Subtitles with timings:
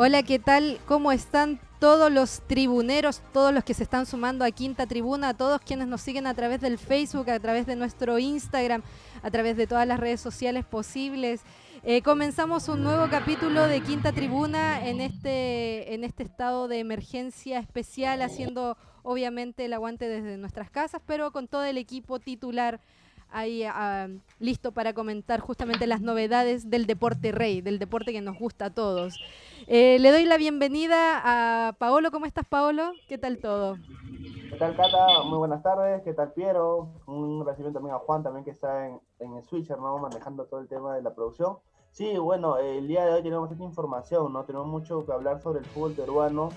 [0.00, 0.78] Hola, ¿qué tal?
[0.86, 5.34] ¿Cómo están todos los tribuneros, todos los que se están sumando a Quinta Tribuna, a
[5.34, 8.82] todos quienes nos siguen a través del Facebook, a través de nuestro Instagram,
[9.24, 11.40] a través de todas las redes sociales posibles?
[11.82, 17.58] Eh, comenzamos un nuevo capítulo de Quinta Tribuna en este, en este estado de emergencia
[17.58, 22.80] especial, haciendo obviamente el aguante desde nuestras casas, pero con todo el equipo titular
[23.30, 24.08] ahí ah,
[24.38, 28.70] listo para comentar justamente las novedades del deporte rey, del deporte que nos gusta a
[28.70, 29.18] todos.
[29.66, 32.10] Eh, le doy la bienvenida a Paolo.
[32.10, 32.92] ¿Cómo estás, Paolo?
[33.08, 33.76] ¿Qué tal todo?
[34.50, 35.22] ¿Qué tal, Cata?
[35.24, 36.02] Muy buenas tardes.
[36.02, 36.88] ¿Qué tal, Piero?
[37.06, 39.98] Un agradecimiento también a Juan, también que está en, en el Switcher, ¿no?
[39.98, 41.58] Manejando todo el tema de la producción.
[41.90, 44.44] Sí, bueno, el día de hoy tenemos esta información, ¿no?
[44.44, 46.50] Tenemos mucho que hablar sobre el fútbol peruano.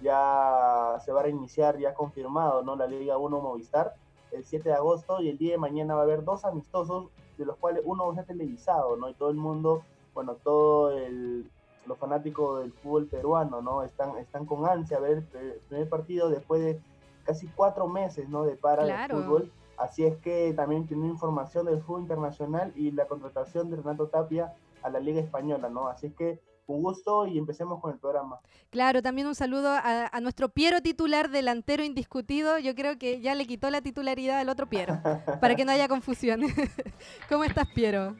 [0.00, 2.76] Ya se va a reiniciar, ya confirmado, ¿no?
[2.76, 3.94] La Liga 1 Movistar
[4.34, 7.44] el 7 de agosto y el día de mañana va a haber dos amistosos, de
[7.44, 9.08] los cuales uno va a ser televisado, ¿no?
[9.08, 9.82] Y todo el mundo,
[10.14, 11.50] bueno, todo el,
[11.86, 13.82] los fanáticos del fútbol peruano, ¿no?
[13.82, 16.80] Están, están con ansia a ver el primer partido después de
[17.24, 18.44] casi cuatro meses, ¿no?
[18.44, 19.50] De para el fútbol.
[19.76, 24.54] Así es que también tiene información del fútbol internacional y la contratación de Renato Tapia
[24.82, 25.88] a la Liga Española, ¿no?
[25.88, 28.38] Así es que un gusto y empecemos con el programa.
[28.70, 32.58] Claro, también un saludo a, nuestro Piero titular, delantero indiscutido.
[32.58, 34.98] Yo creo que ya le quitó la titularidad al otro Piero,
[35.40, 36.42] para que no haya confusión.
[37.28, 38.16] ¿Cómo estás, Piero?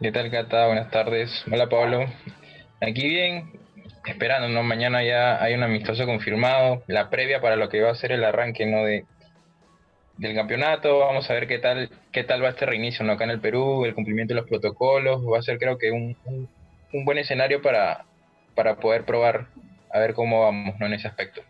[0.00, 0.66] ¿Qué tal, Cata?
[0.66, 1.30] Buenas tardes.
[1.50, 2.04] Hola, Pablo.
[2.80, 3.52] Aquí bien,
[4.06, 4.62] esperando, ¿no?
[4.62, 8.24] Mañana ya hay un amistoso confirmado, la previa para lo que va a ser el
[8.24, 8.84] arranque, ¿no?
[8.84, 9.04] De,
[10.16, 13.12] del campeonato, vamos a ver qué tal, qué tal va este reinicio, ¿no?
[13.12, 16.16] Acá en el Perú, el cumplimiento de los protocolos, va a ser creo que un
[16.24, 16.48] un
[17.02, 18.04] buen escenario para,
[18.54, 19.48] para poder probar
[19.92, 20.86] a ver cómo vamos ¿no?
[20.86, 21.40] en ese aspecto.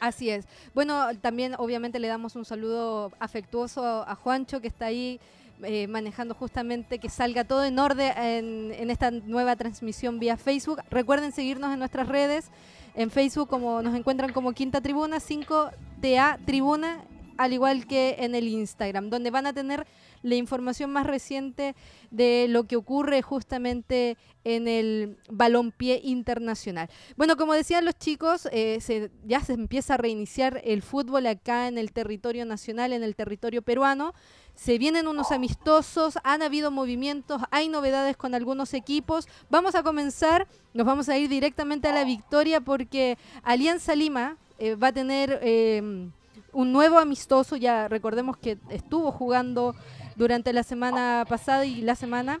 [0.00, 0.46] así es.
[0.74, 5.20] Bueno, también obviamente le damos un saludo afectuoso a Juancho que está ahí
[5.62, 10.80] eh, manejando justamente que salga todo en orden en, en, esta nueva transmisión vía Facebook.
[10.90, 12.50] Recuerden seguirnos en nuestras redes,
[12.94, 17.04] en Facebook como nos encuentran como Quinta Tribuna, 5TA Tribuna,
[17.36, 19.86] al igual que en el Instagram, donde van a tener
[20.22, 21.74] la información más reciente
[22.10, 26.88] de lo que ocurre justamente en el balompié internacional.
[27.16, 31.78] Bueno, como decían los chicos, eh, ya se empieza a reiniciar el fútbol acá en
[31.78, 34.14] el territorio nacional, en el territorio peruano.
[34.54, 39.26] Se vienen unos amistosos, han habido movimientos, hay novedades con algunos equipos.
[39.48, 44.74] Vamos a comenzar, nos vamos a ir directamente a la victoria porque Alianza Lima eh,
[44.74, 46.10] va a tener eh,
[46.52, 49.74] un nuevo amistoso, ya recordemos que estuvo jugando
[50.16, 52.40] durante la semana pasada y la semana.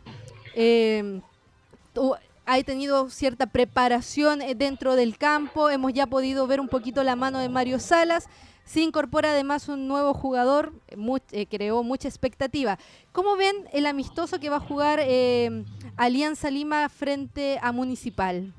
[0.54, 1.20] Eh,
[2.46, 7.16] ha tenido cierta preparación eh, dentro del campo, hemos ya podido ver un poquito la
[7.16, 8.28] mano de Mario Salas,
[8.64, 10.72] se incorpora además un nuevo jugador,
[11.32, 12.78] eh, creó mucha expectativa.
[13.12, 15.00] ¿Cómo ven el amistoso que va a jugar
[15.96, 18.52] Alianza Lima frente a Municipal?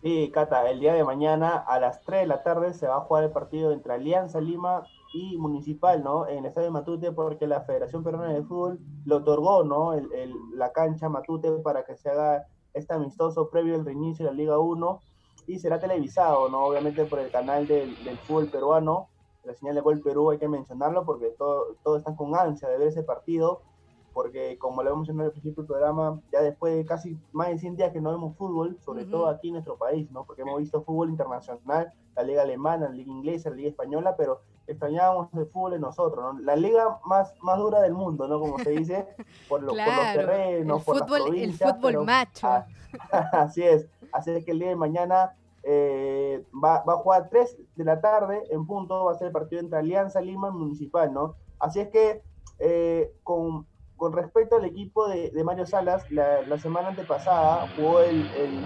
[0.00, 3.00] Sí, Cata, el día de mañana a las 3 de la tarde se va a
[3.00, 6.28] jugar el partido entre Alianza Lima y Municipal, ¿no?
[6.28, 9.94] En el Estadio Matute, porque la Federación Peruana de Fútbol le otorgó, ¿no?
[9.94, 10.08] El,
[10.54, 14.58] la cancha Matute para que se haga este amistoso previo al reinicio de la Liga
[14.60, 15.00] 1
[15.48, 16.66] y será televisado, ¿no?
[16.66, 19.08] Obviamente por el canal del, fútbol peruano,
[19.42, 22.78] la señal de Gol Perú, hay que mencionarlo porque todos todo están con ansia de
[22.78, 23.62] ver ese partido,
[24.18, 27.58] porque como le hemos mencionado al principio del programa, ya después de casi más de
[27.58, 30.24] 100 días que no vemos fútbol, sobre todo aquí en nuestro país, ¿no?
[30.24, 34.40] Porque hemos visto fútbol internacional, la liga alemana, la liga inglesa, la liga española, pero
[34.66, 36.40] extrañábamos el fútbol en nosotros, ¿no?
[36.40, 38.40] La liga más, más dura del mundo, ¿no?
[38.40, 39.06] Como se dice,
[39.48, 42.48] por, por los terrenos, por fútbol, las El fútbol macho.
[42.48, 42.66] Ah,
[43.34, 43.88] así es.
[44.10, 48.00] Así es que el día de mañana eh, va, va, a jugar 3 de la
[48.00, 51.36] tarde en punto, va a ser el partido entre Alianza Lima y Municipal, ¿no?
[51.60, 52.20] Así es que
[52.58, 53.64] eh, con,
[53.98, 58.64] con, respecto al equipo de, de Mario Salas, la, la, semana antepasada jugó el, el,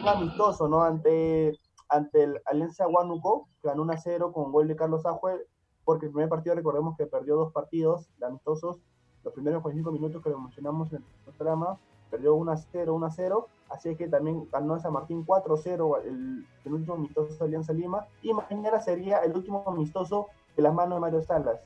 [0.00, 0.82] un amistoso, ¿no?
[0.82, 1.58] Ante
[1.88, 5.46] ante el Alianza Huánuco, que ganó 1 a 0 con gol de Carlos Ajue,
[5.84, 8.78] porque el primer partido recordemos que perdió dos partidos amistosos,
[9.22, 11.78] los primeros 45 minutos que lo mencionamos en el programa,
[12.10, 15.56] perdió 1 a 0, 1 a 0, así que también ganó San Martín 4 a
[15.56, 20.74] 0 el, último amistoso de Alianza Lima, y mañana sería el último amistoso de las
[20.74, 21.60] manos de Mario Salas.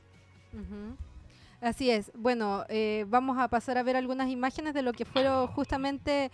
[1.61, 2.11] Así es.
[2.15, 6.31] Bueno, eh, vamos a pasar a ver algunas imágenes de lo que fueron justamente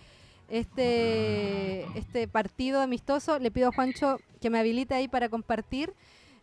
[0.50, 3.40] este, este partido amistoso.
[3.40, 5.94] Le pido a Juancho que me habilite ahí para compartir.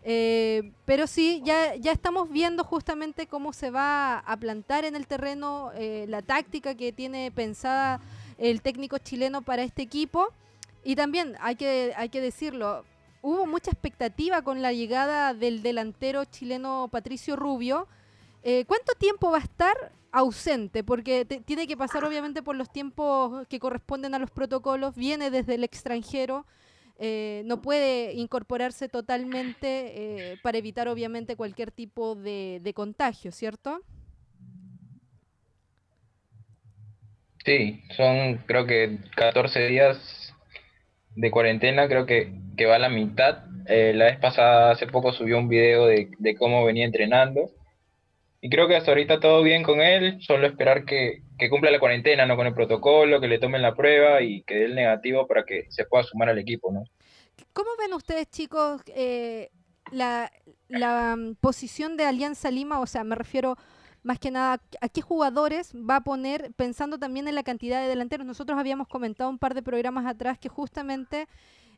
[0.05, 5.07] Eh, pero sí, ya, ya estamos viendo justamente cómo se va a plantar en el
[5.07, 8.01] terreno eh, la táctica que tiene pensada
[8.37, 10.29] el técnico chileno para este equipo.
[10.83, 12.85] Y también hay que, hay que decirlo,
[13.21, 17.87] hubo mucha expectativa con la llegada del delantero chileno Patricio Rubio,
[18.43, 20.83] Eh, ¿Cuánto tiempo va a estar ausente?
[20.83, 25.55] Porque tiene que pasar obviamente por los tiempos que corresponden a los protocolos, viene desde
[25.55, 26.47] el extranjero.
[26.99, 33.81] Eh, no puede incorporarse totalmente eh, para evitar obviamente cualquier tipo de, contagio, ¿cierto?
[37.45, 40.33] Sí, son creo que 14 días
[41.17, 43.47] de cuarentena, creo que, que va a la mitad.
[43.67, 47.51] Eh, la vez pasada, hace poco subió un video de, de, cómo venía entrenando.
[48.45, 52.27] Y creo que hasta ahorita todo bien con él, solo esperar que, cumpla la cuarentena,
[52.27, 55.45] no con el protocolo, que le tomen la prueba y que dé el negativo para
[55.45, 56.83] que se pueda sumar al equipo, ¿no?
[57.53, 59.51] ¿Cómo ven ustedes, chicos, eh,
[59.93, 60.33] la,
[60.67, 62.81] la mm, posición de Alianza Lima?
[62.81, 63.57] O sea, me refiero
[64.03, 67.89] más que nada a qué jugadores va a poner, pensando también en la cantidad de
[67.89, 68.27] delanteros.
[68.27, 71.29] Nosotros habíamos comentado un par de programas atrás que justamente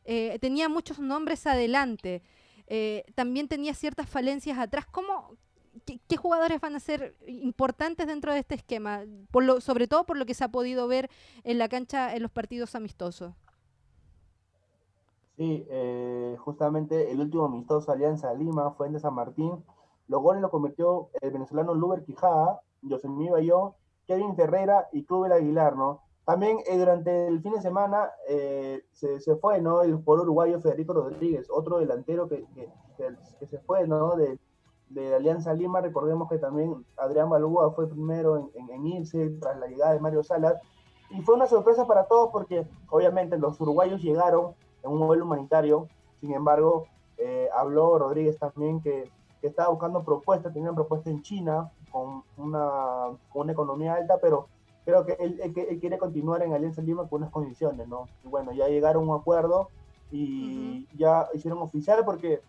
[0.03, 2.23] eh, tenía muchos nombres adelante,
[2.65, 4.87] eh, también tenía ciertas falencias atrás.
[4.87, 5.37] ¿Cómo,
[5.85, 9.01] qué, jugadores van a ser importantes dentro de este esquema?
[9.31, 11.09] Por lo, sobre todo por lo que se ha podido ver
[11.43, 13.33] en la cancha en los partidos amistosos.
[15.37, 19.63] Sí, eh, justamente el último amistoso Alianza Lima fue en San Martín
[20.07, 23.73] los goles lo convirtió el venezolano Luber Quijada, Yosemí Bayón,
[24.07, 26.01] Kevin Ferreira y Clubel Aguilar, ¿no?
[26.25, 29.81] También eh, durante el fin de semana eh, se, se, fue, ¿no?
[29.81, 32.45] El jugador uruguayo Federico Rodríguez, otro delantero que,
[32.97, 34.15] que, se fue, ¿no?
[34.89, 35.81] De, Alianza Lima.
[35.81, 39.99] Recordemos que también Adrián Balúa fue primero en, en, en, irse tras la llegada de
[39.99, 40.55] Mario Salas.
[41.09, 44.53] Y fue una sorpresa para todos porque obviamente los uruguayos llegaron
[44.83, 45.87] en un modelo humanitario.
[46.19, 46.87] Sin embargo,
[47.17, 49.09] eh, habló Rodríguez también que
[49.41, 54.47] estaba buscando propuestas, tenía una propuesta en China con una, con una economía alta, pero
[54.83, 58.07] creo que él, él, quiere continuar en Alianza Lima con unas condiciones, ¿no?
[58.23, 59.69] Y bueno, ya llegaron a un acuerdo
[60.11, 62.41] y ya hicieron oficial porque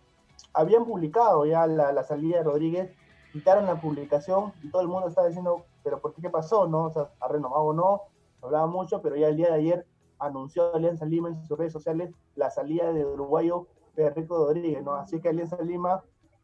[0.53, 2.91] habían publicado ya la, la, salida de Rodríguez,
[3.31, 6.67] quitaron la publicación y todo el mundo estaba diciendo, pero ¿por qué qué pasó?
[6.67, 6.85] ¿No?
[6.85, 8.01] O sea, ¿ha renovado o no?
[8.41, 9.85] Hablaba mucho, pero ya el día de ayer
[10.19, 14.93] anunció Alianza Lima en sus redes sociales la salida de uruguayo Federico Rodríguez, ¿no?
[14.93, 16.03] Así que Alianza Lima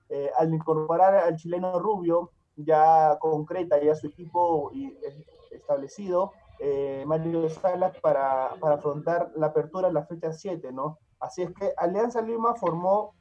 [0.09, 4.71] eh, al incorporar al chileno Rubio, ya concreta ya su equipo
[5.49, 10.99] establecido, eh, Mario Salas para, para, afrontar la apertura en la fecha 7, ¿no?
[11.19, 13.15] Así es que Alianza Lima formó,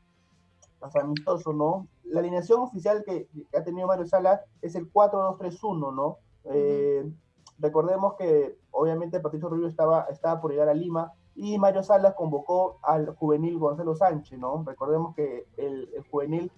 [0.94, 1.88] amistoso, ¿no?
[2.04, 6.18] La alineación oficial que, ha tenido Mario Salas es el 4-2-3-1, ¿no?
[6.44, 7.10] Eh,
[7.58, 12.78] recordemos que obviamente Patricio Rubio estaba, estaba por llegar a Lima y Mario Salas convocó
[12.82, 14.62] al juvenil Gonzalo Sánchez, ¿no?
[14.66, 16.50] Recordemos que el, el juvenil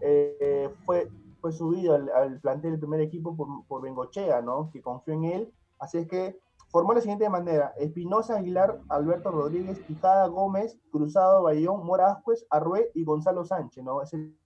[0.00, 1.10] eh, fue,
[1.40, 4.70] fue subido al, al, plantel del primer equipo por, por Bengochea, ¿no?
[4.70, 5.52] Que confió en él.
[5.78, 6.38] Así es que
[6.70, 12.90] formó la siguiente manera: Espinosa, Aguilar, Alberto Rodríguez, Quijada, Gómez, Cruzado, Bayón, Mora Ascuez, Arrué
[12.94, 14.02] y Gonzalo Sánchez, ¿no?
[14.02, 14.36] Es el,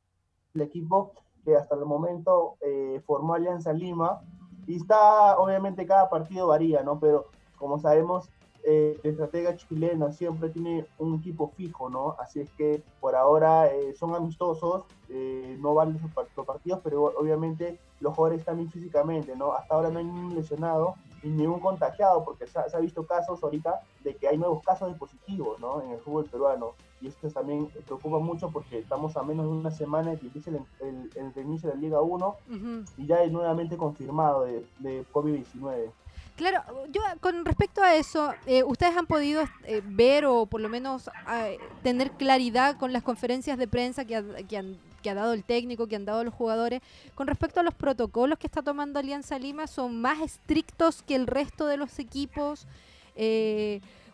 [0.60, 1.12] equipo
[1.44, 4.20] que hasta el momento eh, formó Alianza Lima.
[4.66, 6.98] Y está, obviamente, cada partido varía, ¿no?
[6.98, 7.26] Pero
[7.58, 8.30] como sabemos,
[8.66, 12.16] eh, el estratega chileno siempre tiene un equipo fijo, ¿no?
[12.18, 17.78] Así es que por ahora eh, son amistosos, eh, no valen los partidos, pero obviamente
[18.00, 19.52] los jugadores están bien físicamente, ¿no?
[19.52, 20.94] Hasta ahora no hay ningún lesionado
[21.30, 24.92] ningún contagiado, porque se ha, se ha, visto casos ahorita de que hay nuevos casos
[24.92, 25.82] de positivos, ¿no?
[25.82, 26.72] En el fútbol peruano.
[27.00, 30.50] Y esto también preocupa mucho porque estamos a menos de una semana de que empiece
[30.50, 32.88] el, el, el, el inicio de la Liga 1 uh -huh.
[32.96, 35.90] y ya es nuevamente confirmado de, de COVID-19.
[36.36, 40.68] Claro, yo con respecto a eso, eh, ¿ustedes han podido eh, ver o por lo
[40.68, 45.14] menos eh, tener claridad con las conferencias de prensa que, ha, que, han, que, ha,
[45.14, 46.80] dado el técnico, que han dado los jugadores,
[47.14, 49.68] con respecto a los protocolos que está tomando Alianza Lima?
[49.68, 52.66] ¿Son más estrictos que el resto de los equipos?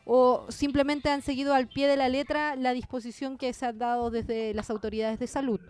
[0.05, 4.11] ¿O simplemente han seguido al pie de la letra la disposición que se ha dado
[4.11, 5.61] desde las autoridades de salud?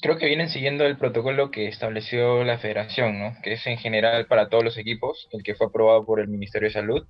[0.00, 3.36] creo que vienen siguiendo el protocolo que estableció la federación, ¿no?
[3.42, 6.68] que es en general para todos los equipos, el que fue aprobado por el Ministerio
[6.68, 7.06] de Salud.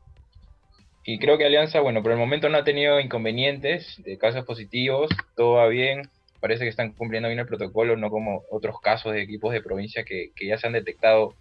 [1.04, 5.10] Y creo que Alianza, bueno, por el momento no ha tenido inconvenientes de casos positivos,
[5.34, 6.02] todo va bien,
[6.40, 10.04] parece que están cumpliendo bien el protocolo, no como otros casos de equipos de provincia
[10.04, 11.34] que, que ya se han detectado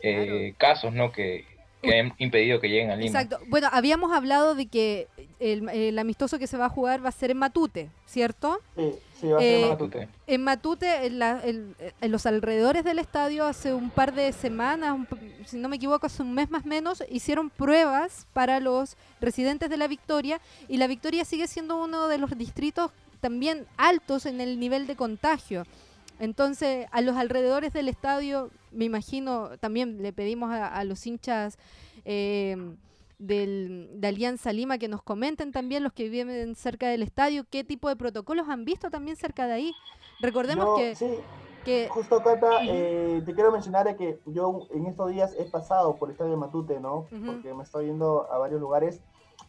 [0.00, 0.56] eh, claro.
[0.58, 1.12] casos, ¿no?
[1.12, 1.44] Que,
[1.82, 3.06] que han impedido que lleguen a Lima.
[3.06, 3.44] Exacto.
[3.48, 5.08] Bueno, habíamos hablado de que
[5.38, 8.60] el, el, amistoso que se va a jugar va a ser en Matute, ¿cierto?
[8.76, 10.08] Sí, sí va a ser eh, en Matute.
[10.26, 14.94] En Matute, en, la, en, en, los alrededores del estadio, hace un par de semanas,
[14.94, 15.08] un,
[15.46, 19.70] si no me equivoco, hace un mes más o menos, hicieron pruebas para los residentes
[19.70, 24.40] de la Victoria y la Victoria sigue siendo uno de los distritos también altos en
[24.40, 25.64] el nivel de contagio.
[26.20, 31.58] Entonces, a los alrededores del estadio, me imagino, también le pedimos a, a los hinchas
[32.04, 32.56] eh,
[33.18, 37.64] del, de Alianza Lima que nos comenten también los que viven cerca del estadio qué
[37.64, 39.74] tipo de protocolos han visto también cerca de ahí.
[40.20, 41.10] Recordemos que, sí,
[41.64, 41.88] que...
[41.90, 46.12] Justo, Cata, eh, te quiero mencionar que yo en estos días he pasado por el
[46.12, 47.06] estadio de Matute, ¿no?
[47.26, 49.00] Porque me estoy yendo a varios lugares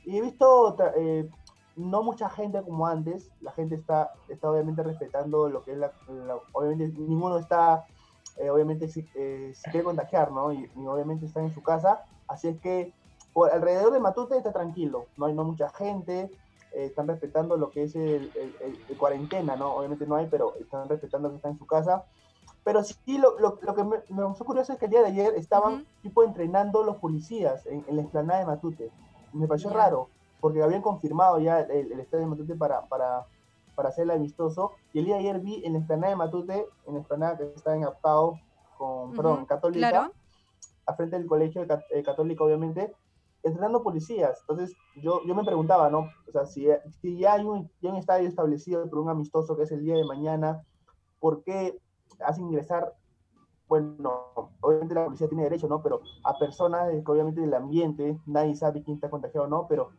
[0.05, 1.29] y he visto eh,
[1.75, 5.91] no mucha gente como antes, la gente está, está obviamente respetando lo que es la,
[6.51, 7.85] obviamente ninguno está,
[8.37, 10.51] eh, obviamente si, eh, quiere contagiar, ¿no?
[10.51, 12.93] Y, obviamente está en su casa, así es que
[13.33, 16.29] por alrededor de Matute está tranquilo, no hay no mucha gente,
[16.73, 19.75] eh, están respetando lo que es el, el, cuarentena, ¿no?
[19.75, 22.05] Obviamente no hay, pero están respetando que está en su casa.
[22.63, 25.33] Pero sí, lo, lo, lo que me, me curioso es que el día de ayer
[25.35, 28.91] estaban tipo entrenando los policías en, en la explanada de Matute.
[29.33, 30.09] Me pareció raro
[30.41, 33.25] porque habían confirmado ya el, estadio de Matute para, para,
[33.75, 34.71] para hacer el amistoso.
[34.91, 37.43] Y el día de ayer vi en la explanada de Matute, en la explanada que
[37.55, 38.39] está en Aptao,
[38.77, 40.11] con, perdón, Católica,
[40.87, 42.93] a frente del colegio eh, católico, obviamente,
[43.43, 44.39] entrenando policías.
[44.41, 46.09] Entonces, yo, yo me preguntaba, ¿no?
[46.27, 46.67] O sea, si,
[47.01, 49.95] si ya, hay un, ya un estadio establecido por un amistoso que es el día
[49.95, 50.63] de mañana,
[51.19, 51.79] ¿por qué
[52.25, 52.95] hacen ingresar
[53.71, 54.25] bueno,
[54.59, 55.81] obviamente la policía tiene derecho, ¿no?
[55.81, 59.91] Pero a personas que obviamente del ambiente, nadie sabe quién está contagiado o no, pero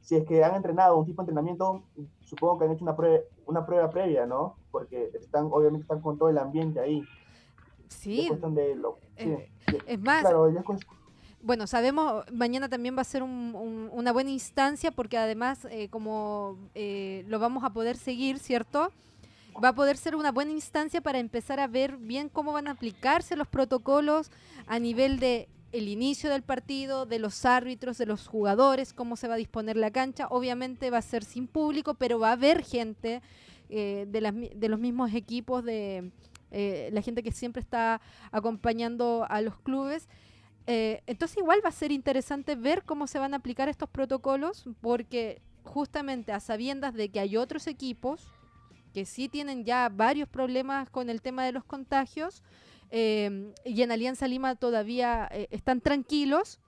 [0.00, 1.82] si es que han entrenado un tipo de entrenamiento,
[2.24, 4.56] supongo que han hecho una prueba, una prueba previa, ¿no?
[4.70, 7.02] Porque están, obviamente están con todo el ambiente ahí.
[7.88, 8.30] Sí.
[9.16, 9.50] Eh,
[9.86, 10.24] es más,
[11.40, 17.24] bueno, sabemos, mañana también va a ser una buena instancia porque además, eh, como eh,
[17.28, 18.90] lo vamos a poder seguir, ¿cierto?
[19.62, 22.72] Va a poder ser una buena instancia para empezar a ver bien cómo van a
[22.72, 24.30] aplicarse los protocolos
[24.66, 29.28] a nivel de el inicio del partido, de los árbitros, de los jugadores, cómo se
[29.28, 30.26] va a disponer la cancha.
[30.28, 33.20] Obviamente va a ser sin público, pero va a haber gente
[33.68, 36.10] eh, de, de, los mismos equipos, de
[36.50, 40.08] eh, la gente que siempre está acompañando a los clubes.
[40.66, 44.64] Eh, entonces igual va a ser interesante ver cómo se van a aplicar estos protocolos,
[44.80, 48.28] porque justamente a sabiendas de que hay otros equipos
[48.94, 52.42] que sí tienen ya varios problemas con el tema de los contagios,
[52.90, 56.60] Em, y en Alianza Lima todavía eh, están tranquilos.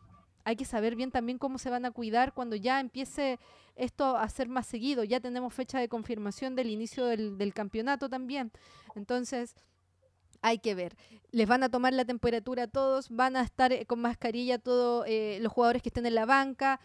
[0.45, 3.39] Hay que saber bien también cómo se van a cuidar cuando ya empiece
[3.77, 5.05] esto a ser más seguido.
[5.05, 8.51] Ya tenemos fecha de confirmación del inicio del, campeonato también.
[8.95, 9.55] Entonces,
[10.43, 10.97] hay que ver.
[11.31, 15.05] Les van a tomar la temperatura a todos, van a estar eh, con mascarilla todos
[15.07, 16.81] eh, los jugadores que estén en la banca,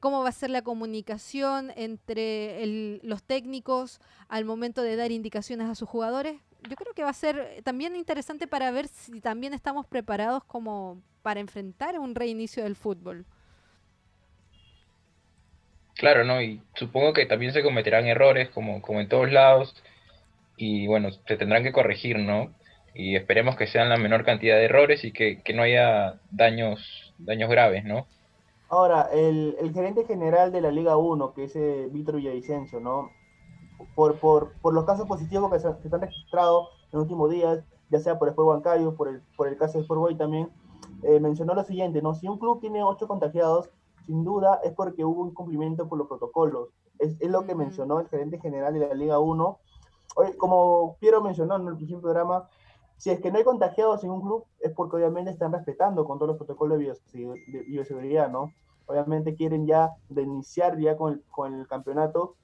[0.00, 5.74] cómo va a ser la comunicación entre los técnicos al momento de dar indicaciones a
[5.74, 9.86] sus jugadores yo creo que va a ser también interesante para ver si también estamos
[9.86, 13.24] preparados como para enfrentar un reinicio del fútbol.
[15.94, 16.40] Claro, ¿no?
[16.40, 19.74] Y supongo que también se cometerán errores como, como en todos lados
[20.56, 22.52] y bueno, se tendrán que corregir, ¿no?
[22.94, 27.48] Y esperemos que sean la menor cantidad de errores y que, no haya daños, daños
[27.48, 28.06] graves, ¿no?
[28.68, 33.10] Ahora, el, gerente general de la Liga 1, que es eh, Víctor Villavicencio, ¿no?
[33.94, 38.00] Por, por, por los casos positivos que se, han registrado en los últimos días, ya
[38.00, 40.50] sea por el juego bancario, por el, por el caso de Sportboy también,
[41.02, 42.14] eh, mencionó lo siguiente, ¿no?
[42.14, 43.70] Si un club tiene ocho contagiados,
[44.06, 46.68] sin duda es porque hubo un cumplimiento por los protocolos.
[46.98, 49.58] Es, es lo que mencionó el gerente general de la Liga 1.
[50.38, 52.48] como Piero mencionó en el principio del programa,
[52.96, 56.18] si es que no hay contagiados en un club, es porque obviamente están respetando con
[56.18, 56.92] todos los protocolos de
[57.68, 58.52] bioseguridad, ¿no?
[58.86, 62.34] Obviamente quieren ya de iniciar ya con el, con el campeonato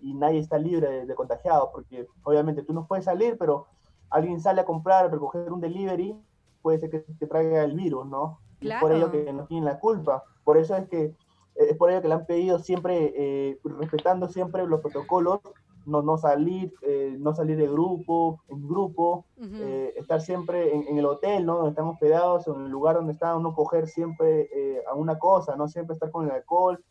[0.00, 3.66] y nadie está libre de, contagiados, porque obviamente tú no puedes salir, pero
[4.10, 6.16] alguien sale a comprar, a recoger un delivery,
[6.62, 8.40] puede ser que, que traiga el virus, ¿no?
[8.60, 10.22] Y por ello que no tienen la culpa.
[10.44, 11.14] Por eso es que
[11.54, 15.40] es por ello que le han pedido siempre, eh, respetando siempre los protocolos,
[15.86, 21.06] no, no salir, eh, no salir de grupo, en grupo, eh, estar siempre en, el
[21.06, 21.56] hotel, ¿no?
[21.56, 24.48] Donde están hospedados, en el lugar donde está, no coger siempre
[24.90, 26.82] a una cosa, no siempre estar con el alcohol,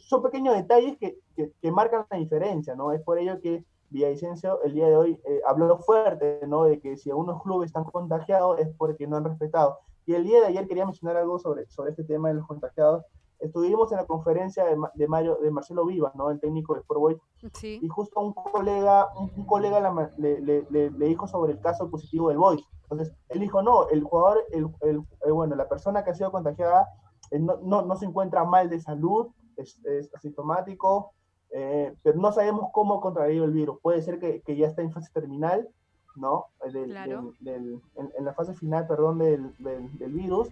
[0.00, 2.92] son pequeños detalles que, que, marcan la diferencia, ¿no?
[2.92, 6.64] Es por ello que Villavicencio el día de hoy eh, habló fuerte, ¿no?
[6.64, 9.78] De que si algunos clubes están contagiados es porque no han respetado.
[10.06, 13.04] Y el día de ayer quería mencionar algo sobre, sobre este tema de los contagiados.
[13.38, 16.30] Estuvimos en la conferencia de, de, Mario, de Marcelo Vivas, ¿no?
[16.30, 17.20] El técnico de Sport
[17.54, 17.80] Sí.
[17.82, 19.80] Y justo un colega, un, colega
[20.16, 22.64] le, le, le, dijo sobre el caso positivo del Boys.
[22.84, 26.30] Entonces, él dijo, no, el jugador, el, el, eh, bueno, la persona que ha sido
[26.30, 26.88] contagiada
[27.30, 29.78] eh, no, no, no, se encuentra mal de salud, es,
[30.14, 31.12] asintomático,
[31.50, 33.78] eh, pero no sabemos cómo contraer el virus.
[33.80, 35.68] Puede ser que, que, ya está en fase terminal,
[36.16, 36.46] ¿no?
[36.72, 40.48] Del, en, la fase final, perdón, del, del, virus.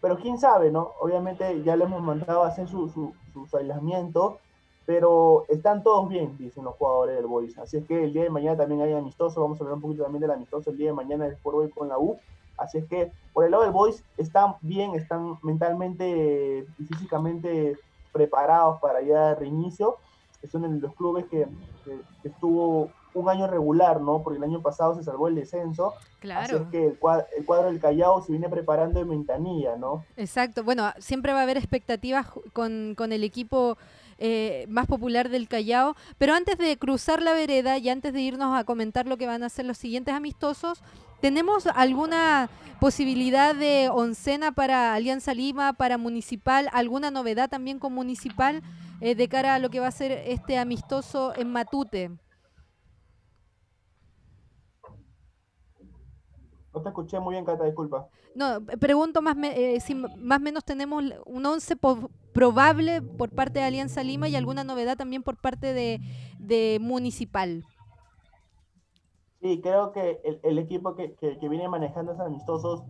[0.00, 0.92] Pero quién sabe, ¿no?
[1.00, 3.14] Obviamente ya le hemos mandado a hacer su, su,
[3.48, 4.38] su, aislamiento,
[4.84, 7.56] pero están todos bien, dicen los jugadores del Boys.
[7.58, 10.02] Así es que el día de mañana también hay amistoso, vamos a hablar un poquito
[10.02, 12.18] también del amistoso el día de mañana del Sport con la U.
[12.56, 17.78] Así es que por el lado del Boys están bien, están mentalmente y físicamente
[18.12, 19.96] preparados para ya reinicio.
[20.50, 21.46] Son en los clubes que,
[22.24, 24.22] estuvo un año regular, ¿no?
[24.22, 25.94] Porque el año pasado se salvó el descenso.
[26.20, 26.56] Claro.
[26.56, 30.04] Así es que el cuadro, el cuadro del Callao se viene preparando en ventanilla, ¿no?
[30.16, 30.64] Exacto.
[30.64, 33.76] Bueno, siempre va a haber expectativas con, con el equipo
[34.24, 35.96] eh, más popular del Callao.
[36.16, 39.42] Pero antes de cruzar la vereda y antes de irnos a comentar lo que van
[39.42, 40.80] a ser los siguientes amistosos,
[41.20, 42.48] ¿tenemos alguna
[42.78, 46.68] posibilidad de oncena para Alianza Lima, para Municipal?
[46.72, 48.62] ¿Alguna novedad también con Municipal
[49.00, 52.12] eh, de cara a lo que va a ser este amistoso en Matute?
[56.72, 58.06] No te escuché muy bien, Cata, disculpa.
[58.36, 61.74] No, pregunto más eh, si más o menos tenemos un once
[62.32, 67.64] probable por parte de Alianza Lima y alguna novedad también por parte de, Municipal.
[69.40, 71.16] Sí, creo que el, equipo que,
[71.48, 72.82] viene manejando esos amistosos,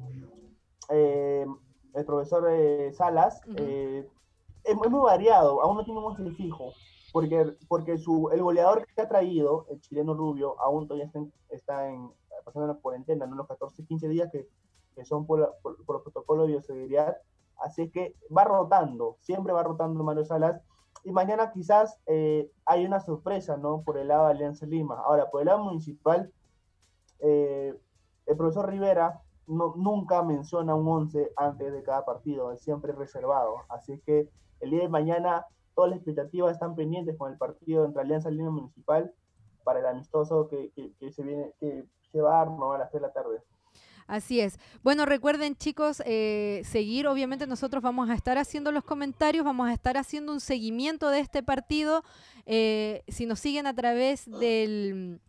[0.91, 1.47] eh,
[1.95, 6.73] el profesor eh, Salas, es, muy variado, aún no tiene un fijo,
[7.13, 11.21] porque, porque su, el goleador que ha traído, el chileno Rubio, aún todavía está
[11.51, 12.11] está en
[12.45, 13.37] pasando la cuarentena, ¿no?
[13.37, 14.49] los 14, 15 días que,
[14.95, 17.17] que son por, por, por, el protocolo de bioseguridad.
[17.59, 20.61] Así que va rotando, siempre va rotando Mario Salas.
[21.05, 23.83] Y mañana quizás eh, hay una sorpresa, ¿no?
[23.83, 25.01] Por el lado de Alianza Lima.
[25.05, 26.33] Ahora, por el lado municipal,
[27.21, 27.77] eh,
[28.27, 33.57] el profesor Rivera no, nunca menciona un 11 antes de cada partido, es siempre reservado.
[33.69, 34.29] Así que
[34.61, 38.51] el día de mañana todas las expectativas están pendientes con el partido entre Alianza Lima
[38.51, 39.13] Municipal
[39.65, 40.73] para el amistoso que,
[41.11, 42.73] se viene, que llevar ¿no?
[42.73, 43.43] a las 3 de la tarde.
[44.07, 44.59] Así es.
[44.83, 49.73] Bueno, recuerden chicos, eh, seguir, obviamente nosotros vamos a estar haciendo los comentarios, vamos a
[49.73, 52.05] estar haciendo un seguimiento de este partido.
[52.47, 55.21] Eh, si nos siguen a través del...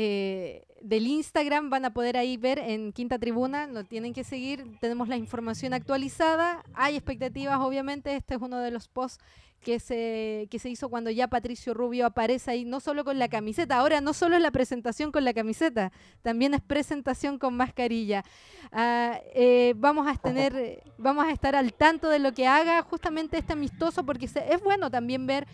[0.00, 4.64] Eh, del Instagram van a poder ahí ver en Quinta Tribuna, no tienen que seguir,
[4.80, 9.18] tenemos la información actualizada, hay expectativas obviamente, este es uno de los posts
[9.60, 13.28] que se, que se hizo cuando ya Patricio Rubio aparece ahí, no solo con la
[13.28, 18.24] camiseta, ahora no solo es la presentación con la camiseta, también es presentación con mascarilla.
[18.72, 23.38] Ah, eh, vamos a tener, vamos a estar al tanto de lo que haga justamente
[23.38, 25.46] este amistoso, porque es bueno también ver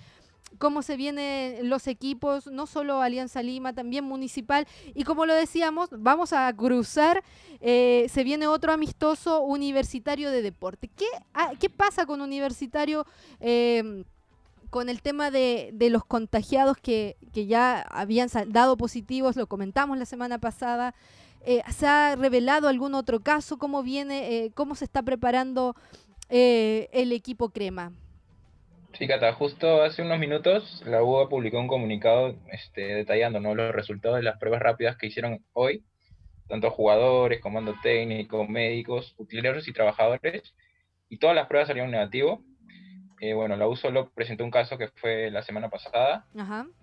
[0.59, 4.66] cómo se vienen los equipos, no solo Alianza Lima, también Municipal.
[4.94, 7.22] Y como lo decíamos, vamos a cruzar,
[7.61, 10.88] eh, se viene otro amistoso universitario de deporte.
[10.88, 13.07] ¿Qué, ah, qué pasa con universitario?
[13.40, 14.04] Em,
[14.70, 20.38] con el tema de, los contagiados que, ya habían dado positivos, lo comentamos la semana
[20.38, 20.94] pasada.
[21.46, 23.57] Eh, ¿Se ha revelado algún otro caso?
[23.59, 25.76] ¿Cómo viene, eh, cómo se está preparando
[26.28, 27.92] el equipo Crema?
[28.98, 34.18] Sí, Cata, justo hace unos minutos la UBA publicó un comunicado este, detallando los resultados
[34.18, 35.83] de las pruebas rápidas que hicieron hoy,
[36.48, 40.54] tanto jugadores, comando técnico, médicos, utileros y trabajadores,
[41.09, 42.40] y todas las pruebas salieron negativo.
[43.20, 46.26] Eh, bueno, la U solo presentó un caso que fue la semana pasada,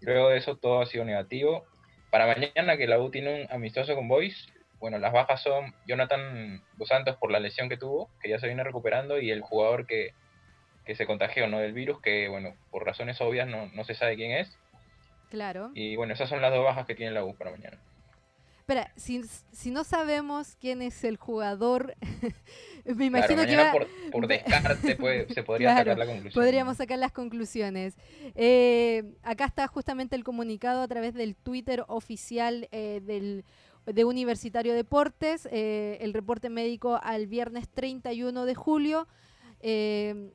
[0.01, 1.63] luego de eso todo ha sido negativo.
[2.09, 6.61] Para mañana que la U tiene un amistoso con Boys, bueno, las bajas son Jonathan
[6.75, 9.87] Dos Santos por la lesión que tuvo, que ya se viene recuperando, y el jugador
[9.87, 10.13] que
[10.85, 11.59] que se contagió ¿no?
[11.59, 14.57] del virus, que bueno, por razones obvias no, no se sabe quién es.
[15.29, 15.71] Claro.
[15.73, 17.79] Y bueno, esas son las dos bajas que tiene la U para mañana.
[18.59, 21.95] Espera, si, si no sabemos quién es el jugador,
[22.85, 24.97] me imagino que por, por, descarte
[25.33, 26.43] se podría sacar la conclusión.
[26.43, 27.97] Podríamos sacar las conclusiones.
[28.35, 33.45] Eh, acá está justamente el comunicado a través del Twitter oficial eh, del
[33.85, 39.07] de Universitario Deportes, eh, el reporte médico al viernes 31 de julio.
[39.63, 40.33] Eh,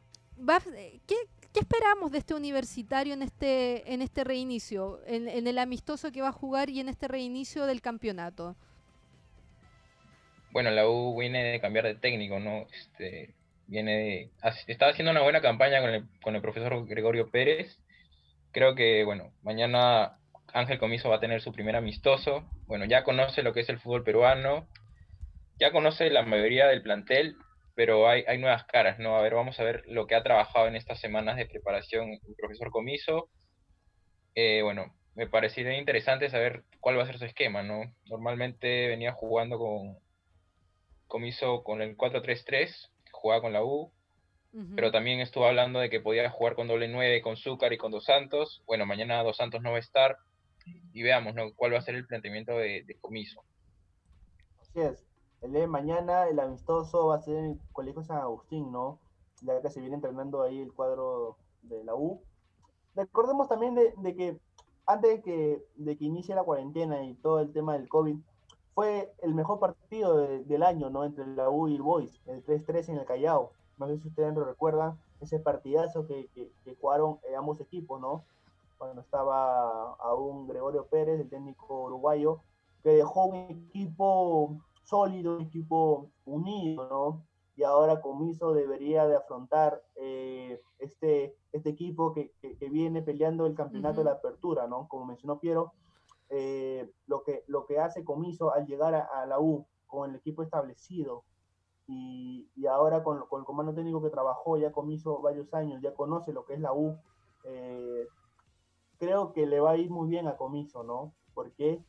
[1.06, 1.16] ¿qué,
[1.54, 6.32] esperamos de este universitario en este, en este reinicio, en, el amistoso que va a
[6.32, 8.56] jugar y en este reinicio del campeonato?
[10.52, 12.66] Bueno, la U viene de cambiar de técnico, ¿no?
[12.72, 13.34] Este,
[13.66, 14.30] viene
[14.66, 17.78] está haciendo una buena campaña con el, con el profesor Gregorio Pérez.
[18.52, 20.18] Creo que, bueno, mañana
[20.52, 22.44] Ángel Comiso va a tener su primer amistoso.
[22.66, 24.66] Bueno, ya conoce lo que es el fútbol peruano,
[25.58, 27.36] ya conoce la mayoría del plantel
[27.76, 29.16] pero hay, hay nuevas caras, ¿no?
[29.16, 32.34] A ver, vamos a ver lo que ha trabajado en estas semanas de preparación el
[32.36, 33.28] profesor Comiso.
[34.34, 37.82] Eh, bueno, me parecería interesante saber cuál va a ser su esquema, ¿no?
[38.06, 39.98] Normalmente venía jugando con
[41.06, 43.92] Comiso con el 4-3-3, jugaba con la U,
[44.74, 47.92] pero también estuvo hablando de que podía jugar con doble 9, con Zúcar y con
[47.92, 48.62] Dos Santos.
[48.66, 50.16] Bueno, mañana Dos Santos no va a estar
[50.94, 51.52] y veamos, ¿no?
[51.54, 53.44] ¿Cuál va a ser el planteamiento de, de Comiso?
[54.62, 55.15] Así es.
[55.42, 58.98] El de mañana, el amistoso va a ser en el Colegio San Agustín, ¿no?
[59.42, 62.20] Ya que se viene entrenando ahí el cuadro de la U.
[62.94, 64.40] Recordemos también de, que
[64.86, 68.16] antes de que, de que inicie la cuarentena y todo el tema del COVID,
[68.74, 71.04] fue el mejor partido del año, ¿no?
[71.04, 73.52] Entre la U y el Boys, el 3-3 en el Callao.
[73.78, 78.24] No sé si ustedes lo recuerdan, ese partidazo que, que, jugaron eh, ambos equipos, ¿no?
[78.78, 82.40] Cuando estaba aún Gregorio Pérez, el técnico uruguayo,
[82.82, 87.26] que dejó un equipo sólido, un equipo unido, ¿no?
[87.56, 93.54] Y ahora Comiso debería de afrontar eh, este, este equipo que, que, viene peleando el
[93.54, 94.88] campeonato de la apertura, ¿no?
[94.88, 95.72] Como mencionó Piero,
[96.28, 100.42] eh, lo, que, lo que hace Comiso al llegar a, la U con el equipo
[100.42, 101.24] establecido
[101.86, 105.94] y, y ahora con, con, el comando técnico que trabajó ya Comiso varios años, ya
[105.94, 106.98] conoce lo que es la U,
[107.44, 108.06] eh,
[108.98, 111.14] creo que le va a ir muy bien a Comiso, ¿no?
[111.32, 111.82] Porque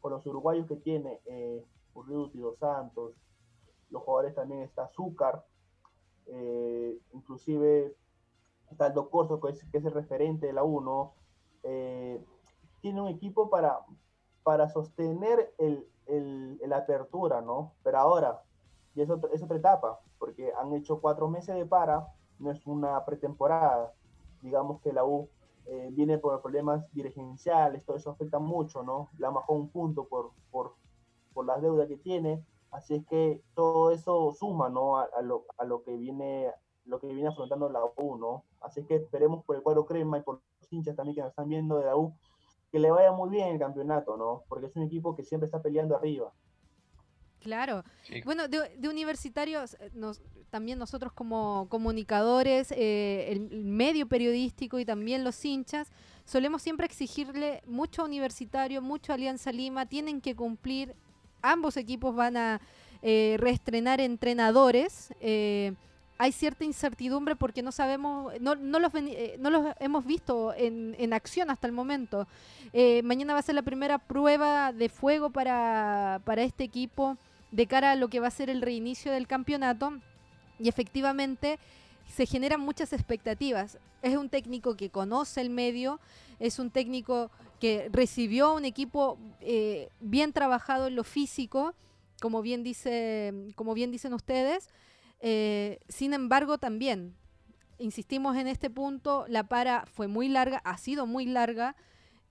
[0.00, 3.14] con los uruguayos que tiene, eh, Urruti, Dos Santos,
[3.90, 5.44] los jugadores también está Azúcar,
[6.26, 7.94] eh, inclusive
[8.70, 11.14] está el Corso, que es, el referente de la U, ¿no?
[11.62, 12.24] Eh,
[12.80, 13.80] tiene un equipo para,
[14.42, 15.86] para sostener el,
[16.72, 17.74] apertura, ¿no?
[17.82, 18.42] Pero ahora,
[18.94, 23.04] y es, es otra etapa, porque han hecho cuatro meses de para, no es una
[23.04, 23.92] pretemporada.
[24.40, 25.28] Digamos que la U
[25.66, 29.10] eh, viene por problemas dirigenciales, todo eso afecta mucho, ¿no?
[29.18, 30.74] La bajó un punto por, por,
[31.32, 34.98] por las deudas que tiene, así es que todo eso suma, ¿no?
[34.98, 36.50] A, a, lo, a lo que viene
[36.84, 38.44] lo que viene afrontando la U, ¿no?
[38.60, 41.30] Así es que esperemos por el cuadro crema y por los hinchas también que nos
[41.30, 42.14] están viendo de la U,
[42.70, 44.42] que le vaya muy bien el campeonato, ¿no?
[44.48, 46.32] Porque es un equipo que siempre está peleando arriba.
[47.40, 47.82] Claro.
[48.24, 55.24] Bueno, de, universitarios, eh, nos, también nosotros como comunicadores, eh, el, medio periodístico y también
[55.24, 55.90] los hinchas,
[56.24, 60.94] solemos siempre exigirle mucho universitario, mucho Alianza Lima, tienen que cumplir,
[61.42, 62.60] ambos equipos van a
[63.02, 65.12] eh, reestrenar entrenadores.
[65.20, 65.74] Eh,
[66.22, 70.94] hay cierta incertidumbre porque no sabemos, no, no, los, eh, no los hemos visto en,
[70.98, 72.28] en acción hasta el momento.
[72.72, 77.16] Eh, mañana va a ser la primera prueba de fuego para, para este equipo
[77.50, 79.94] de cara a lo que va a ser el reinicio del campeonato
[80.60, 81.58] y efectivamente
[82.06, 83.78] se generan muchas expectativas.
[84.00, 85.98] Es un técnico que conoce el medio,
[86.38, 87.30] es un técnico
[87.62, 91.76] que recibió un equipo eh, bien trabajado en lo físico,
[92.20, 94.68] como bien, dice, como bien dicen ustedes,
[95.20, 97.14] eh, sin embargo, también,
[97.78, 101.76] insistimos en este punto, la para fue muy larga, ha sido muy larga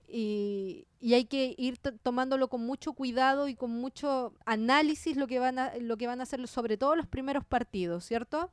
[0.06, 5.58] y, hay que ir tomándolo con mucho cuidado y con mucho análisis lo que van
[5.58, 8.50] a, lo que van a hacer, sobre todo los primeros partidos, ¿cierto?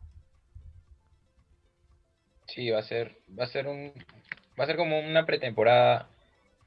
[2.48, 3.92] Sí, va a ser, va a ser un,
[4.58, 6.08] va a ser como una pretemporada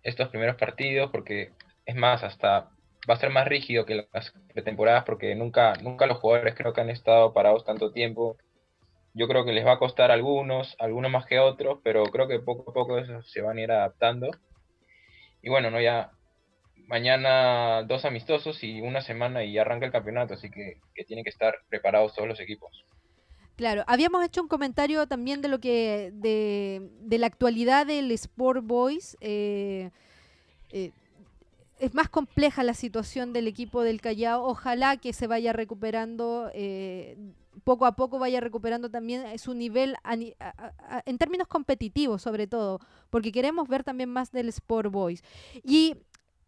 [0.03, 1.53] estos primeros partidos, porque
[1.87, 2.71] es más, hasta
[3.09, 6.81] va a ser más rígido que las pretemporadas porque nunca, nunca los jugadores creo que
[6.81, 8.37] han estado parados tanto tiempo.
[9.15, 12.29] Yo creo que les va a costar a algunos, algunos más que otros, pero creo
[12.29, 14.31] que poco a poco eso se van a ir adaptando.
[15.43, 16.13] Y bueno, no ya
[16.87, 21.31] mañana dos amistosos y una semana y arranca el campeonato, así que, que tienen que
[21.31, 22.85] estar preparados todos los equipos.
[23.63, 28.67] Claro, habíamos hecho un comentario también de lo que de, de la actualidad del Sport
[28.67, 29.17] Boys.
[29.21, 29.93] Eh,
[30.71, 30.91] eh,
[31.79, 34.43] es más compleja la situación del equipo del Callao.
[34.43, 37.17] Ojalá que se vaya recuperando, eh,
[37.63, 39.95] poco a poco vaya recuperando también su nivel
[41.07, 45.23] en términos competitivos, sobre todo, porque queremos ver también más del Sport Boys.
[45.63, 45.99] Y,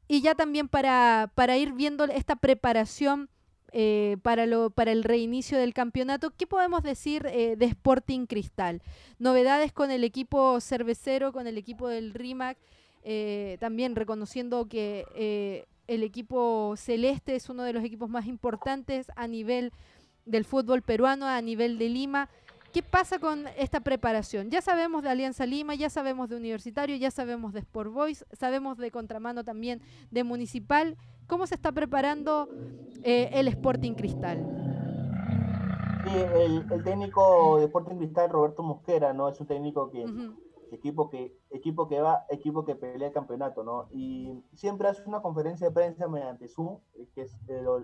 [0.09, 3.31] ya también para, para ir viendo esta preparación.
[3.77, 6.31] Eh, para, lo, para el reinicio del campeonato.
[6.31, 8.81] ¿Qué podemos decir eh, de Sporting Cristal?
[9.19, 12.57] Novedades con el equipo cervecero, con el equipo del RIMAC.
[13.03, 19.27] Eh, también reconociendo que el equipo celeste es uno de los equipos más importantes a
[19.27, 19.73] nivel
[20.25, 22.29] del fútbol peruano, a nivel de Lima.
[22.73, 24.51] ¿Qué pasa con esta preparación?
[24.51, 28.79] Ya sabemos de Alianza Lima, ya sabemos de Universitario, ya sabemos de Sport Boys, sabemos
[28.79, 29.81] de contramano también
[30.13, 30.97] de Municipal.
[31.27, 32.49] ¿Cómo se está preparando
[33.03, 34.65] eh, el Sporting Cristal?
[36.07, 39.29] el, técnico de Sporting Cristal, Roberto Mosquera, ¿no?
[39.29, 40.05] Es un técnico que
[40.71, 43.87] equipo que, equipo que va, equipo que pelea el campeonato, ¿no?
[43.91, 46.79] Y siempre hace una conferencia de prensa mediante Zoom,
[47.15, 47.37] que es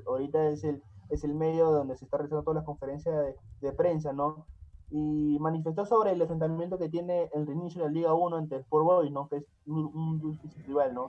[0.06, 3.72] ahorita es el, es el medio donde se está realizando todas las conferencias de, de,
[3.72, 4.46] prensa, ¿no?
[4.90, 8.84] Y manifestó sobre el enfrentamiento que tiene el reinicio de la Liga 1 entre Sport
[8.84, 9.28] Boys, ¿no?
[9.28, 11.06] Que es un, difícil rival, ¿no?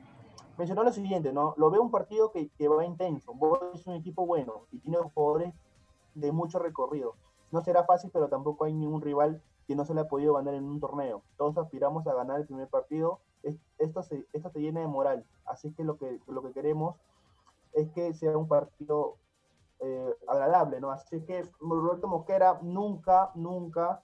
[0.61, 1.55] Mencionó lo siguiente, ¿no?
[1.57, 3.33] Lo veo un partido que, que va intenso.
[3.33, 5.55] Boys es un equipo bueno y tiene jugadores
[6.13, 7.15] de mucho recorrido.
[7.49, 10.53] No será fácil, pero tampoco hay ningún rival que no se le ha podido ganar
[10.53, 11.23] en un torneo.
[11.35, 13.21] Todos aspiramos a ganar el primer partido.
[13.79, 15.25] Esto, se, esto te llena de moral.
[15.45, 16.95] Así que lo que, lo que queremos
[17.73, 19.15] es que sea un partido
[19.79, 20.91] eh, agradable, ¿no?
[20.91, 24.03] Así que Roberto Mosquera nunca, nunca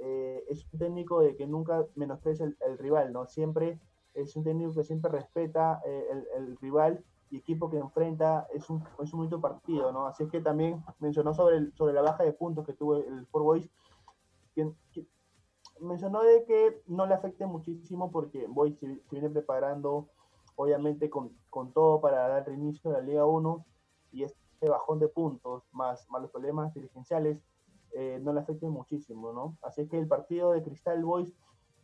[0.00, 3.26] eh, es un técnico de que nunca menosprecia el, rival, ¿no?
[3.26, 3.78] Siempre
[4.22, 8.68] es un técnico que siempre respeta eh, el, el, rival y equipo que enfrenta es
[8.70, 10.06] un, es un bonito partido, ¿no?
[10.06, 13.42] Así es que también mencionó sobre, sobre la baja de puntos que tuvo el Four
[13.42, 13.70] Boys,
[15.80, 20.08] mencionó de que no le afecte muchísimo porque Boys se, viene preparando
[20.56, 23.64] obviamente con, con, todo para dar reinicio a la Liga 1
[24.10, 27.40] y este bajón de puntos más, más los problemas dirigenciales
[27.92, 29.56] eh, no le afecten muchísimo, ¿no?
[29.62, 31.32] Así es que el partido de Cristal Boys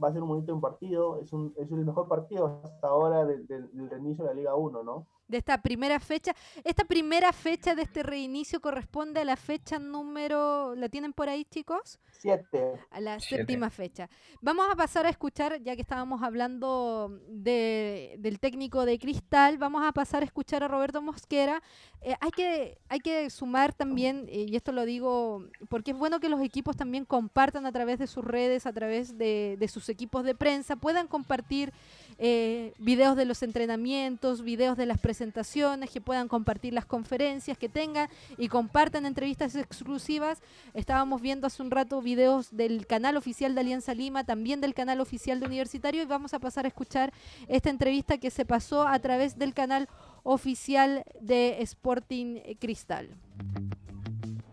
[0.02, 3.46] va a ser un bonito partido, es, un, es el mejor partido hasta ahora del,
[3.46, 5.06] del reinicio de la Liga 1, ¿no?
[5.28, 6.34] De esta primera fecha.
[6.64, 11.44] Esta primera fecha de este reinicio corresponde a la fecha número, ¿la tienen por ahí
[11.44, 11.98] chicos?
[12.10, 12.74] Siete.
[12.90, 14.08] A la séptima fecha.
[14.40, 19.82] Vamos a pasar a escuchar, ya que estábamos hablando de, del técnico de Cristal, vamos
[19.84, 21.62] a pasar a escuchar a Roberto Mosquera.
[22.00, 26.20] Eh, hay, que, hay que sumar también, eh, y esto lo digo porque es bueno
[26.20, 29.88] que los equipos también compartan a través de sus redes, a través de, de sus
[29.88, 31.72] equipos de prensa, puedan compartir
[32.18, 37.68] eh, videos de los entrenamientos, videos de las presentaciones, que puedan compartir las conferencias que
[37.68, 40.42] tengan y compartan entrevistas exclusivas.
[40.74, 45.00] Estábamos viendo hace un rato videos del canal oficial de Alianza Lima, también del canal
[45.00, 47.12] oficial de Universitario y vamos a pasar a escuchar
[47.48, 49.88] esta entrevista que se pasó a través del canal
[50.22, 53.08] oficial de Sporting Cristal.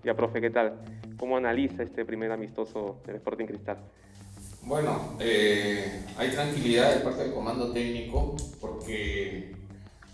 [0.04, 0.80] Ya, profe, ¿qué tal?
[1.18, 3.78] ¿Cómo analiza este primer amistoso del Sporting Cristal?
[4.64, 9.56] Bueno, eh, hay tranquilidad de parte del comando técnico porque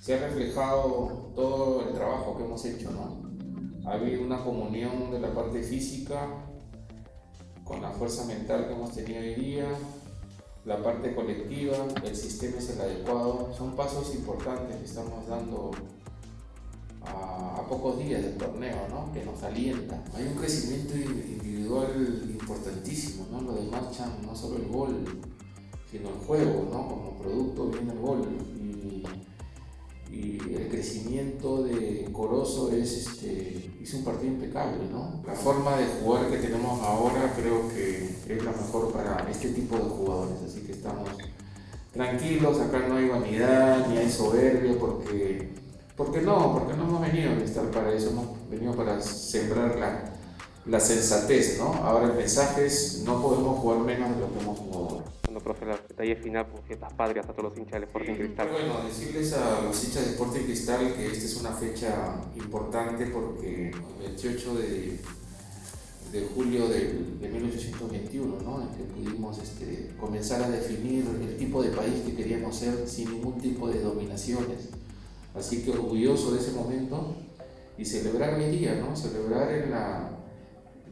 [0.01, 3.27] se ha reflejado todo el trabajo que hemos hecho, ¿no?
[3.89, 6.27] Ha habido una comunión de la parte física
[7.65, 9.67] con la fuerza mental que hemos tenido hoy día,
[10.63, 15.71] la parte colectiva, el sistema es el adecuado, son pasos importantes que estamos dando
[17.05, 19.11] a, pocos días del torneo, ¿no?
[19.13, 20.01] que nos alienta.
[20.15, 23.41] Hay un crecimiento individual importantísimo, ¿no?
[23.41, 25.03] lo de marcha no solo el gol,
[25.91, 26.87] sino el juego, ¿no?
[26.87, 28.27] como producto viene el gol.
[30.11, 34.87] Y, el crecimiento de Corozo es, este, hizo un partido impecable.
[34.91, 35.21] ¿no?
[35.25, 39.75] La forma de jugar que tenemos ahora creo que es la mejor para este tipo
[39.75, 41.09] de jugadores, así que estamos
[41.91, 45.57] tranquilos, acá no hay vanidad ni hay soberbia porque
[45.97, 46.53] ¿Por qué no?
[46.53, 50.06] Porque no hemos venido a estar para eso, hemos venido para sembrar la,
[50.67, 51.73] la sensatez, ¿no?
[51.73, 55.05] Ahora el mensaje es, no podemos jugar menos de lo que hemos jugado ahora.
[55.25, 58.49] Bueno, profe, la detalle final, por fiestas patrias a todos los hinchas del Sporting Cristal.
[58.51, 63.69] Bueno, decirles a los hinchas de Sporting Cristal que esta es una fecha importante porque
[63.69, 64.99] el 28 de,
[66.11, 68.61] de julio de, de 1821, ¿no?
[68.61, 73.11] en que pudimos este, comenzar a definir el tipo de país que queríamos ser sin
[73.11, 74.69] ningún tipo de dominaciones
[75.37, 77.15] Así que orgulloso de ese momento
[77.77, 78.95] y celebrar hoy día, ¿no?
[78.95, 80.16] Celebrar en la,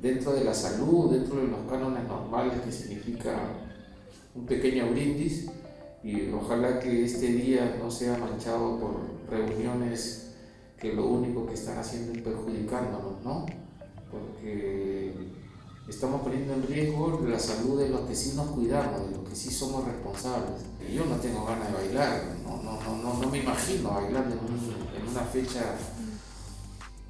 [0.06, 3.32] dentro de la salud, dentro de los cánones normales que significa
[4.36, 5.48] un pequeño brindis
[6.04, 10.36] y ojalá que este día no sea manchado por reuniones
[10.80, 13.48] que lo único que están haciendo es perjudicándonos, ¿no?
[14.12, 15.12] Porque
[15.90, 19.36] estamos poniendo en riesgo la salud de los que sí nos cuidamos, de los que
[19.36, 20.62] sí somos responsables.
[20.94, 25.22] Yo no tengo ganas de bailar, no, no, no, no, me imagino bailar en, una
[25.22, 25.76] fecha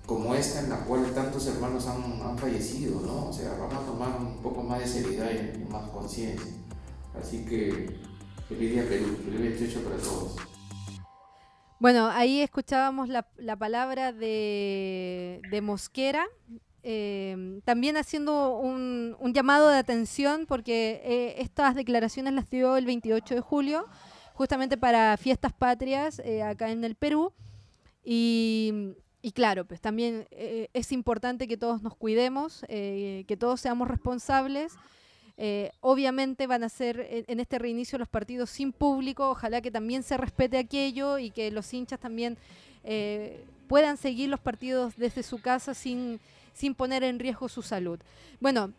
[0.05, 3.29] como esta en la cual tantos hermanos han, han, fallecido, ¿no?
[3.29, 6.51] O sea, vamos a tomar un poco más de seriedad y, más conciencia.
[7.19, 7.97] Así que
[8.47, 10.35] feliz día Perú, feliz 28 para todos.
[11.79, 16.25] Bueno, ahí escuchábamos la, la palabra de, de Mosquera,
[16.87, 23.33] eh, también haciendo un, llamado de atención porque eh, estas declaraciones las dio el 28
[23.33, 23.87] de julio,
[24.35, 27.33] justamente para fiestas patrias eh, acá en el Perú.
[28.03, 28.93] Y,
[29.31, 34.73] claro, pues también es importante que todos nos cuidemos, que todos seamos responsables.
[35.81, 40.17] obviamente van a ser en este reinicio los partidos sin público, ojalá que también se
[40.17, 42.37] respete aquello y que los hinchas también
[43.67, 46.19] puedan seguir los partidos desde su casa sin,
[46.53, 47.99] sin poner en riesgo su salud.
[48.39, 48.71] Bueno.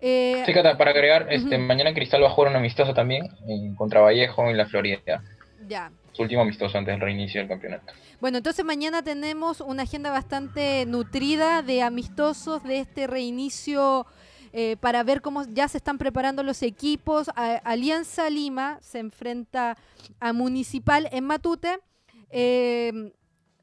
[0.00, 4.00] Eh, sí, para agregar, este, mañana Cristal va a jugar un amistoso también en contra
[4.00, 5.22] Vallejo en la Florida.
[5.66, 5.90] Ya.
[6.14, 7.92] Su último amistoso antes del reinicio del campeonato.
[8.20, 14.06] Bueno, entonces mañana tenemos una agenda bastante nutrida de amistosos de este reinicio
[14.52, 17.28] eh, para ver cómo ya se están preparando los equipos.
[17.34, 19.76] Alianza Lima se enfrenta
[20.20, 21.80] a Municipal en Matute.
[22.30, 23.12] Eh,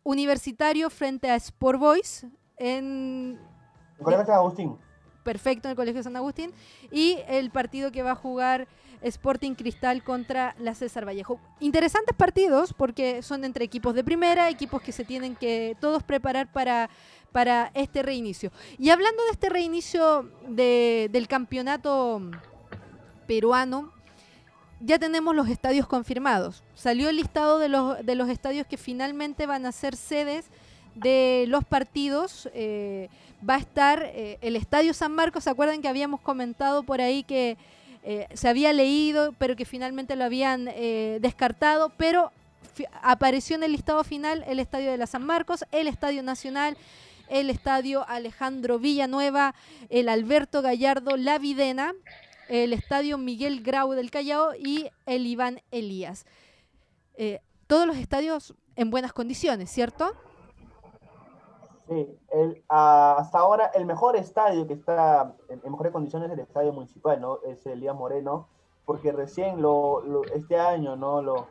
[0.04, 2.26] universitario frente a Sport Boys
[2.58, 3.40] en
[3.98, 4.78] el Colegio San Agustín.
[5.24, 6.52] Perfecto, en el Colegio San Agustín.
[6.92, 8.68] Y el partido que va a jugar
[9.02, 11.40] Sporting Cristal contra la César Vallejo.
[11.60, 16.52] Interesantes partidos porque son entre equipos de primera, equipos que se tienen que todos preparar
[16.52, 16.90] para,
[17.32, 18.52] para este reinicio.
[18.78, 22.22] Y hablando de este reinicio del campeonato
[23.28, 23.92] peruano,
[24.80, 26.64] ya tenemos los estadios confirmados.
[26.74, 30.48] Salió el listado de los, de los estadios que finalmente van a ser sedes
[30.96, 32.50] de los partidos.
[32.54, 33.10] Eh,
[33.48, 35.44] va a estar eh, el Estadio San Marcos.
[35.44, 37.58] ¿Se acuerdan que habíamos comentado por ahí que
[38.04, 41.92] eh, se había leído, pero que finalmente lo habían descartado?
[41.98, 42.32] Pero
[43.02, 46.78] apareció en el listado final el Estadio de la San Marcos, el Estadio Nacional,
[47.30, 49.54] el Estadio Alejandro Villanueva,
[49.90, 51.94] el Alberto Gallardo La Videna,
[52.50, 56.26] el Estadio Miguel Grau del Callao y el Iván Elías.
[57.68, 60.16] todos los estadios en buenas condiciones, ¿cierto?
[61.92, 66.72] Sí, el, hasta ahora el mejor estadio que está en, mejores condiciones es el estadio
[66.72, 67.40] municipal, ¿no?
[67.44, 68.48] Es el Día Moreno,
[68.86, 70.02] porque recién lo,
[70.34, 71.22] este año, ¿no?
[71.22, 71.48] Lo,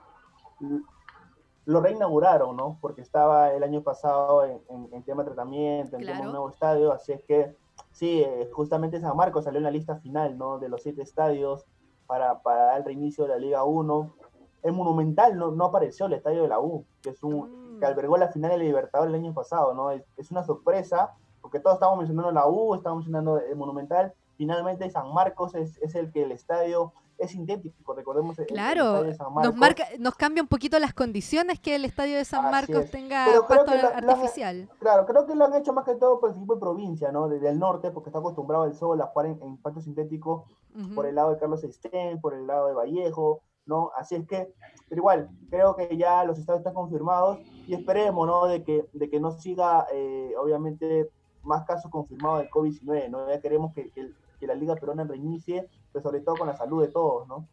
[1.67, 2.79] lo reinauguraron, ¿no?
[2.81, 6.49] Porque estaba el año pasado en, en, tema de tratamiento, en tema de un nuevo
[6.49, 7.55] estadio, así es que
[7.91, 10.59] sí, eh, justamente San Marcos salió en la lista final, ¿no?
[10.59, 11.67] De los siete estadios
[12.07, 14.15] para, para el reinicio de la Liga 1.
[14.63, 17.87] El Monumental no, no apareció el estadio de la U, que es un, mm que
[17.87, 19.91] albergó la final de Libertadores el año pasado, ¿no?
[19.91, 25.13] Es, una sorpresa, porque todos estábamos mencionando la U, estábamos mencionando el Monumental, finalmente San
[25.13, 29.05] Marcos es, es el que el estadio es sintético, recordemos claro,
[29.43, 33.27] Nos, marca, nos cambia un poquito las condiciones que el estadio de San Marcos tenga
[33.47, 34.69] pasto artificial.
[34.79, 37.29] claro, creo que lo han hecho más que todo por el equipo de provincia, ¿no?
[37.29, 40.47] Desde el norte, porque está acostumbrado el sol a jugar en, en pasto sintético
[40.95, 43.93] por el lado de Carlos Estén, por el lado de Vallejo, ¿no?
[43.97, 44.53] Así es que,
[44.89, 48.47] pero igual, creo que ya los estados están confirmados y esperemos, ¿no?
[48.47, 51.09] De que, de que no siga, eh, obviamente,
[51.43, 53.29] más casos confirmados del COVID-19, ¿no?
[53.31, 56.89] Ya queremos que, que, la Liga Peruana reinicie, pero sobre todo con la salud de
[56.89, 57.47] todos, ¿no?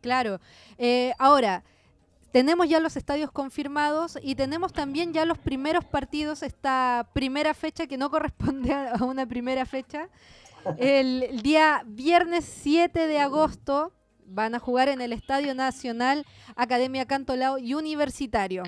[0.00, 0.40] Claro.
[0.78, 1.62] Eh, ahora,
[2.32, 7.86] tenemos ya los estadios confirmados y tenemos también ya los primeros partidos, esta primera fecha
[7.86, 10.08] que no corresponde a una primera fecha,
[10.78, 13.92] el día viernes 7 de agosto
[14.26, 16.24] van a jugar en el Estadio Nacional
[16.56, 18.64] Academia Cantolao y Universitario.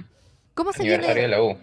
[0.55, 1.57] ¿Cómo se Aniversario de la U.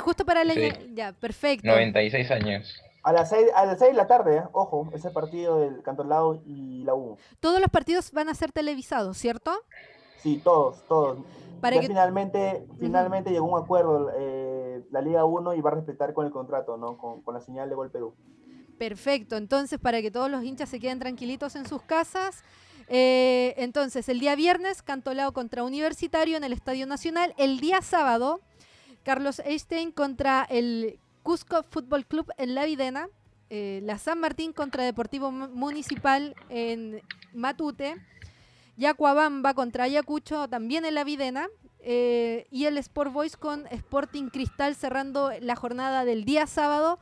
[0.00, 1.68] justo para el Ya, perfecto.
[1.68, 2.74] 96 años.
[3.02, 4.42] A las 6, a las de la tarde, ¿eh?
[4.52, 7.16] ojo, ese partido del Cantolao y la U.
[7.40, 9.52] Todos los partidos van a ser televisados, ¿cierto?
[10.18, 11.18] Sí, todos, todos.
[11.62, 16.26] Para finalmente, finalmente llegó un acuerdo eh, la Liga 1 y va a respetar con
[16.26, 16.98] el contrato, ¿no?
[16.98, 18.14] Con, con la señal de Gol Perú.
[18.80, 22.42] Perfecto, entonces para que todos los hinchas se queden tranquilitos en sus casas.
[22.88, 27.34] Eh, entonces, el día viernes, Cantolao contra Universitario en el Estadio Nacional.
[27.36, 28.40] El día sábado,
[29.04, 33.10] Carlos Einstein contra el Cusco Fútbol Club en La Videna.
[33.50, 37.02] Eh, la San Martín contra Deportivo Municipal en
[37.34, 37.96] Matute.
[38.78, 41.48] Yacuabamba contra Ayacucho también en La Videna.
[41.80, 46.98] Eh, y el Sport Boys con Sporting Cristal cerrando la jornada del día sábado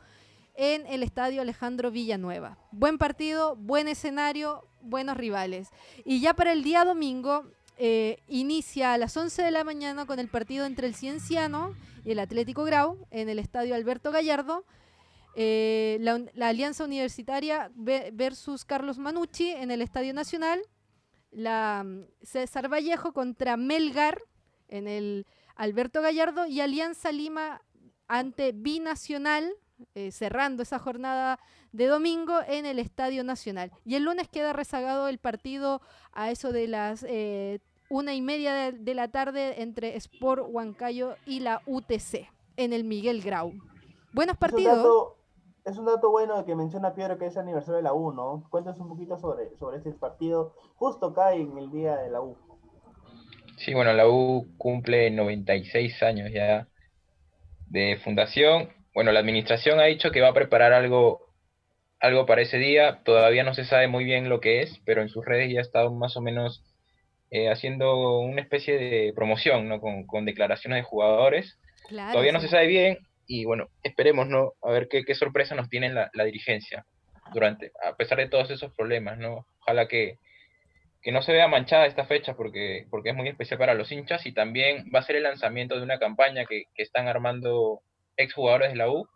[0.59, 2.59] en el estadio Alejandro Villanueva.
[2.73, 5.69] Buen partido, buen escenario, buenos rivales.
[6.05, 7.47] Y ya para el día domingo
[7.79, 12.11] eh, inicia a las 11 de la mañana con el partido entre el Cienciano y
[12.11, 14.65] el Atlético Grau en el estadio Alberto Gallardo.
[15.37, 20.61] Eh, la, Alianza Universitaria versus Carlos Manucci en el Estadio Nacional.
[21.31, 24.21] La mm, César Vallejo contra Melgar
[24.67, 27.63] en el Alberto Gallardo y Alianza Lima
[28.09, 29.55] ante Binacional
[29.95, 31.39] eh, cerrando esa jornada
[31.73, 33.71] de domingo en el Estadio Nacional.
[33.85, 35.81] Y el lunes queda rezagado el partido
[36.13, 41.41] a eso de las eh, una y media de, la tarde entre Sport Huancayo y
[41.41, 43.53] la UTC en el Miguel Grau.
[44.13, 45.15] Buenos partidos.
[45.65, 48.45] Es un dato, bueno que menciona Piero que es aniversario de la U, ¿no?
[48.51, 50.55] Cuéntanos un poquito sobre, sobre este partido.
[50.77, 52.37] Justo cae en el día de la U.
[53.59, 56.69] Sí, bueno, la U cumple 96 años ya
[57.67, 61.29] de fundación bueno, la administración ha dicho que va a preparar algo,
[62.01, 62.99] algo para ese día.
[63.05, 65.63] Todavía no se sabe muy bien lo que es, pero en sus redes ya ha
[65.63, 66.65] estado más o menos
[67.31, 69.81] eh, haciendo una especie de promoción, ¿no?
[69.81, 71.61] Con, declaraciones de jugadores.
[71.89, 74.55] Todavía no se sabe bien y bueno, esperemos, ¿no?
[74.63, 76.85] A ver qué, sorpresa nos tiene la, dirigencia
[77.33, 79.47] durante, a pesar de todos esos problemas, ¿no?
[79.61, 80.19] Ojalá que,
[81.13, 84.33] no se vea manchada esta fecha porque, porque es muy especial para los hinchas y
[84.33, 87.81] también va a ser el lanzamiento de una campaña que, que están armando
[88.19, 89.09] exjugadores de la U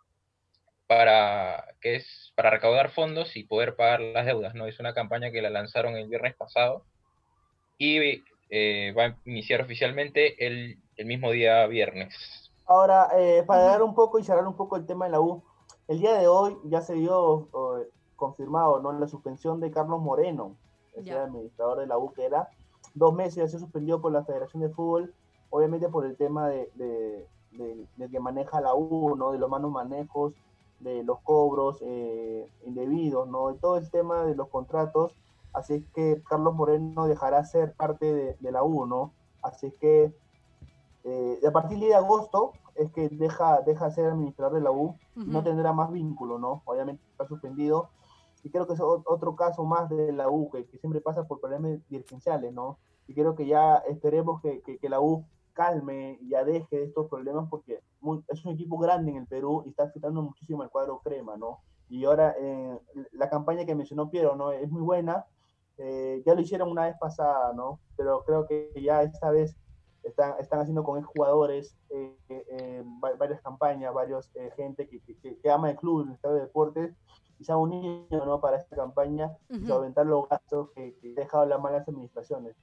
[0.87, 4.65] para que es para recaudar fondos y poder pagar las deudas, ¿no?
[4.65, 6.83] Es una campaña que la lanzaron el viernes pasado
[7.77, 12.51] y eh, va a iniciar oficialmente el, mismo día viernes.
[12.65, 15.43] Ahora, eh, para dar un poco y cerrar un poco el tema de la U,
[15.87, 17.49] el día de hoy ya se dio
[18.15, 18.93] confirmado ¿no?
[18.93, 20.55] la suspensión de Carlos Moreno,
[20.95, 22.49] el administrador de la U, que era
[22.93, 25.13] dos meses, ya se suspendió por la Federación de Fútbol,
[25.49, 27.27] obviamente por el tema de,
[27.57, 29.31] del, que maneja la U, ¿no?
[29.31, 30.33] de los malos manejos,
[30.79, 33.49] de los cobros eh, indebidos, ¿no?
[33.49, 35.13] de todo el tema de los contratos
[35.53, 39.13] así que Carlos Moreno dejará ser parte de, la U, ¿no?
[39.41, 40.13] Así que
[41.03, 44.97] eh, a partir de agosto es que deja, deja de ser administrador de la U,
[45.15, 46.63] no tendrá más vínculo, ¿no?
[46.65, 47.89] Obviamente está suspendido.
[48.43, 51.79] Y creo que es otro caso más de la U, que, siempre pasa por problemas
[51.89, 52.77] dirigenciales, ¿no?
[53.07, 55.23] Y creo que ya esperemos que, que, la U
[55.53, 57.79] calme y ya deje estos problemas porque
[58.27, 61.61] es un equipo grande en el Perú y está afectando muchísimo el cuadro crema, ¿no?
[61.89, 62.79] Y ahora eh,
[63.11, 64.51] la campaña que mencionó Piero, ¿no?
[64.51, 65.25] Es muy buena.
[65.77, 67.79] Eh, ya lo hicieron una vez pasada, ¿no?
[67.95, 69.55] Pero creo que ya esta vez
[70.03, 72.83] están, están haciendo con jugadores eh, eh,
[73.17, 76.93] varias campañas, varios gente que, que, ama el club, el estado de deportes,
[77.39, 78.39] y se ha unido ¿no?
[78.39, 82.55] para esta campaña y solventar los gastos que, que dejado las malas administraciones.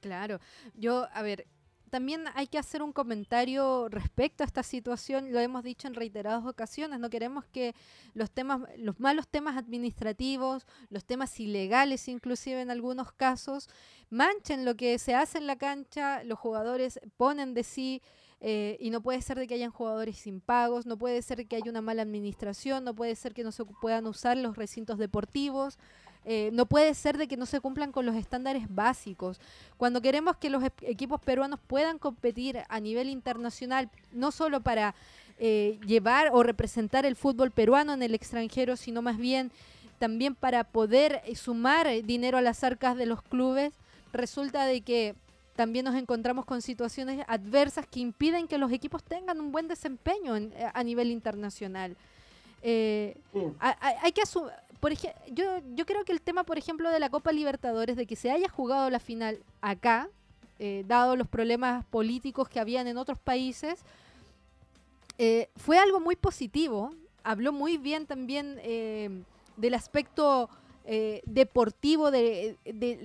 [0.00, 0.38] Claro,
[0.74, 1.46] yo, a ver,
[1.92, 6.46] también hay que hacer un comentario respecto a esta situación, lo hemos dicho en reiteradas
[6.46, 7.74] ocasiones, no queremos que
[8.14, 13.68] los temas, los malos temas administrativos, los temas ilegales inclusive en algunos casos,
[14.08, 18.00] manchen lo que se hace en la cancha, los jugadores ponen de sí,
[18.44, 21.54] eh, y no puede ser de que hayan jugadores sin pagos, no puede ser que
[21.56, 25.78] haya una mala administración, no puede ser que no se puedan usar los recintos deportivos,
[26.24, 29.40] eh, no puede ser de que no se cumplan con los estándares básicos.
[29.76, 34.94] Cuando queremos que los equipos peruanos puedan competir a nivel internacional, no solo para
[35.38, 39.50] eh, llevar o representar el fútbol peruano en el extranjero, sino más bien
[39.98, 43.72] también para poder eh, sumar dinero a las arcas de los clubes,
[44.12, 45.16] resulta de que
[45.56, 50.34] también nos encontramos con situaciones adversas que impiden que los equipos tengan un buen desempeño
[50.72, 51.96] a nivel internacional.
[52.62, 54.22] hay, que
[54.82, 55.44] por yo,
[55.76, 58.48] yo creo que el tema, por ejemplo, de la Copa Libertadores, de que se haya
[58.48, 60.08] jugado la final acá,
[60.58, 63.84] eh, dado los problemas políticos que habían en otros países,
[65.18, 66.96] eh, fue algo muy positivo.
[67.22, 69.22] Habló muy bien también eh,
[69.56, 70.50] del aspecto
[71.26, 72.56] deportivo de,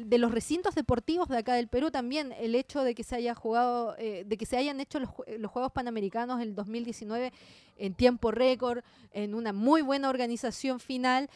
[0.10, 3.96] los recintos deportivos de acá del Perú también el hecho de que se haya jugado
[4.00, 7.32] eh, de que se hayan hecho los, Juegos Panamericanos el 2019
[7.78, 11.30] en tiempo récord en una muy buena organización final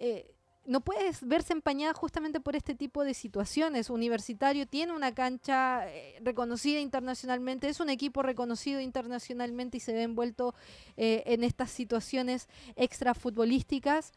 [0.00, 0.34] eh,
[0.66, 3.90] no puedes verse empañada justamente por este tipo de situaciones.
[3.90, 10.02] Universitario tiene una cancha eh, reconocida internacionalmente, es un equipo reconocido internacionalmente y se ve
[10.02, 10.54] envuelto
[10.96, 14.12] eh, en estas situaciones extrafutbolísticas.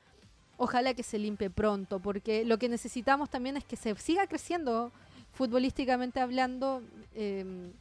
[0.57, 4.91] Ojalá que se limpie pronto, porque lo que necesitamos también es que se siga creciendo
[5.33, 6.83] futbolísticamente hablando.
[7.15, 7.73] Em,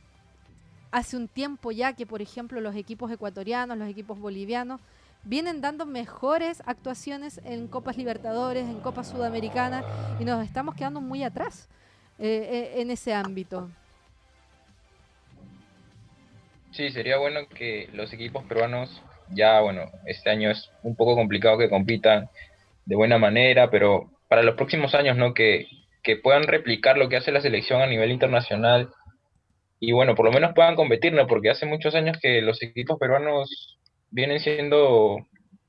[0.91, 4.81] hace un tiempo ya que, por ejemplo, los equipos ecuatorianos, los equipos bolivianos,
[5.25, 9.85] vienen dando mejores actuaciones en Copas Libertadores, en Copas Sudamericanas,
[10.20, 11.68] y nos estamos quedando muy atrás
[12.18, 13.70] eh, eh, en ese ámbito.
[16.73, 21.59] Sí, sería bueno que los equipos peruanos, ya bueno, este año es un poco complicado
[21.59, 22.29] que compitan
[22.87, 25.35] de buena manera, pero para los próximos años, ¿no?
[25.35, 25.66] Que,
[26.03, 28.91] que puedan replicar lo que hace la selección a nivel internacional
[29.79, 31.27] y bueno, por lo menos puedan competir, ¿no?
[31.27, 33.79] Porque hace muchos años que los equipos peruanos
[34.13, 35.27] vienen siendo,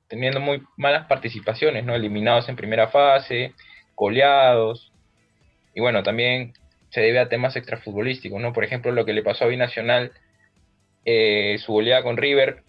[0.08, 1.96] teniendo muy malas participaciones, ¿no?
[1.96, 3.54] Eliminados en primera fase,
[3.96, 4.92] goleados.
[5.74, 6.54] Y bueno, también
[6.90, 8.54] se debe a temas extrafutbolísticos, ¿no?
[8.54, 10.12] Por ejemplo, lo que le pasó a Binacional,
[11.06, 12.62] eh, su goleada con River,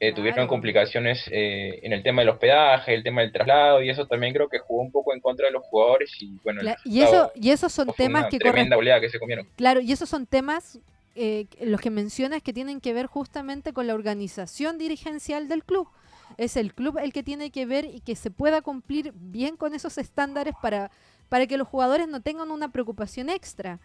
[0.00, 4.06] eh, tuvieron complicaciones eh, en el tema del hospedaje, el tema del traslado, y eso
[4.06, 6.10] también creo que jugó un poco en contra de los jugadores.
[6.20, 9.46] Y bueno, y, eso, y esos son temas que tremenda que se comieron.
[9.56, 10.80] Claro, y esos son temas
[11.14, 15.88] eh, los que mencionas que tienen que ver justamente con la organización dirigencial del club.
[16.36, 19.74] Es el club el que tiene que ver y que se pueda cumplir bien con
[19.74, 20.90] esos estándares para,
[21.28, 23.80] para que los jugadores no tengan una preocupación extra.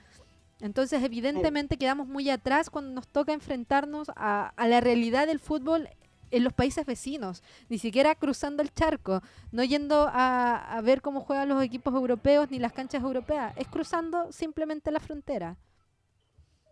[0.61, 5.89] Entonces, evidentemente, quedamos muy atrás cuando nos toca enfrentarnos a, la realidad del fútbol
[6.31, 9.21] en los países vecinos, ni siquiera cruzando el charco,
[9.51, 13.67] no yendo a, a ver cómo juegan los equipos europeos ni las canchas europeas, es
[13.67, 15.57] cruzando simplemente la frontera.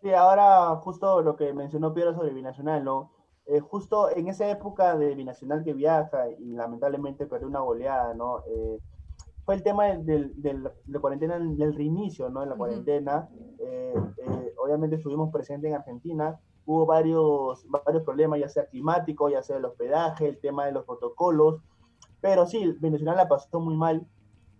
[0.03, 3.11] Sí, ahora justo lo que mencionó Piero sobre Binacional, ¿no?
[3.45, 8.39] Eh, justo en esa época de Binacional que viaja y lamentablemente perdió una goleada, ¿no?
[8.45, 8.79] Eh,
[9.45, 12.43] fue el tema del, del, de cuarentena, del reinicio, ¿no?
[12.43, 13.29] En la cuarentena.
[13.59, 13.93] Eh,
[14.61, 16.37] obviamente estuvimos presentes en Argentina.
[16.65, 20.83] Hubo varios, varios problemas, ya sea climático, ya sea el hospedaje, el tema de los
[20.83, 21.61] protocolos.
[22.19, 24.05] Pero sí, Binacional la pasó muy mal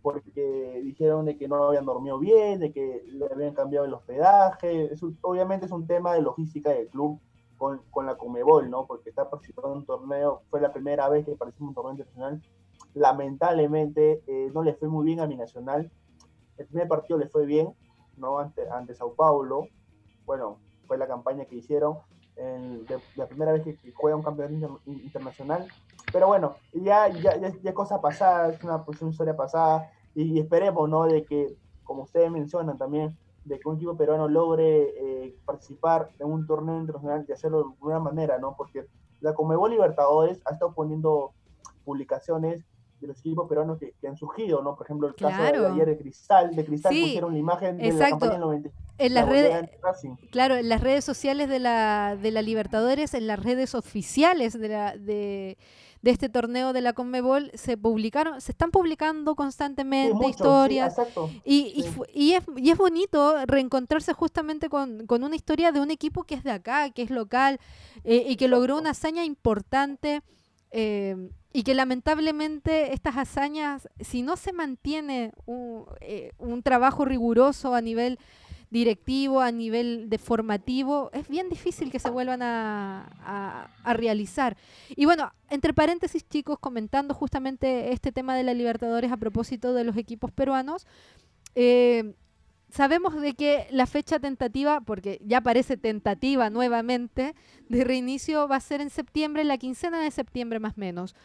[0.04, 4.92] porque dijeron de que no habían dormido bien, de que le habían cambiado el hospedaje.
[5.22, 7.20] obviamente es un tema de logística del club
[7.58, 8.86] con, con, la Comebol, ¿no?
[8.86, 11.92] Porque está participando en un torneo, fue la primera vez que participó en un torneo
[11.94, 12.42] internacional.
[12.94, 15.90] Lamentablemente eh, no le fue muy bien a mi nacional.
[16.58, 17.74] El primer partido le fue bien,
[18.18, 18.40] ¿no?
[18.40, 19.68] Ante, ante Sao Paulo.
[20.26, 22.00] Bueno, fue la campaña que hicieron.
[23.16, 25.68] La primera vez que, juega un campeonato internacional
[26.14, 29.92] pero bueno, ya, ya, ya, cosa pasada, es una, pues, historia pasada.
[30.14, 31.06] y esperemos, ¿no?
[31.06, 34.94] De que, como ustedes mencionan también, de que un equipo peruano logre
[35.26, 38.56] eh, participar en un torneo internacional y hacerlo de alguna manera, ¿no?
[38.56, 38.86] Porque
[39.22, 41.34] la Comebol Libertadores ha estado poniendo
[41.84, 42.64] publicaciones
[43.04, 44.76] de los equipos peruanos que, han surgido, ¿no?
[44.76, 48.10] Por ejemplo, el caso de ayer de Cristal, de Cristal pusieron la imagen de la
[48.10, 48.70] campaña del 90.
[49.00, 49.70] En las redes,
[50.32, 54.68] claro, en las redes sociales de la, de la Libertadores, en las redes oficiales de
[54.68, 55.58] la, de,
[56.04, 60.96] de este torneo de la Conmebol se publicaron, se están publicando constantemente historias
[61.46, 66.36] y, y, es, y es bonito reencontrarse justamente con, una historia de un equipo que
[66.36, 67.58] es de acá, que es local
[68.04, 70.22] eh, y que logró una hazaña importante.
[70.76, 77.76] Eh, y que lamentablemente estas hazañas, si no se mantiene un, eh, un trabajo riguroso
[77.76, 78.18] a nivel
[78.74, 84.58] directivo, a nivel de formativo, es bien difícil que se vuelvan a, realizar.
[84.90, 89.84] Y bueno, entre paréntesis, chicos, comentando justamente este tema de la Libertadores a propósito de
[89.84, 90.88] los equipos peruanos,
[91.54, 92.16] eh,
[92.74, 97.36] sabemos de que la fecha tentativa, porque ya parece tentativa nuevamente,
[97.70, 101.16] de reinicio va a ser en septiembre, la quincena de septiembre más o menos.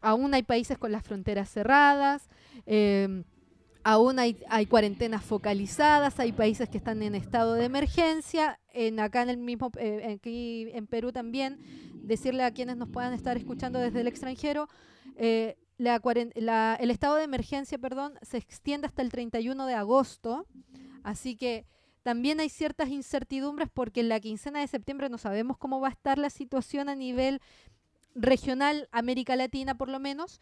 [0.00, 2.28] Aún hay países con las fronteras cerradas.
[2.66, 3.22] Eh,
[3.82, 4.36] Aún hay,
[4.68, 8.60] cuarentenas focalizadas, hay países que están en estado de emergencia.
[8.74, 11.58] En, acá en el mismo, eh, aquí en Perú también,
[12.02, 14.68] decirle a quienes nos puedan estar escuchando desde el extranjero,
[15.16, 15.56] eh,
[15.86, 20.46] el estado de emergencia, perdón, se extiende hasta el 31 de agosto,
[21.02, 21.66] así que
[22.02, 25.92] también hay ciertas incertidumbres porque en la quincena de septiembre no sabemos cómo va a
[25.92, 27.40] estar la situación a nivel
[28.14, 30.40] regional, América Latina por lo menos.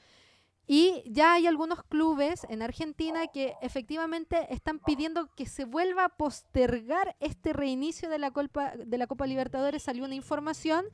[0.70, 6.09] Y ya hay algunos clubes en Argentina que efectivamente están pidiendo que se vuelva a
[6.11, 9.82] postergar este reinicio de la Copa, de la Copa Libertadores.
[9.82, 10.84] Salió una información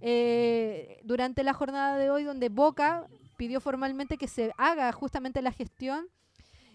[0.00, 3.08] eh, durante la jornada de hoy donde Boca
[3.40, 6.08] pidió formalmente que se haga justamente la gestión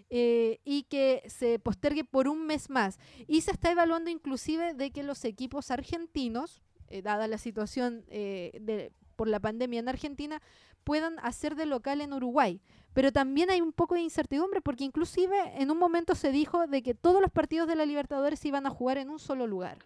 [0.10, 2.98] eh, y que se postergue por un mes más.
[3.28, 8.92] Y se está evaluando inclusive de que los equipos argentinos, eh, dada la situación de,
[9.16, 10.42] por la pandemia en Argentina,
[10.84, 12.60] puedan hacer de local en Uruguay.
[12.96, 16.82] Pero también hay un poco de incertidumbre porque inclusive en un momento se dijo de
[16.82, 19.78] que todos los partidos de la Libertadores iban a jugar en un solo lugar.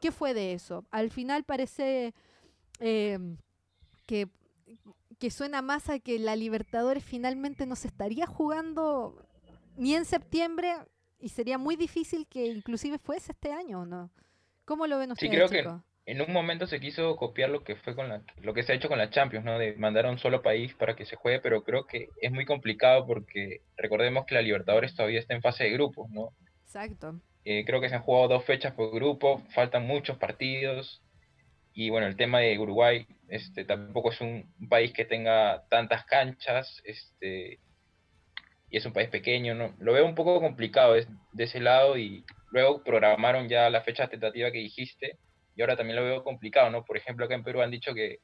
[0.00, 0.84] ¿Qué fue de eso?
[0.90, 2.14] Al final parece
[2.80, 4.28] que,
[5.18, 9.26] que suena más a que la Libertadores finalmente no se estaría jugando
[9.76, 10.74] ni en septiembre
[11.18, 14.10] y sería muy difícil que inclusive fuese este año, ¿no?
[14.64, 17.76] ¿Cómo lo ven ustedes, sí, creo Que en un momento se quiso copiar lo que
[17.76, 19.58] fue con la, lo que se ha hecho con la Champions, ¿no?
[19.58, 22.44] De mandar a un solo país para que se juegue, pero creo que es muy
[22.44, 26.32] complicado porque recordemos que la Libertadores todavía está en fase de grupos, ¿no?
[26.62, 27.20] Exacto.
[27.44, 31.00] Eh, creo que se han jugado dos fechas por grupo, faltan muchos partidos
[31.78, 36.80] y bueno, el tema de Uruguay, este, tampoco es un, país que tenga tantas canchas,
[36.84, 37.60] este,
[38.70, 39.74] y es un país pequeño, ¿no?
[39.78, 44.50] Lo veo un poco complicado de ese lado y luego programaron ya la fecha tentativa
[44.50, 45.18] que dijiste
[45.54, 46.82] y ahora también lo veo complicado, ¿no?
[46.82, 48.20] Por ejemplo, acá en Perú han dicho que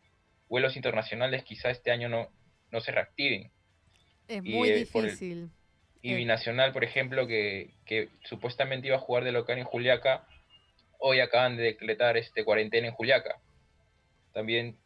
[0.49, 2.31] vuelos internacionales quizá este año no,
[2.71, 3.51] no se reactiven.
[4.29, 5.51] Es muy eh, difícil.
[6.01, 6.17] y eh.
[6.17, 10.27] Binacional, por ejemplo, que, que, supuestamente iba a jugar de local en Juliaca,
[11.03, 13.41] hoy acaban de decretar este cuarentena en Juliaca.
[14.33, 14.79] También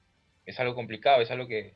[0.47, 1.75] es algo complicado, es algo que,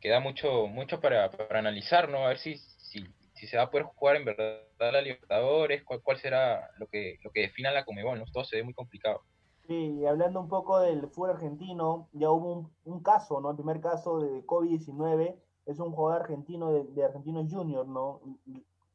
[0.00, 2.24] que da mucho, mucho para, analizar, ¿no?
[2.24, 6.02] A ver si, si, si, se va a poder jugar en verdad la Libertadores, cuál,
[6.02, 8.24] cuál será lo que, lo que defina la Comebol, ¿no?
[8.32, 9.22] Todo se ve muy complicado.
[9.68, 13.50] Sí, hablando un poco del fútbol argentino, ya hubo un, caso, ¿no?
[13.50, 15.36] El primer caso de COVID-19
[15.66, 18.20] es un jugador argentino de, de Argentinos Junior, ¿no?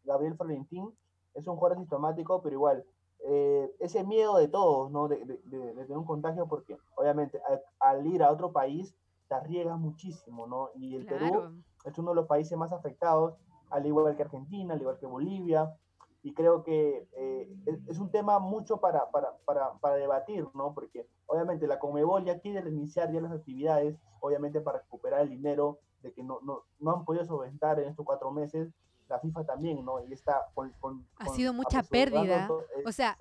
[0.03, 0.93] Gabriel Florentín
[1.35, 2.83] es un jugador sistemático, pero igual,
[3.25, 5.07] eh, ese miedo de todos, ¿no?
[5.07, 7.41] De, de, tener un contagio, porque obviamente
[7.79, 8.95] al, ir a otro país
[9.27, 10.69] te arriesgas muchísimo, ¿no?
[10.75, 13.35] Y el Perú es uno de los países más afectados,
[13.69, 15.75] al igual que Argentina, al igual que Bolivia,
[16.23, 17.49] y creo que eh,
[17.87, 20.73] es, un tema mucho para, para, para, para, debatir, ¿no?
[20.73, 25.79] Porque obviamente la Comebol ya quiere iniciar ya las actividades, obviamente para recuperar el dinero
[26.01, 28.73] de que no, no, no han podido solventar en estos cuatro meses
[29.09, 30.05] la FIFA también, ¿no?
[30.07, 30.73] Y está con,
[31.17, 32.49] ha sido mucha pérdida.
[32.85, 33.17] o sea,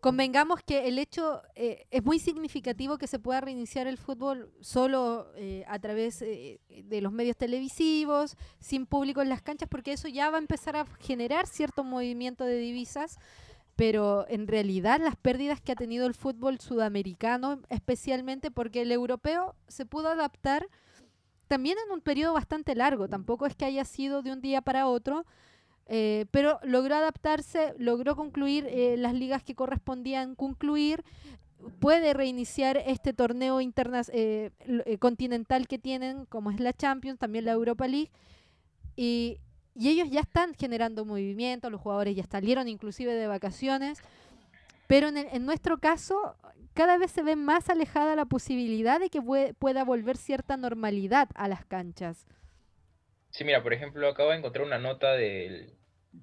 [0.00, 5.32] convengamos que el hecho eh, es muy significativo que se pueda reiniciar el fútbol solo
[5.36, 10.08] eh, a través eh, de los medios televisivos, sin público en las canchas, porque eso
[10.08, 13.18] ya va a empezar a generar cierto movimiento de divisas.
[13.76, 19.54] Pero en realidad las pérdidas que ha tenido el fútbol sudamericano, especialmente porque el europeo
[19.68, 20.66] se pudo adaptar
[21.48, 24.86] también en un periodo bastante largo, tampoco es que haya sido de un día para
[24.86, 25.24] otro,
[25.86, 31.04] eh, pero logró adaptarse, logró concluir eh, las ligas que correspondían concluir,
[31.78, 34.50] puede reiniciar este torneo interna eh,
[34.98, 38.10] continental que tienen, como es la Champions, también la Europa League,
[38.96, 39.38] y
[39.78, 43.98] y ellos ya están generando movimiento, los jugadores ya salieron inclusive de vacaciones,
[44.86, 46.36] pero en, en nuestro caso
[46.76, 49.22] cada vez se ve más alejada la posibilidad de que
[49.58, 52.26] pueda volver cierta normalidad a las canchas.
[53.30, 55.72] Sí, mira, por ejemplo, acabo de encontrar una nota del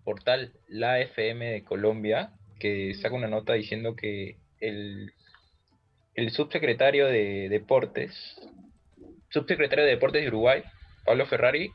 [0.03, 5.11] portal La FM de Colombia que saca una nota diciendo que el,
[6.13, 8.13] el subsecretario de Deportes,
[9.29, 10.63] subsecretario de Deportes de Uruguay,
[11.03, 11.71] Pablo Ferrari,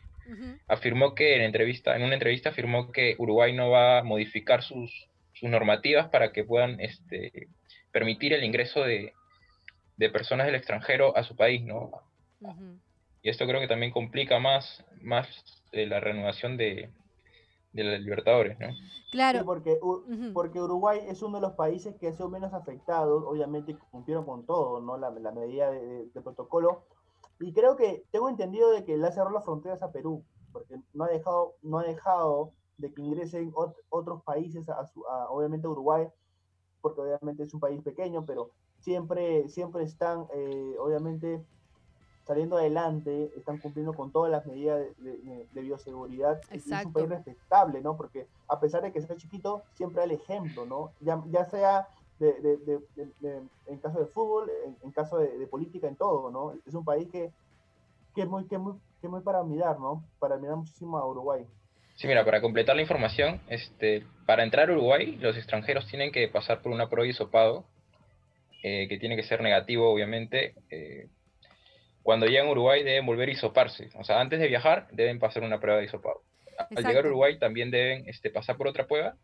[0.68, 5.08] afirmó que en entrevista, en una entrevista afirmó que Uruguay no va a modificar sus,
[5.39, 7.49] sus normativas para que puedan este,
[7.93, 9.12] permitir el ingreso de,
[9.97, 11.91] de personas del extranjero a su país, ¿no?
[13.22, 15.26] Y esto creo que también complica más, más
[15.72, 16.91] eh, la renovación de,
[17.72, 18.68] de la Libertadores, ¿no?
[19.11, 19.45] Claro.
[19.45, 19.78] porque,
[20.32, 24.47] porque Uruguay es uno de los países que ha sido menos afectado, obviamente cumplieron con
[24.47, 24.97] todo, ¿no?
[24.99, 26.84] La, la medida de, de, protocolo,
[27.41, 30.76] y creo que tengo entendido de que le ha cerrado las fronteras a Perú, porque
[30.93, 33.53] no ha dejado, no ha dejado de que ingresen
[33.91, 36.09] otros países, a, su, obviamente a Uruguay,
[36.81, 41.45] porque obviamente es un país pequeño, pero siempre, siempre están, eh, obviamente,
[42.24, 46.41] saliendo adelante, están cumpliendo con todas las medidas de, bioseguridad.
[46.51, 47.97] Es un país respetable, ¿no?
[47.97, 50.93] Porque a pesar de que sea chiquito, siempre hay el ejemplo, ¿no?
[51.01, 52.81] Ya, ya sea de,
[53.66, 54.51] en caso de fútbol,
[54.83, 56.53] en, caso de, política, en todo, ¿no?
[56.66, 57.33] Es un país que,
[58.14, 60.05] que, es muy, que, muy, que muy para mirar, ¿no?
[60.18, 61.47] Para mirar muchísimo a Uruguay.
[61.99, 66.29] Sí, mira, para completar la información, este, para entrar a Uruguay, los extranjeros tienen que
[66.29, 67.67] pasar por una prueba de hisopado,
[68.63, 70.55] eh, que tiene que ser negativo, obviamente.
[70.71, 71.09] Eh,
[72.05, 73.91] cuando llegan a Uruguay deben volver a hisoparse.
[73.97, 76.23] O sea, antes de viajar deben pasar una prueba de hisopado.
[76.57, 79.17] Al llegar a Uruguay también deben este, pasar por otra prueba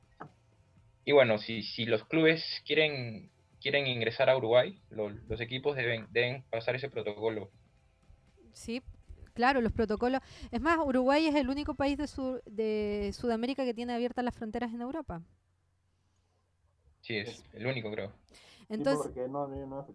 [1.05, 6.43] y bueno, si, si los clubes quieren, quieren ingresar a Uruguay, los equipos deben, deben
[6.51, 7.51] pasar ese protocolo.
[8.53, 8.83] Sí,
[9.35, 10.20] claro, los protocolos.
[10.51, 12.09] Es más, Uruguay es el único país de,
[12.47, 15.20] de Sudamérica que tiene abiertas las fronteras en Europa.
[17.03, 18.12] Sí, es el único, creo.
[18.70, 19.87] Entonces, no, no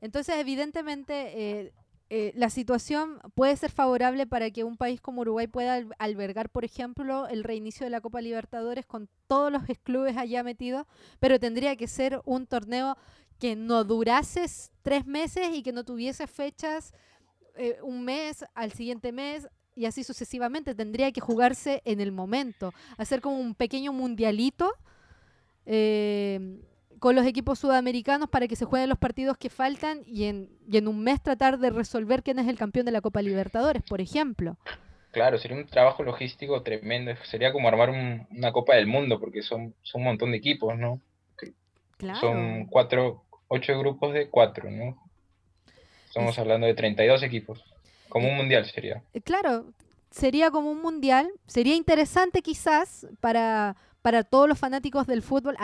[0.00, 1.72] entonces evidentemente, eh,
[2.08, 6.64] eh, la situación puede ser favorable para que un país como Uruguay pueda albergar, por
[6.64, 10.86] ejemplo, el reinicio de la Copa Libertadores con todos los clubes allá metidos,
[11.18, 12.96] pero tendría que ser un torneo
[13.38, 14.44] que no durase
[14.82, 16.92] tres meses y que no tuviese fechas
[17.56, 20.74] eh, un mes al siguiente mes y así sucesivamente.
[20.74, 24.72] Tendría que jugarse en el momento, hacer como un pequeño mundialito.
[25.66, 26.60] Eh,
[26.98, 30.76] con los equipos sudamericanos para que se jueguen los partidos que faltan y en, y
[30.76, 34.02] en un mes tratar de resolver quién es el campeón de la Copa Libertadores, por
[34.02, 34.58] ejemplo.
[35.10, 37.12] Claro, sería un trabajo logístico tremendo.
[37.24, 41.00] Sería como armar una Copa del Mundo, porque son, son un montón de equipos, ¿no?
[41.96, 42.20] Claro.
[42.20, 45.09] Son cuatro, ocho grupos de cuatro, ¿no?
[46.10, 47.64] Estamos hablando de 32 equipos.
[48.10, 49.02] Como un mundial sería.
[49.14, 49.72] Eh, claro,
[50.10, 51.30] sería como un mundial.
[51.46, 55.56] Sería interesante quizás para, para todos los fanáticos del fútbol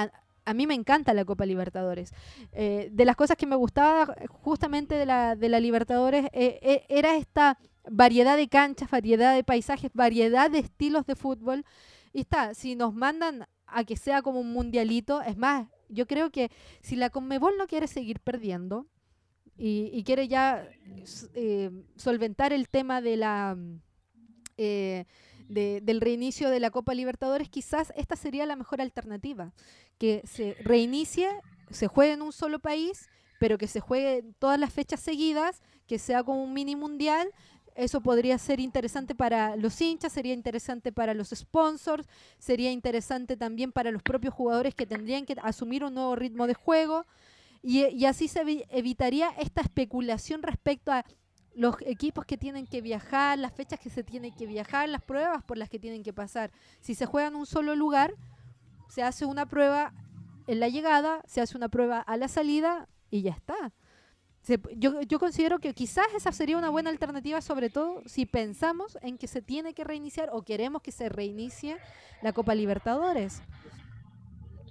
[0.46, 2.14] a mí me encanta la Copa Libertadores.
[2.52, 6.84] Eh, de las cosas que me gustaba justamente de la, de la Libertadores eh, eh,
[6.88, 7.58] era esta
[7.90, 11.64] variedad de canchas, variedad de paisajes, variedad de estilos de fútbol.
[12.12, 16.30] Y está, si nos mandan a que sea como un mundialito, es más, yo creo
[16.30, 18.86] que si la Conmebol no quiere seguir perdiendo
[19.58, 20.68] y, quiere ya
[21.96, 23.56] solventar el tema de la
[25.48, 29.52] del reinicio de la Copa Libertadores, quizás esta sería la mejor alternativa,
[29.98, 31.28] que se reinicie,
[31.70, 35.98] se juegue en un solo país, pero que se juegue todas las fechas seguidas, que
[35.98, 37.28] sea como un mini mundial.
[37.74, 43.70] Eso podría ser interesante para los hinchas, sería interesante para los sponsors, sería interesante también
[43.70, 47.04] para los propios jugadores que tendrían que asumir un nuevo ritmo de juego.
[47.68, 51.04] Y, así se evitaría esta especulación respecto a
[51.52, 55.42] los equipos que tienen que viajar, las fechas que se tienen que viajar, las pruebas
[55.42, 56.52] por las que tienen que pasar.
[56.78, 58.14] Si se juega en un solo lugar,
[58.88, 59.92] se hace una prueba
[60.46, 63.72] en la llegada, se hace una prueba a la salida y ya está.
[64.76, 69.18] yo, yo considero que quizás esa sería una buena alternativa, sobre todo si pensamos en
[69.18, 71.78] que se tiene que reiniciar o queremos que se reinicie
[72.22, 73.42] la Copa Libertadores.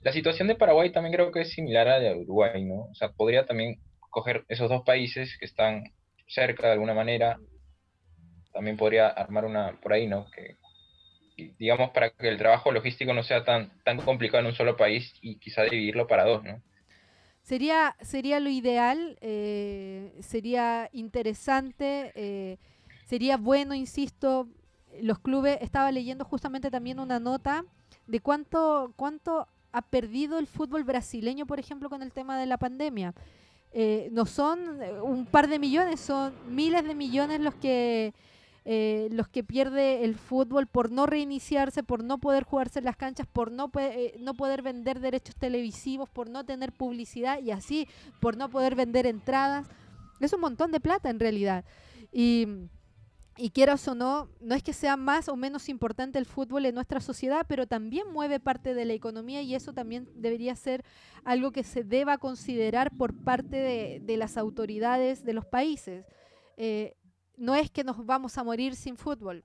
[0.05, 2.83] La situación de Paraguay también creo que es similar a la de Uruguay, ¿no?
[2.91, 3.81] O sea, podría también
[4.11, 5.83] coger esos dos países que están
[6.27, 7.39] cerca de alguna manera,
[8.53, 10.27] también podría armar una por ahí, ¿no?
[10.29, 10.57] Que,
[11.57, 15.11] digamos, para que el trabajo logístico no sea tan, tan complicado en un solo país
[15.21, 16.61] y quizá dividirlo para dos, ¿no?
[17.41, 22.57] Sería, sería lo ideal, eh, sería interesante, eh,
[23.05, 24.47] sería bueno, insisto,
[25.01, 27.65] los clubes, estaba leyendo justamente también una nota
[28.05, 32.57] de cuánto, cuánto ha perdido el fútbol brasileño, por ejemplo, con el tema de la
[32.57, 33.13] pandemia.
[33.73, 38.13] Eh, no son eh, un par de millones, son miles de millones los que
[38.67, 42.95] eh, los que pierde el fútbol por no reiniciarse, por no poder jugarse en las
[42.95, 47.87] canchas, por no, eh, no poder vender derechos televisivos, por no tener publicidad y así,
[48.19, 49.67] por no poder vender entradas.
[50.19, 51.63] Es un montón de plata en realidad.
[52.11, 52.47] Y,
[53.37, 56.75] y quieras o no, no es que sea más o menos importante el fútbol en
[56.75, 60.85] nuestra sociedad, pero también mueve parte de la economía y eso también debería ser
[61.25, 63.57] algo que se deba considerar por parte
[64.01, 66.05] de, las autoridades de los países.
[66.55, 66.95] Eh,
[67.35, 69.43] no es que nos vamos a morir sin fútbol.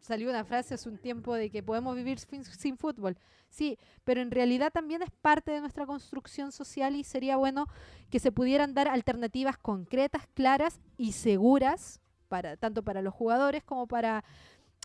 [0.00, 3.16] Salió una frase hace un tiempo de que podemos vivir sin, fútbol.
[3.50, 7.66] Sí, pero en realidad también es parte de nuestra construcción social y sería bueno
[8.10, 13.86] que se pudieran dar alternativas concretas, claras y seguras, para, tanto para los jugadores como
[13.86, 14.24] para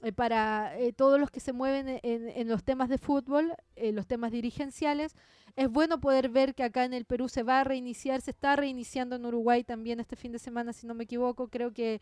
[0.03, 4.05] eh, para eh, todos los que se mueven en, los temas de fútbol, eh, los
[4.05, 5.15] temas dirigenciales.
[5.55, 8.57] Es bueno poder ver que acá en el Perú se va a reiniciar, se está
[8.57, 11.47] reiniciando en Uruguay también este fin de semana, si no me equivoco.
[11.47, 12.01] Creo que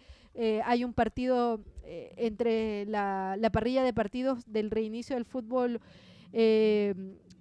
[0.65, 5.81] hay un partido entre la, la, parrilla de partidos del reinicio del fútbol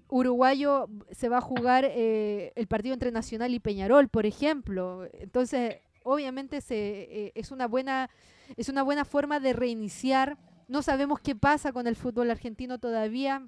[0.09, 5.07] uruguayo, se va a jugar el partido entre Nacional y Peñarol, por ejemplo.
[5.13, 8.11] Entonces, obviamente se, es, una buena,
[8.57, 10.39] es una buena forma de reiniciar
[10.71, 13.45] no sabemos qué pasa con el fútbol argentino todavía.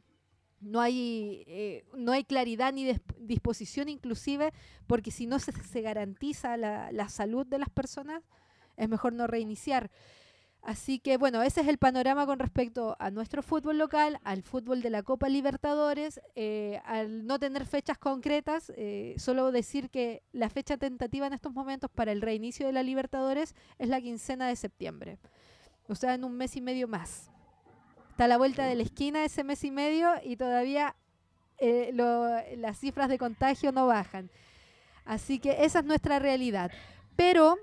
[0.61, 4.53] No hay, eh, no hay claridad ni disposición inclusive,
[4.89, 8.25] porque si no se, garantiza la, salud de las personas,
[8.77, 9.89] es mejor no reiniciar.
[10.63, 14.81] Así que bueno, ese es el panorama con respecto a nuestro fútbol local, al fútbol
[14.81, 20.49] de la Copa Libertadores, eh, al no tener fechas concretas, eh, solo decir que la
[20.49, 24.55] fecha tentativa en estos momentos para el reinicio de la Libertadores es la quincena de
[24.55, 25.19] septiembre
[25.89, 27.31] o sea, en un mes y medio más.
[28.11, 30.95] Está a la vuelta de la esquina ese mes y medio y todavía
[31.59, 31.93] eh,
[32.57, 34.31] las cifras de contagio no bajan.
[35.05, 36.71] Así que esa es nuestra realidad.
[37.17, 37.57] Pero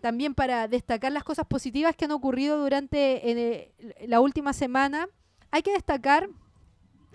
[0.00, 3.72] también para destacar las cosas positivas que han ocurrido durante eh,
[4.06, 5.08] la última semana,
[5.50, 6.28] hay que destacar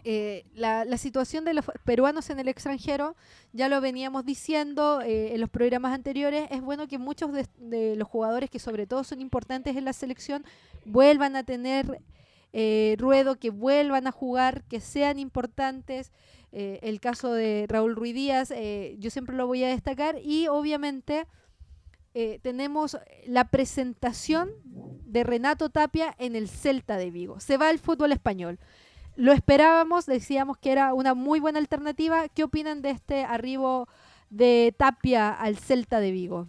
[0.05, 3.15] eh, la, situación de los peruanos en el extranjero,
[3.53, 8.07] ya lo veníamos diciendo eh, en los programas anteriores, es bueno que muchos de, los
[8.09, 10.43] jugadores que sobre todo son importantes en la selección
[10.83, 12.01] vuelvan a tener
[12.51, 16.11] eh, ruedo, que vuelvan a jugar, que sean importantes.
[16.51, 18.53] el caso de Raúl Ruiz Díaz,
[18.99, 20.17] yo siempre lo voy a destacar.
[20.21, 21.25] Y obviamente...
[22.41, 27.39] tenemos la presentación de Renato Tapia en el Celta de Vigo.
[27.39, 28.59] Se va al fútbol español.
[29.15, 32.27] Lo esperábamos, decíamos que era una muy buena alternativa.
[32.29, 33.87] ¿Qué opinan de este arribo
[34.31, 36.47] de Tapia al Celta de Vigo?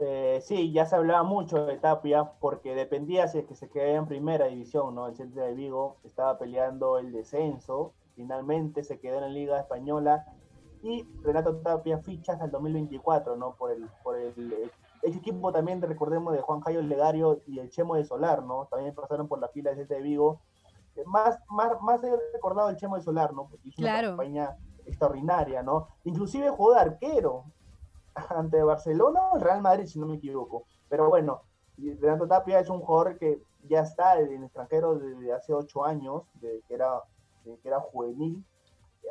[0.00, 3.98] Eh, sí, ya se hablaba mucho de Tapia porque dependía si es que se quedaba
[3.98, 5.08] en primera división, ¿no?
[5.08, 10.26] El Celta de Vigo estaba peleando el descenso, finalmente se quedó en la Liga Española
[10.82, 13.54] y Renato Tapia ficha hasta el 2024, ¿no?
[13.54, 14.70] Por el, por el
[15.02, 18.66] ese equipo también, recordemos, de Juan Jairo Legario y el Chemo de Solar, ¿no?
[18.66, 20.40] También pasaron por la fila de de Vigo.
[20.96, 23.48] Eh, más, más, más he recordado el Chemo de Solar, ¿no?
[23.48, 24.56] Porque hizo una campaña
[24.86, 25.88] extraordinaria, ¿no?
[26.04, 27.44] Inclusive jugó de arquero
[28.30, 30.64] ante Barcelona o Real Madrid, si no me equivoco.
[30.88, 31.42] Pero bueno,
[31.76, 36.24] Renato Tapia es un jugador que ya está en el extranjero desde hace ocho años,
[36.40, 37.02] de, que, era,
[37.44, 38.44] que era juvenil,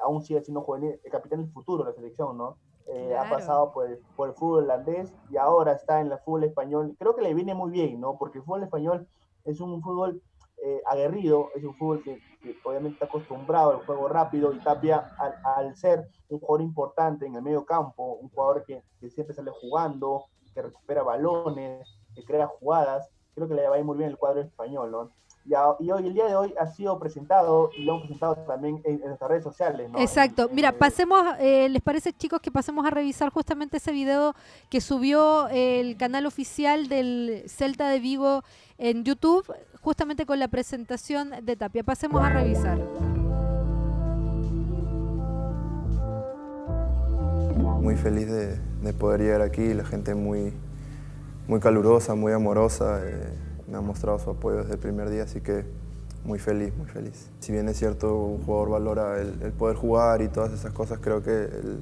[0.03, 2.57] aún sigue siendo juvenil, el capitán del futuro de la selección, ¿no?
[2.87, 6.45] Eh, ha pasado por el, por el, fútbol holandés y ahora está en el fútbol
[6.45, 6.95] español.
[6.97, 8.17] Creo que le viene muy bien, ¿no?
[8.17, 9.07] Porque el fútbol español
[9.43, 10.21] es un fútbol
[10.63, 12.19] eh, aguerrido, es un fútbol que,
[12.63, 15.11] obviamente está acostumbrado al juego rápido y Tapia
[15.43, 19.51] al, ser un jugador importante en el medio campo, un jugador que, que, siempre sale
[19.51, 24.09] jugando, que recupera balones, que crea jugadas, creo que le va a ir muy bien
[24.09, 25.11] el cuadro español, ¿no?
[25.79, 28.99] Y, hoy, el día de hoy ha sido presentado y lo hemos presentado también en,
[28.99, 29.89] nuestras redes sociales.
[29.97, 30.49] Exacto.
[30.51, 34.35] Mira, pasemos, eh, ¿les parece chicos que pasemos a revisar justamente ese video
[34.69, 38.43] que subió el canal oficial del Celta de Vigo
[38.77, 39.45] en YouTube,
[39.81, 41.83] justamente con la presentación de Tapia?
[41.83, 42.77] Pasemos a revisar.
[47.81, 50.51] Muy feliz de, poder llegar aquí, la gente muy,
[51.47, 52.99] muy calurosa, muy amorosa.
[53.05, 55.65] Eh, me ha mostrado su apoyo desde el primer día, así que
[56.23, 57.27] muy feliz, muy feliz.
[57.39, 61.23] Si bien es cierto, un jugador valora el, poder jugar y todas esas cosas, creo
[61.23, 61.81] que el,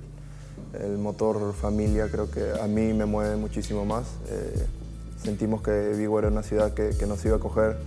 [0.99, 4.05] motor familia creo que a mí me mueve muchísimo más.
[4.29, 4.65] Eh,
[5.23, 7.77] sentimos que Vigo era una ciudad que, nos iba a coger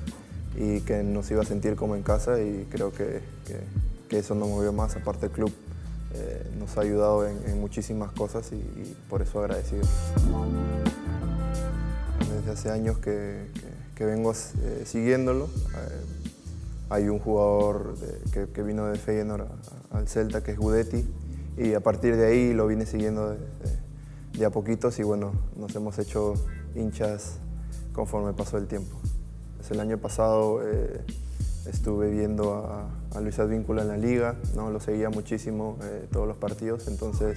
[0.57, 3.21] y que nos iba a sentir como en casa y creo que,
[4.11, 4.97] eso nos movió más.
[4.97, 5.53] Aparte el club
[6.15, 9.83] eh, nos ha ayudado en, muchísimas cosas y, por eso agradecido.
[12.35, 15.47] Desde hace años que que vengo eh, siguiéndolo.
[15.47, 16.05] Eh,
[16.91, 17.95] hay un jugador
[18.33, 19.47] que, vino de Feyenoord
[19.91, 21.07] al Celta, que es Gudetti,
[21.59, 23.37] y a partir de ahí lo vine siguiendo
[24.33, 26.35] de a poquitos y bueno, nos hemos hecho
[26.77, 27.39] hinchas
[27.93, 28.97] conforme pasó el tiempo.
[29.57, 31.05] Pues el año pasado eh,
[31.67, 34.71] estuve viendo a, Luis Advíncula en la liga, ¿no?
[34.71, 35.77] lo seguía muchísimo
[36.13, 37.37] todos los partidos, entonces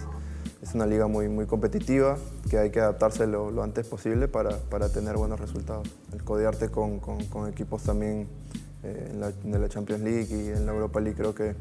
[0.61, 2.17] es una liga muy, muy competitiva
[2.49, 5.87] que hay que adaptarse lo, antes posible para, para, tener buenos resultados.
[6.13, 8.27] El codearte con, con, equipos también
[8.83, 9.11] eh,
[9.43, 11.55] en la, Champions League y en la Europa League creo que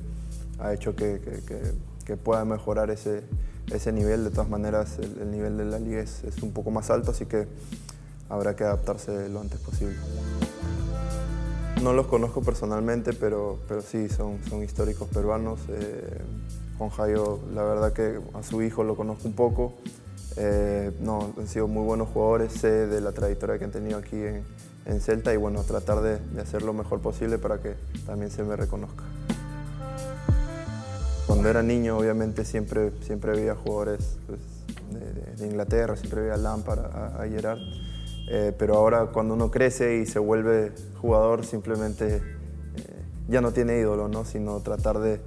[0.59, 1.61] ha hecho que, que,
[2.05, 3.23] que pueda mejorar ese,
[3.73, 4.25] ese nivel.
[4.25, 7.25] De todas maneras, el, nivel de la liga es, es, un poco más alto, así
[7.25, 7.47] que
[8.29, 9.97] habrá que adaptarse lo antes posible.
[11.83, 15.61] No los conozco personalmente, pero, pero sí, son, son históricos peruanos.
[15.69, 16.19] Eh,
[16.81, 19.75] con Jairo, la verdad que a su hijo lo conozco un poco.
[20.39, 24.17] Eh, no, han sido muy buenos jugadores, sé de la trayectoria que han tenido aquí
[24.17, 27.75] en, Celta y bueno, tratar de, hacer lo mejor posible para que
[28.07, 29.05] también se me reconozca.
[31.27, 34.41] Cuando era niño, obviamente, siempre, siempre veía jugadores pues,
[35.39, 37.59] de, Inglaterra, siempre veía a Lampard, a, Gerard.
[38.31, 42.23] Eh, pero ahora cuando uno crece y se vuelve jugador, simplemente eh,
[43.29, 44.25] ya no tiene ídolo, ¿no?
[44.25, 45.21] sino tratar de,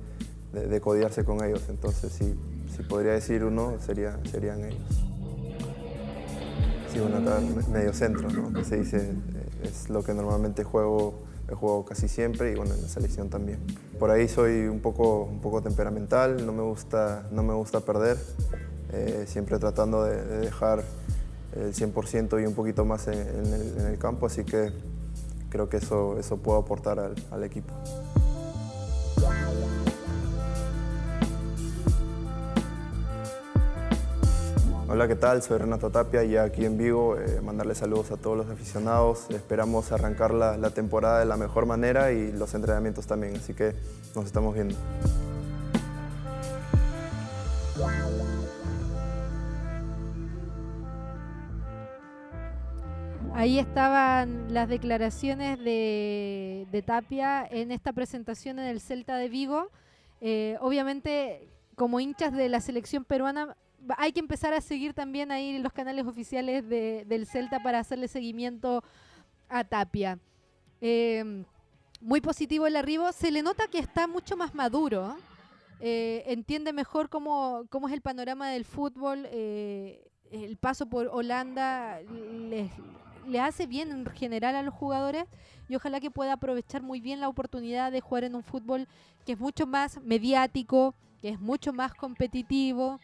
[0.54, 1.64] de, codiarse con ellos.
[1.70, 2.36] Entonces, si,
[2.76, 4.82] si podría decir uno, sería, serían ellos.
[6.92, 7.42] Sí, bueno, acá
[7.72, 8.54] medio centro, ¿no?
[8.54, 9.14] que se dice, eh,
[9.64, 11.16] es lo que normalmente juego,
[11.50, 13.60] he jugado casi siempre y bueno, en la selección también.
[13.98, 18.18] Por ahí soy un poco, un poco temperamental, no me gusta, no me gusta perder,
[18.92, 20.84] eh, siempre tratando de, dejar
[21.56, 24.72] el 100% y un poquito más en, el, campo, así que
[25.50, 27.00] creo que eso, eso puedo aportar
[27.32, 27.74] al equipo.
[34.94, 35.42] Hola, ¿qué tal?
[35.42, 37.18] Soy Renato Tapia, y aquí en Vigo.
[37.18, 39.28] Eh, mandarle saludos a todos los aficionados.
[39.32, 43.74] Esperamos arrancar la, temporada de la mejor manera y los entrenamientos también, así que
[44.14, 44.76] nos estamos viendo.
[53.34, 59.72] Ahí estaban las declaraciones de, de, Tapia en esta presentación en el Celta de Vigo.
[60.22, 63.58] Eh, obviamente, como hinchas de la selección peruana,
[63.98, 68.84] hay que empezar a seguir también ahí los canales oficiales del Celta para hacerle seguimiento
[69.50, 70.20] a Tapia.
[70.82, 71.46] Em,
[72.02, 73.12] muy positivo el arribo.
[73.12, 75.16] Se le nota que está mucho más maduro.
[75.80, 79.28] Eh, entiende mejor cómo, cómo, es el panorama del fútbol.
[79.32, 82.00] Eh, el paso por Holanda
[83.28, 85.26] le hace bien en general a los jugadores
[85.70, 88.88] y ojalá que pueda aprovechar muy bien la oportunidad de jugar en un fútbol
[89.26, 93.00] que es mucho más mediático, que es mucho más competitivo,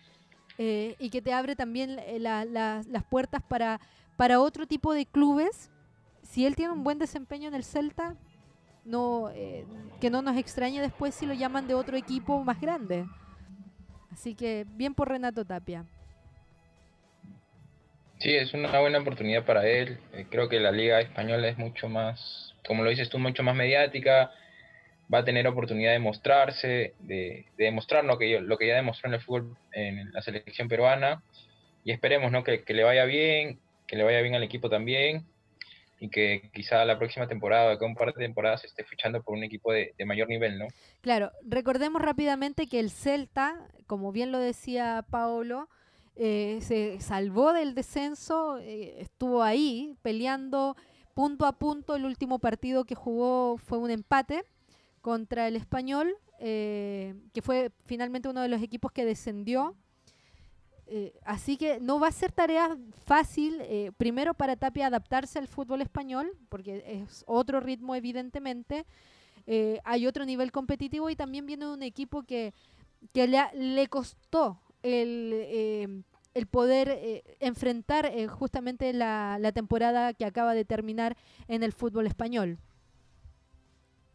[0.61, 3.79] eh, y que te abre también eh, las puertas para,
[4.17, 5.71] para otro tipo de clubes.
[6.21, 8.17] Si él tiene un buen desempeño en el Celta,
[8.83, 9.65] no, eh,
[10.01, 13.05] que no nos extrañe después si lo llaman de otro equipo más grande.
[14.11, 15.85] Así que bien por Renato Tapia.
[18.17, 19.97] Sí, es una buena oportunidad para él.
[20.29, 24.29] creo que la liga española es mucho más, como lo dices tú, mucho más mediática
[25.13, 29.15] va a tener oportunidad de mostrarse, de, demostrar lo que, lo que ya demostró en
[29.15, 31.23] el fútbol en la selección peruana.
[31.83, 32.43] Y esperemos ¿no?
[32.43, 35.25] que, le vaya bien, que le vaya bien al equipo también
[35.99, 39.43] y que quizá la próxima temporada, que un par de temporadas, esté fichando por un
[39.43, 40.67] equipo de, mayor nivel, ¿no?
[41.01, 45.67] Claro, recordemos rápidamente que el Celta, como bien lo decía Paolo,
[46.15, 50.77] eh, se salvó del descenso, eh, estuvo ahí peleando
[51.13, 51.95] punto a punto.
[51.95, 54.43] El último partido que jugó fue un empate
[55.01, 59.75] contra el español, eh, que fue finalmente uno de los equipos que descendió.
[60.87, 65.47] Eh, así que no va a ser tarea fácil, eh, primero para Tapia adaptarse al
[65.47, 68.85] fútbol español, porque es otro ritmo evidentemente,
[69.83, 72.53] hay otro nivel competitivo y también viene un equipo que,
[73.13, 76.03] que le, costó el,
[76.35, 82.59] el poder enfrentar justamente la temporada que acaba de terminar en el fútbol español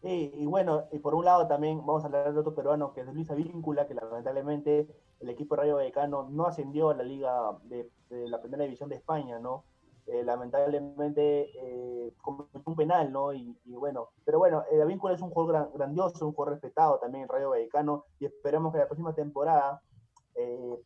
[0.06, 3.06] y bueno, y por un lado también vamos a hablar de otro peruano que es
[3.06, 4.86] Luis Avíncula, que lamentablemente
[5.20, 8.96] el equipo de Rayo Vallecano no ascendió a la liga de, la primera división de
[8.96, 9.64] España, ¿no?
[10.06, 13.32] Eh, lamentablemente eh, cometió un penal, ¿no?
[13.32, 17.28] Y, bueno, pero bueno, el Avíncula es un jugador grandioso, un jugador respetado también en
[17.28, 19.80] Rayo Vallecano y esperamos que la próxima temporada
[20.34, 20.78] eh,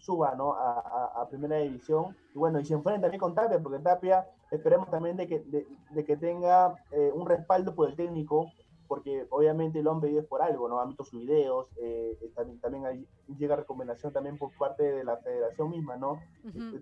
[0.00, 0.54] suba, ¿no?
[0.54, 2.16] A, primera división.
[2.34, 6.04] Y bueno, y se enfrenta también con Tapia, porque Tapia esperemos también de que, de,
[6.04, 8.50] que tenga eh, un respaldo por el técnico,
[8.86, 10.80] porque obviamente lo han pedido por algo, ¿no?
[10.80, 13.06] Han visto sus videos, eh, también, también hay,
[13.38, 16.20] llega recomendación también por parte de la federación misma, ¿no?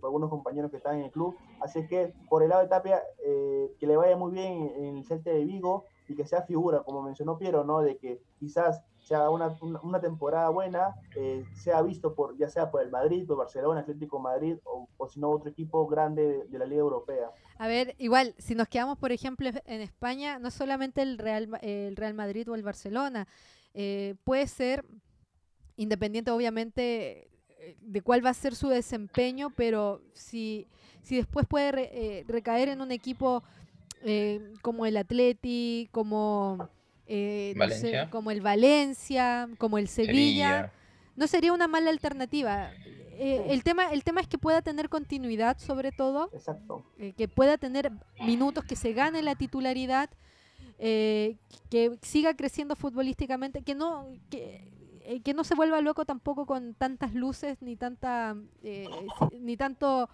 [0.01, 1.37] por algunos compañeros que están en el club.
[1.61, 5.05] Así que por el lado de Tapia, eh, que le vaya muy bien en el
[5.05, 7.81] Celta de Vigo y que sea figura, como mencionó Piero, ¿no?
[7.81, 12.83] De que quizás sea una, una, temporada buena, eh, sea visto por ya sea por
[12.83, 16.81] el Madrid, por Barcelona, Atlético Madrid o, si no otro equipo grande de, la Liga
[16.81, 17.31] Europea.
[17.59, 21.97] A ver, igual, si nos quedamos, por ejemplo, en España, no solamente el Real, el
[21.97, 23.27] Real Madrid o el Barcelona,
[23.75, 24.85] eh, puede ser,
[25.77, 30.69] independiente obviamente eh, de cuál va a ser su desempeño, pero si,
[31.03, 33.43] si después puede recaer en un equipo
[34.63, 36.69] como el Atleti, como
[37.15, 40.73] eh, como el Valencia, como el Sevilla,
[41.15, 42.71] no sería una mala alternativa.
[43.19, 46.31] Eh, el, tema, el tema es que pueda tener continuidad, sobre todo,
[46.99, 47.93] eh, que pueda tener
[48.25, 50.09] minutos, que se gane la titularidad,
[50.79, 57.13] que siga creciendo futbolísticamente, que no, que, que no se vuelva loco tampoco con tantas
[57.15, 58.37] luces ni tanta
[59.39, 60.09] ni tanto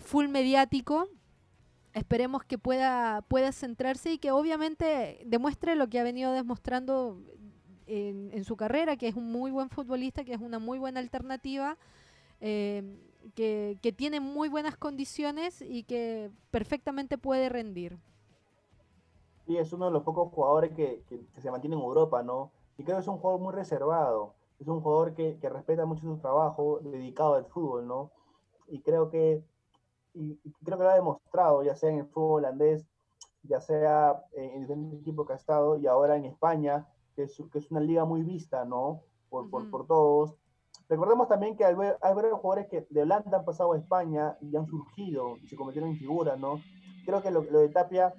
[0.00, 1.08] full mediático
[1.94, 7.20] esperemos que pueda, pueda centrarse y que obviamente demuestre lo que ha venido demostrando
[7.86, 11.78] en, su carrera, que es un muy buen futbolista, que es una muy buena alternativa,
[12.40, 12.98] eh,
[13.34, 17.98] que, tiene muy buenas condiciones y que perfectamente puede rendir.
[19.46, 21.02] Sí, es uno de los pocos jugadores que,
[21.38, 22.50] se mantiene en Europa, ¿no?
[22.76, 26.02] Y creo que es un jugador muy reservado, es un jugador que, que respeta mucho
[26.02, 28.10] su trabajo, dedicado al fútbol, ¿no?
[28.66, 29.44] Y creo que
[30.14, 32.86] y, creo que lo ha demostrado, ya sea en el fútbol holandés,
[33.42, 37.58] ya sea en el equipo que ha estado, y ahora en España, que es, que
[37.58, 39.02] es una liga muy vista, ¿no?
[39.28, 40.36] Por, por, por todos.
[40.88, 44.54] Recordemos también que hay, hay varios jugadores que de Holanda han pasado a España y
[44.56, 46.60] han surgido y se convirtieron en figuras, ¿no?
[47.04, 48.14] Creo que lo, lo de Tapia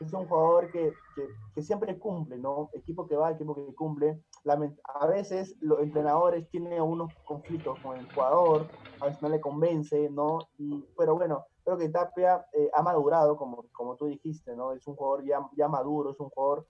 [0.00, 2.70] es un jugador que, que, que, siempre cumple, ¿no?
[2.72, 4.20] Equipo que va, equipo que cumple.
[4.50, 8.66] A veces los entrenadores tienen unos conflictos con el jugador,
[9.00, 10.38] a veces no le convence, ¿no?
[10.58, 14.72] Y, pero bueno, creo que Tapia eh, ha madurado, como, como tú dijiste, ¿no?
[14.72, 16.66] Es un jugador ya, ya maduro, es un jugador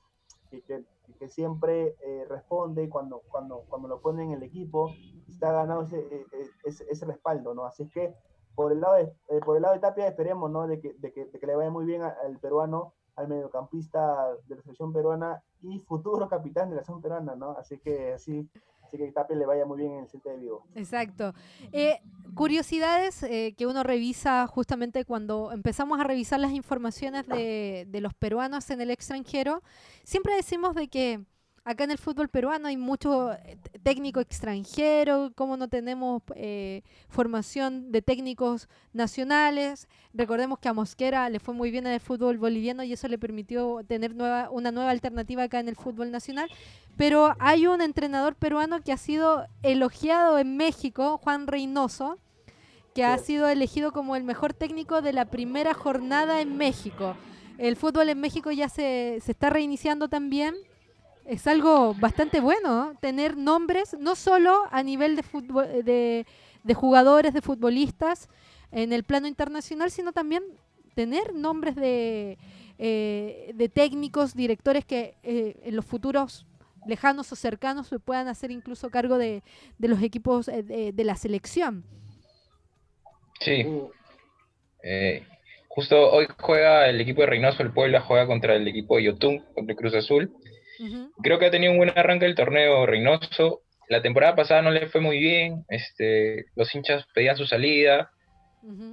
[0.50, 4.90] que, que, siempre eh, responde cuando, cuando, cuando lo pone en el equipo,
[5.28, 7.64] está ganando ese, e, e, ese, ese respaldo, ¿no?
[7.64, 8.14] Así es que
[8.54, 10.66] por el lado de, eh, por el lado de Tapia esperemos, ¿no?
[10.66, 14.56] De que, de que, de que le vaya muy bien al peruano al mediocampista de
[14.56, 17.50] la selección peruana y futuro capitán de la selección peruana, ¿no?
[17.58, 18.48] Así que así,
[18.82, 20.64] así que Tapia le vaya muy bien en el Celta de Vigo.
[20.74, 21.34] Exacto.
[21.72, 22.00] Eh,
[22.34, 28.14] curiosidades eh, que uno revisa justamente cuando empezamos a revisar las informaciones de, de los
[28.14, 29.62] peruanos en el extranjero,
[30.04, 31.24] siempre decimos de que
[31.68, 37.92] acá en el fútbol peruano hay mucho eh, técnico extranjero, como no tenemos eh, formación
[37.92, 39.86] de técnicos nacionales.
[40.14, 43.18] Recordemos que a Mosquera le fue muy bien en el fútbol boliviano y eso le
[43.18, 46.48] permitió tener nueva, una nueva alternativa acá en el fútbol nacional.
[46.96, 52.18] Pero hay un entrenador peruano que ha sido elogiado en México, Juan Reynoso,
[52.94, 57.14] que ha sido elegido como el mejor técnico de la primera jornada en México.
[57.58, 60.54] El fútbol en México ya se, se está reiniciando también
[61.28, 66.24] es algo bastante bueno tener nombres, no solo a nivel de, fútbol, de,
[66.74, 68.30] jugadores, de futbolistas
[68.72, 70.42] en el plano internacional, sino también
[70.94, 72.38] tener nombres de,
[72.78, 76.46] eh, de técnicos, directores que eh, en los futuros
[76.86, 79.42] lejanos o cercanos se puedan hacer incluso cargo de,
[79.76, 81.84] de los equipos eh, de, la selección.
[83.40, 83.66] Sí.
[85.68, 89.44] justo hoy juega el equipo de Reynoso, el Puebla juega contra el equipo de Yotun,
[89.54, 90.32] contra Cruz Azul.
[91.22, 93.62] Creo que ha tenido un buen arranque el torneo Reynoso.
[93.88, 98.10] La temporada pasada no le fue muy bien, este, los hinchas pedían su salida,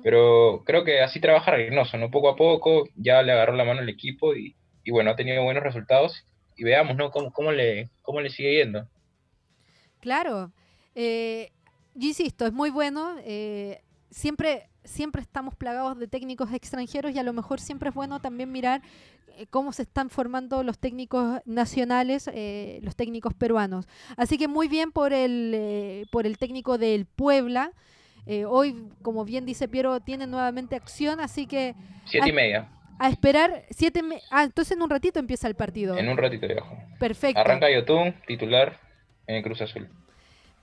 [0.04, 2.10] pero creo que así trabaja Reynoso, ¿no?
[2.10, 4.56] Poco a poco ya le agarró la mano al equipo y,
[4.90, 6.26] bueno, ha tenido buenos resultados
[6.56, 7.12] y veamos, ¿no?
[7.12, 8.88] Cómo, cómo, le, cómo le sigue yendo.
[10.00, 10.52] Claro,
[10.96, 11.52] eh,
[11.94, 13.16] yo insisto, es muy bueno.
[13.24, 18.22] Eh, siempre, siempre estamos plagados de técnicos extranjeros y a lo mejor siempre es bueno
[18.22, 18.82] también mirar
[19.50, 23.88] cómo se están formando los técnicos nacionales, eh, los técnicos peruanos.
[24.18, 27.72] Así que muy bien por el, eh, por el técnico del Puebla.
[28.48, 31.76] hoy, como bien dice Piero, tiene nuevamente acción, así que...
[32.06, 32.70] Siete y media.
[32.98, 34.02] A esperar siete...
[34.32, 35.98] ah, entonces en un ratito empieza el partido.
[35.98, 36.78] En un ratito, viejo.
[37.00, 37.40] Perfecto.
[37.40, 38.80] Arranca Yotun, titular
[39.28, 39.90] en Cruz Azul.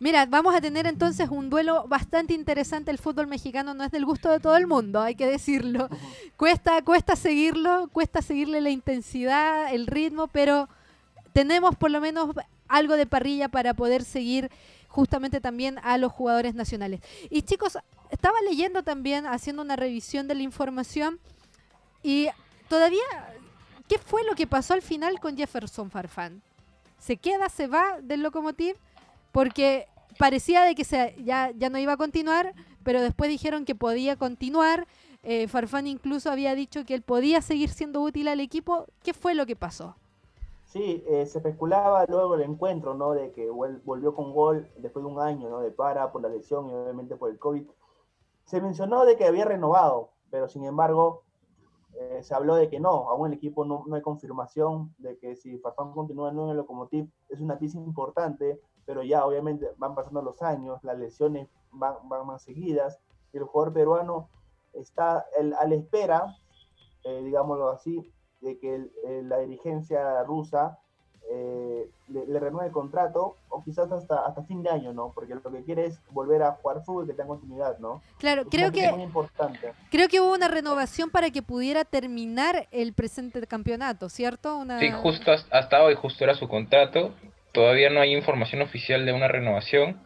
[0.03, 2.91] Mira, vamos a tener entonces un duelo bastante interesante.
[2.91, 5.89] El fútbol mexicano no es del gusto de todo el mundo, hay que decirlo.
[6.37, 10.69] Cuesta, cuesta seguirlo, cuesta seguirle la intensidad, el ritmo, pero
[11.33, 12.35] tenemos por lo menos
[12.67, 14.51] algo de parrilla para poder seguir
[14.89, 17.01] justamente también a los jugadores nacionales.
[17.31, 17.79] Y chicos,
[18.11, 21.21] estaba leyendo también, haciendo una revisión de la información
[22.03, 22.27] y
[22.69, 23.05] todavía,
[23.87, 26.43] ¿qué fue lo que pasó al final con Jefferson Farfán?
[26.99, 28.75] ¿Se queda, se va del locomotiv?
[29.31, 29.87] Porque
[30.19, 34.17] parecía de que se, ya, ya no iba a continuar, pero después dijeron que podía
[34.17, 34.87] continuar.
[35.23, 38.87] Eh, Farfán incluso había dicho que él podía seguir siendo útil al equipo.
[39.03, 39.95] ¿Qué fue lo que pasó?
[40.65, 43.13] Sí, eh, se especulaba luego el encuentro, ¿no?
[43.13, 45.61] De que volvió con gol después de un año, ¿no?
[45.61, 47.67] De para por la lesión y obviamente por el COVID.
[48.47, 51.25] Se mencionó de que había renovado, pero sin embargo
[51.95, 55.37] eh, se habló de que no, aún el equipo no, no hay confirmación de que
[55.37, 60.23] si Farfán continúa en el Locomotiv es una pieza importante, pero ya obviamente van pasando
[60.23, 62.99] los años, las lesiones van, van más seguidas,
[63.33, 64.29] y el jugador peruano
[64.73, 66.37] está el, a la espera,
[67.05, 68.91] eh, digámoslo así, de que
[69.23, 70.79] la dirigencia rusa
[71.31, 75.13] eh, le, renueve el contrato o quizás hasta, hasta fin de año, ¿no?
[75.15, 78.03] Porque lo que quiere es volver a jugar fútbol que tenga continuidad, ¿no?
[78.19, 78.91] Claro, creo que,
[79.91, 84.59] creo que hubo una renovación para que pudiera terminar el presente campeonato, ¿cierto?
[84.59, 84.81] Una...
[84.81, 87.15] Sí, justo hasta hoy, justo era su contrato.
[87.53, 90.03] Todavía no hay información oficial de una renovación.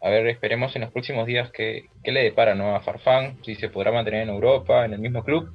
[0.00, 2.74] A ver, esperemos en los próximos días qué, le depara ¿no?
[2.74, 5.52] a Farfán, si se podrá mantener en Europa, en el mismo club.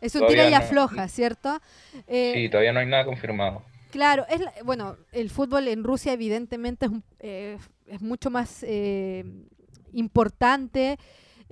[0.00, 1.60] Es un tira y afloja, ¿cierto?
[2.08, 3.62] Eh, sí, todavía no hay nada confirmado.
[3.92, 9.24] Claro, es bueno, el fútbol en Rusia evidentemente es, eh, es mucho más eh,
[9.92, 10.98] importante,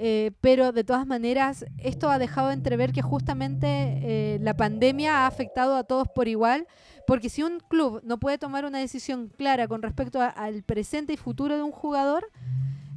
[0.02, 5.76] eh, pero de todas maneras esto ha dejado entrever que justamente la pandemia ha afectado
[5.76, 6.66] a todos por igual,
[7.06, 11.16] porque si un club no puede tomar una decisión clara con respecto al presente y
[11.16, 12.30] futuro de un jugador,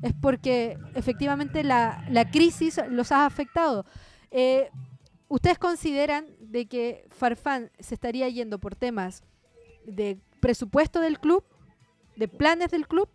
[0.02, 3.86] es porque efectivamente la, la crisis los ha afectado.
[5.28, 9.24] ¿Ustedes consideran de que Farfán se estaría yendo por temas
[9.86, 11.44] de presupuesto del club,
[12.16, 13.10] de planes del club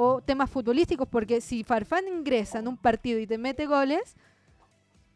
[0.00, 4.14] o temas futbolísticos, porque si Farfán ingresa en un partido y te mete goles,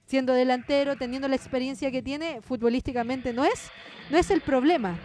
[0.07, 3.70] siendo delantero, teniendo la experiencia que tiene, futbolísticamente no es,
[4.11, 4.99] no es el problema.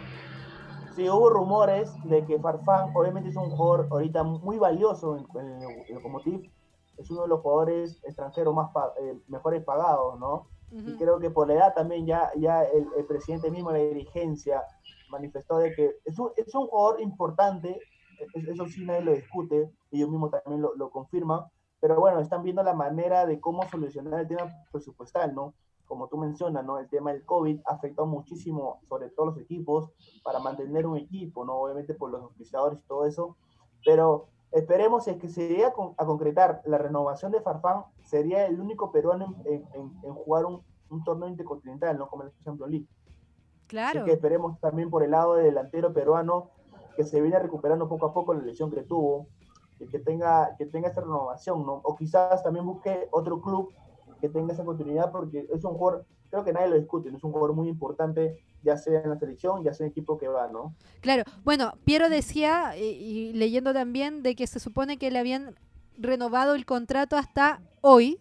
[0.96, 5.94] Sí, hubo rumores de que Farfán obviamente es un jugador ahorita muy valioso en, el
[5.94, 6.50] Locomotiv,
[6.96, 10.48] es uno de los jugadores extranjeros más eh, mejores pagados, ¿no?
[10.72, 14.60] Y creo que por la edad también ya, ya el, el presidente mismo, la dirigencia,
[15.08, 17.80] manifestó de que es un, es un jugador importante,
[18.34, 21.44] eso sí nadie lo discute, ellos mismos también lo, lo confirman,
[21.80, 25.54] pero bueno, están viendo la manera de cómo solucionar el tema presupuestal, ¿no?
[25.86, 26.78] Como tú mencionas, ¿no?
[26.78, 29.92] El tema del COVID ha afectado muchísimo, sobre todo los equipos,
[30.22, 31.54] para mantener un equipo, ¿no?
[31.54, 33.36] Obviamente por los auspiciadores y todo eso,
[33.84, 38.90] pero esperemos es que se llegue a, concretar la renovación de Farfán, sería el único
[38.90, 42.08] peruano en, en, en jugar un, un torneo intercontinental, ¿no?
[42.08, 42.86] Como el Champions League.
[43.68, 44.06] Claro.
[44.06, 46.50] que esperemos también por el lado del delantero peruano
[46.98, 49.28] que se viene recuperando poco a poco la lesión que tuvo,
[49.78, 51.74] y que tenga, que tenga esa renovación, ¿no?
[51.84, 53.72] O quizás también busque otro club
[54.20, 57.30] que tenga esa continuidad, porque es un jugador, creo que nadie lo discute, es un
[57.30, 60.48] jugador muy importante, ya sea en la selección, ya sea en el equipo que va,
[60.48, 60.74] ¿no?
[61.00, 65.54] Claro, bueno, Piero decía, y leyendo también, de que se supone que le habían
[65.96, 68.18] renovado el contrato hasta hoy,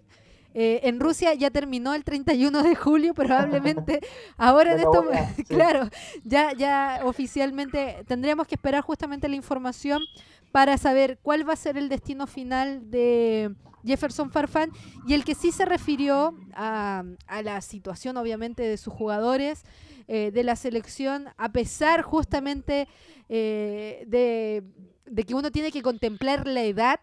[0.53, 4.01] eh, en Rusia ya terminó el 31 de julio, probablemente.
[4.37, 5.05] Ahora en esto,
[5.47, 5.89] claro,
[6.23, 10.03] ya, ya oficialmente tendríamos que esperar justamente la información
[10.51, 13.53] para saber cuál va a ser el destino final de
[13.85, 14.71] Jefferson Farfán
[15.07, 17.03] y el que sí se refirió a,
[17.43, 19.63] la situación obviamente de sus jugadores,
[20.07, 22.87] eh, de la selección, a pesar justamente
[23.29, 24.63] eh, de,
[25.05, 26.99] de que uno tiene que contemplar la edad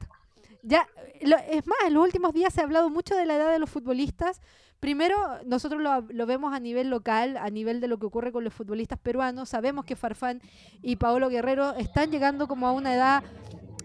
[0.65, 0.89] ya,
[1.21, 3.71] es más, en los últimos días se ha hablado mucho de la edad de los
[3.71, 4.41] futbolistas.
[4.81, 8.53] Primero, nosotros lo, vemos a nivel local, a nivel de lo que ocurre con los
[8.53, 9.51] futbolistas peruanos.
[9.51, 10.41] Sabemos que Farfán
[10.83, 13.23] y Paolo Guerrero están llegando como a una edad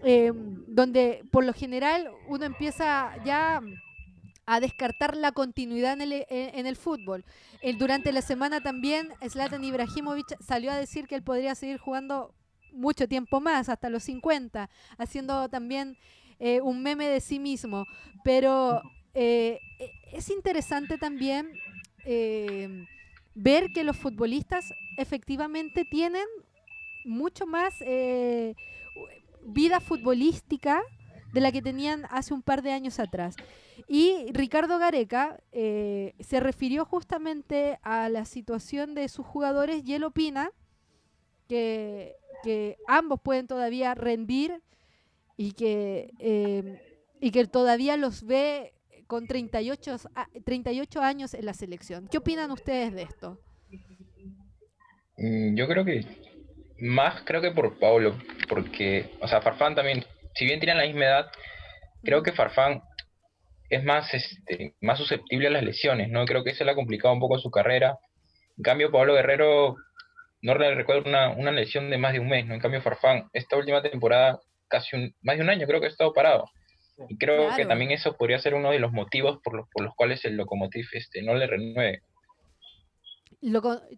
[0.02, 3.60] eh, donde por lo general uno empieza ya
[4.46, 7.24] a descartar la continuidad en el, en el fútbol.
[7.78, 12.34] durante la semana también Zlatan Ibrahimovic salió a decir que él podría seguir jugando
[12.72, 14.68] mucho tiempo más, hasta los 50,
[14.98, 15.96] haciendo también
[16.40, 17.86] eh, un meme de sí mismo.
[18.24, 21.52] Pero eh, e, es interesante también
[22.06, 22.86] eh,
[23.34, 26.24] ver que los futbolistas efectivamente tienen
[27.04, 27.74] mucho más
[29.42, 30.82] vida futbolística
[31.32, 33.36] de la que tenían hace un par de años atrás.
[33.88, 40.50] Y Ricardo Gareca se refirió justamente a la situación de sus jugadores y él opina
[41.48, 44.62] que, que ambos pueden todavía rendir
[45.40, 46.76] y que, em,
[47.18, 48.74] y que todavía los ve
[49.06, 49.96] con 38,
[50.44, 52.08] 38 años en la selección.
[52.08, 53.40] ¿Qué opinan ustedes de esto?
[55.16, 56.04] Mm, yo creo que
[56.80, 58.18] más creo que por Pablo,
[58.50, 60.04] porque, o sea, Farfán también,
[60.34, 61.26] si bien tienen la misma edad,
[62.04, 62.82] creo que Farfán
[63.70, 66.26] es más, este, más susceptible a las lesiones, ¿no?
[66.26, 67.98] Creo que eso le ha complicado un poco su carrera.
[68.58, 69.76] En cambio, Pablo Guerrero,
[70.42, 72.52] no le recuerdo una, una lesión de más de un mes, ¿no?
[72.52, 74.38] En cambio, Farfán, esta última temporada
[74.70, 76.46] casi un, más de un año creo que ha estado parado.
[77.08, 79.94] Y creo que también eso podría ser uno de los motivos por los, por los
[79.94, 82.02] cuales el locomotiv este, no le renueve.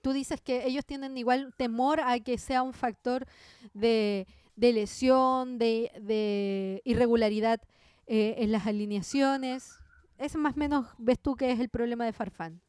[0.02, 3.26] tú dices que ellos tienen igual temor a que sea un factor
[3.74, 4.26] de,
[4.56, 7.60] lesión, de, irregularidad
[8.06, 9.78] eh, en las alineaciones.
[10.18, 12.60] ¿Es más o menos, ves tú, que es el problema de Farfán?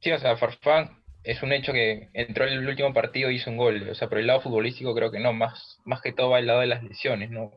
[0.00, 3.50] Sí, o sea, Farfán es un hecho que entró en el último partido y hizo
[3.50, 3.88] un gol.
[3.90, 6.46] O sea, por el lado futbolístico creo que no, más, más que todo va el
[6.46, 7.52] lado de las lesiones, ¿no?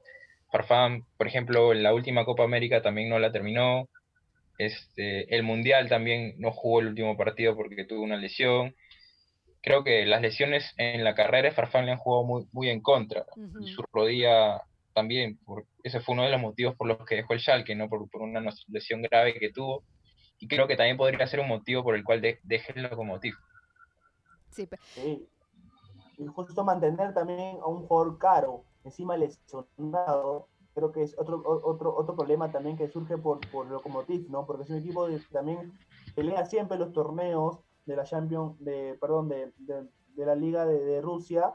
[0.52, 3.90] Farfán, por ejemplo, en la última Copa América también no la terminó.
[4.58, 8.76] Este, el Mundial también no jugó el último partido porque tuvo una lesión.
[9.62, 12.82] Creo que las lesiones en la carrera de Farfán le han jugado muy, muy en
[12.82, 13.26] contra.
[13.60, 14.62] Y su rodilla
[14.94, 17.90] también, por, ese fue uno de los motivos por los que dejó el Schalke, ¿no?
[17.90, 19.84] Por, por una lesión grave que tuvo.
[20.40, 23.34] Y creo que también podría ser un motivo por el cual de, deje el locomotiv.
[24.56, 24.70] Sí.
[24.94, 25.30] sí.
[26.18, 31.96] Y justo mantener también a un jugador caro, encima lesionado, creo que es otro, otro,
[31.96, 34.46] otro problema también que surge por, por Lokomotiv, ¿no?
[34.46, 35.74] Porque es un equipo que también
[36.16, 41.54] pelea siempre los torneos de la Champions, de, perdón, de, de, la Liga de, Rusia,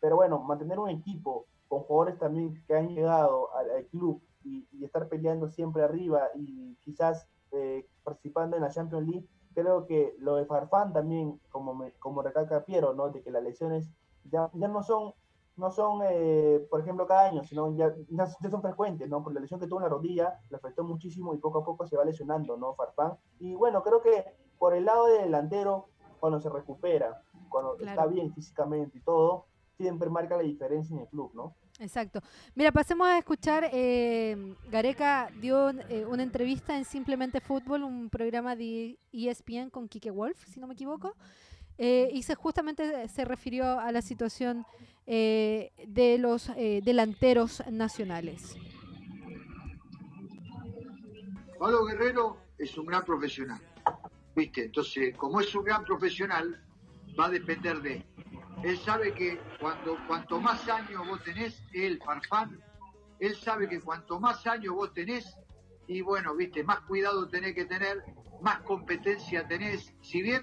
[0.00, 5.08] pero bueno, mantener un equipo con jugadores también que han llegado al, club y, estar
[5.08, 10.46] peleando siempre arriba y quizás eh, participando en la Champions League, creo que lo de
[10.46, 13.10] Farfán también, como, me, como recalca Piero, ¿no?
[13.10, 13.90] De que las lesiones
[14.24, 15.14] ya, ya no son
[15.56, 19.22] no son, eh, por ejemplo, cada año, sino ya, ya, son frecuentes, ¿no?
[19.22, 21.86] Por la lesión que tuvo en la rodilla, le afectó muchísimo y poco a poco
[21.86, 22.74] se va lesionando, ¿no?
[22.74, 23.18] Farfán.
[23.38, 24.24] Y bueno, creo que
[24.58, 25.88] por el lado del delantero,
[26.20, 29.46] cuando se recupera, cuando está bien físicamente y todo,
[29.76, 31.54] siempre marca la diferencia en el club, ¿no?
[31.78, 32.20] Exacto.
[32.54, 38.54] Mira, pasemos a escuchar, eh, Gareca dio eh, una entrevista en Simplemente Fútbol, un programa
[38.54, 41.16] de ESPN con Kike Wolf, si no me equivoco.
[41.78, 44.64] Eh, y se, justamente se refirió a la situación
[45.06, 48.54] eh, de los delanteros nacionales.
[51.58, 53.60] Pablo Guerrero es un gran profesional,
[54.36, 54.64] ¿viste?
[54.64, 56.62] Entonces, como es un gran profesional,
[57.18, 58.04] va a depender de
[58.64, 58.78] él.
[58.78, 62.60] Sabe que cuando cuanto más años vos tenés, él, Farfán,
[63.18, 65.36] él sabe que cuanto más años vos tenés,
[65.86, 68.02] y bueno, viste, más cuidado tenés que tener,
[68.40, 69.94] más competencia tenés.
[70.00, 70.42] Si bien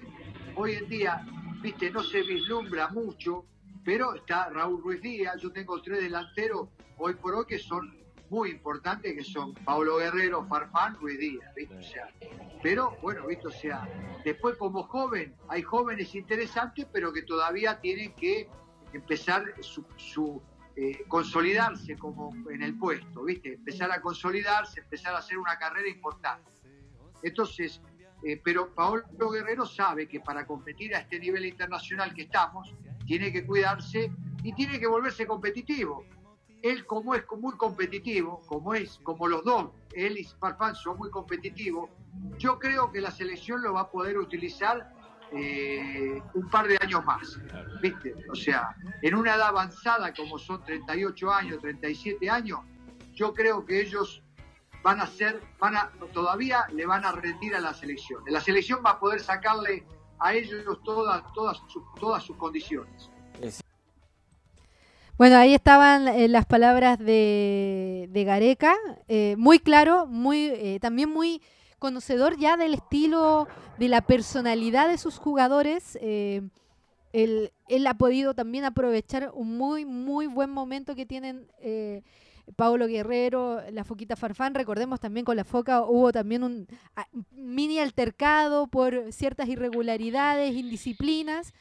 [0.56, 1.26] hoy en día,
[1.62, 3.46] viste, no se vislumbra mucho,
[3.84, 6.68] pero está Raúl Ruiz Díaz, yo tengo tres delanteros
[6.98, 7.99] hoy por hoy que son
[8.30, 11.76] muy importantes, que son Pablo Guerrero, Farfán, Ruiz Díaz, ¿viste?
[12.62, 13.48] Pero bueno, ¿viste?
[13.48, 13.88] O sea,
[14.24, 18.48] después como joven, hay jóvenes interesantes, pero que todavía tienen que
[18.92, 20.40] empezar su, su
[20.76, 23.54] eh, consolidarse como en el puesto, ¿viste?
[23.54, 26.50] Empezar a consolidarse, empezar a hacer una carrera importante.
[27.22, 27.82] Entonces,
[28.22, 32.74] eh, pero Paolo Guerrero sabe que para competir a este nivel internacional que estamos,
[33.06, 34.12] tiene que cuidarse
[34.42, 36.04] y tiene que volverse competitivo.
[36.62, 41.10] Él como es muy competitivo, como es, como los dos, él y Farfán son muy
[41.10, 41.90] competitivos,
[42.38, 44.92] yo creo que la selección lo va a poder utilizar
[45.32, 47.38] eh, un par de años más,
[47.80, 48.14] ¿viste?
[48.30, 52.60] O sea, en una edad avanzada como son 38 años, 37 años,
[53.12, 54.22] yo creo que ellos
[54.82, 58.22] van a ser, van a, todavía le van a rendir a la selección.
[58.26, 59.86] La selección va a poder sacarle
[60.18, 61.62] a ellos todas, todas,
[61.98, 63.10] todas sus condiciones.
[65.20, 68.74] Bueno, ahí estaban eh, las palabras de, Gareca,
[69.06, 71.42] eh, muy claro, muy eh, también muy
[71.78, 73.46] conocedor ya del estilo,
[73.78, 75.98] de la personalidad de sus jugadores.
[76.00, 76.50] Él,
[77.12, 81.46] él, ha podido también aprovechar un muy, muy buen momento que tienen
[82.56, 86.66] Paulo Guerrero, la Foquita Farfán, recordemos también con la Foca hubo también un
[87.32, 91.52] mini altercado por ciertas irregularidades, indisciplinas,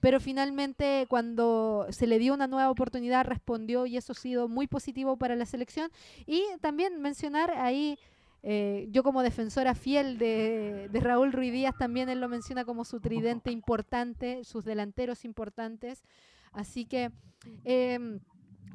[0.00, 4.66] pero finalmente cuando se le dio una nueva oportunidad respondió y eso ha sido muy
[4.66, 5.90] positivo para la selección.
[6.26, 7.98] Y también mencionar ahí,
[8.42, 13.00] eh, yo como defensora fiel de, Raúl Ruiz Díaz, también él lo menciona como su
[13.00, 16.02] tridente importante, sus delanteros importantes.
[16.52, 17.10] Así que...
[17.64, 18.20] Em,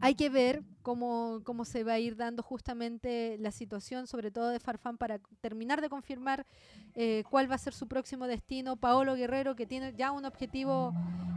[0.01, 4.49] hay que ver cómo, cómo, se va a ir dando justamente la situación, sobre todo
[4.49, 6.45] de Farfán, para terminar de confirmar
[6.95, 8.75] eh, cuál va a ser su próximo destino.
[8.75, 10.93] Paolo Guerrero, que tiene ya un objetivo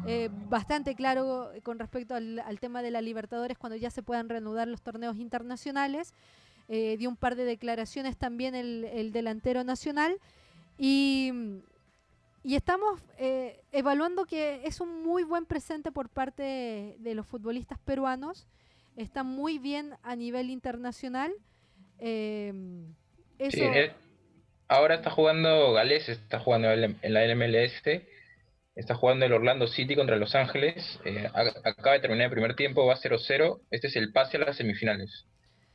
[0.07, 4.69] eh, bastante claro con respecto al, tema de la Libertadores, cuando ya se puedan reanudar
[4.69, 6.13] los torneos internacionales.
[6.69, 10.19] Eh, dio un par de declaraciones también el, el delantero nacional.
[10.79, 11.33] Y
[12.47, 17.77] y estamos eh, evaluando que es un muy buen presente por parte de, los futbolistas
[17.81, 18.47] peruanos.
[18.97, 21.33] Está muy bien a nivel internacional.
[21.99, 22.95] Em,
[24.69, 27.83] ahora está jugando Gales, está jugando en la MLS,
[28.77, 31.01] está jugando el Orlando City contra Los Ángeles.
[31.05, 31.29] Eh,
[31.65, 33.61] acaba de terminar el primer tiempo, va 0-0.
[33.73, 35.27] Este es el pase a las semifinales.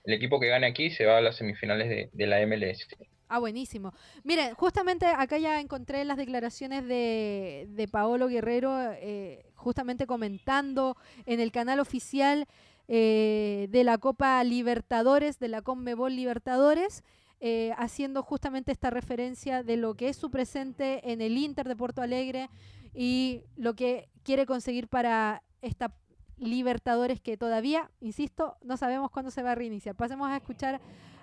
[0.06, 2.88] El equipo que gane aquí se va a las semifinales de, de la MLS.
[3.34, 3.94] Ah, buenísimo.
[4.26, 11.54] Miren, justamente acá ya encontré las declaraciones de, Paolo Guerrero, eh, justamente comentando en el
[11.54, 12.46] canal oficial
[12.90, 17.06] eh, de la Copa Libertadores, de la Conmebol Libertadores,
[17.40, 21.78] eh, haciendo justamente esta referencia de lo que es su presente en el Inter de
[21.78, 22.50] Porto Alegre
[22.94, 25.96] y lo que quiere conseguir para esta
[26.36, 29.96] Libertadores que todavía, insisto, no sabemos cuándo se va a reiniciar.
[29.96, 30.82] Pasemos a escuchar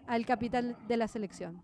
[0.09, 1.60] al capitán de la selección.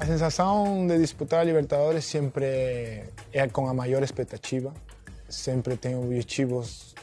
[0.00, 3.04] A sensação de disputar a Libertadores sempre
[3.34, 4.72] é com a maior expectativa.
[5.28, 6.94] Sempre tenho objetivos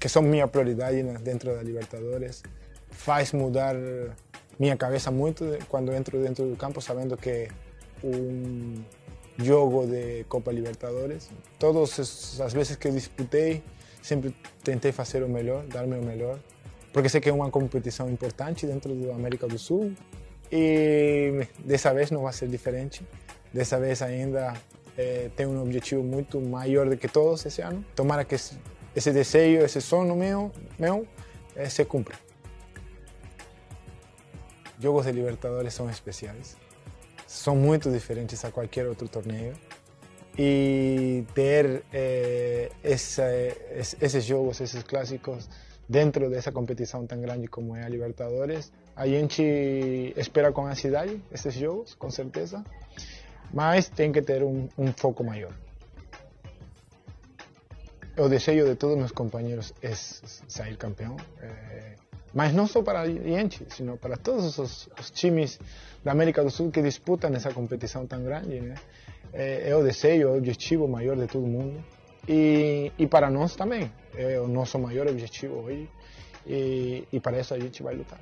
[0.00, 2.42] que são minha prioridade dentro da Libertadores.
[2.90, 3.74] Faz mudar
[4.58, 7.48] minha cabeça muito quando entro dentro do campo, sabendo que
[8.02, 8.82] um
[9.36, 11.28] jogo de Copa Libertadores.
[11.58, 13.62] Todas as vezes que disputei,
[14.00, 14.34] sempre
[14.64, 16.38] tentei fazer o melhor, dar meu melhor,
[16.94, 19.94] porque sei que é uma competição importante dentro da América do Sul
[20.52, 23.02] e dessa vez não vai ser diferente.
[23.54, 24.52] Dessa vez ainda
[24.98, 27.82] é, tem um objetivo muito maior do que todos esse ano.
[27.96, 28.58] Tomara que esse,
[28.94, 31.06] esse desejo, esse sonho meu, meu
[31.56, 32.16] é, se cumpra.
[34.78, 36.56] Jogos de Libertadores são especiais.
[37.26, 39.54] São muito diferentes a qualquer outro torneio.
[40.36, 43.24] E ter é, essa,
[44.00, 45.48] esses jogos, esses clássicos
[45.88, 49.42] dentro dessa competição tão grande como é a Libertadores, a gente
[50.16, 52.64] espera com ansiedade esses jogos, com certeza,
[53.52, 55.52] mas tem que ter um, um foco maior.
[58.18, 61.94] O desejo de todos meus companheiros é sair campeão, é,
[62.34, 65.58] mas não só para a gente, sino para todos os, os, times
[66.04, 68.60] da América do Sul que disputam essa competição tão grande.
[68.60, 68.74] Né?
[69.32, 71.82] É, é o desejo, é o objetivo maior de todo mundo.
[72.28, 75.88] E, e para nós também, é o nosso maior objetivo hoje,
[76.46, 78.20] e, e para isso a gente vai lutar.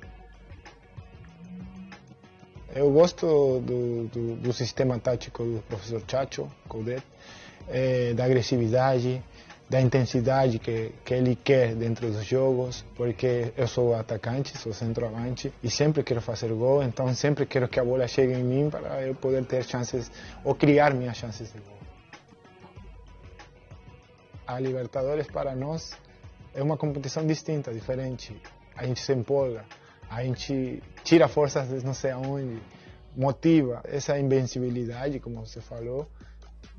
[2.73, 7.03] Eu gosto do, do, do, sistema tático do professor Chacho Coudet,
[7.67, 9.21] é, da agressividade,
[9.69, 15.51] da intensidade que, que ele quer dentro dos jogos, porque eu sou atacante, sou centroavante
[15.61, 19.01] e sempre quero fazer gol, então sempre quero que a bola chegue em mim para
[19.05, 20.09] eu poder ter chances
[20.41, 21.77] ou criar minhas chances de gol.
[24.47, 25.91] A Libertadores para nós
[26.53, 28.33] é uma competição distinta, diferente.
[28.77, 29.65] A gente se empolga,
[30.11, 32.61] a gente tira forças de não sei aonde,
[33.15, 36.05] motiva essa invencibilidade, como você falou.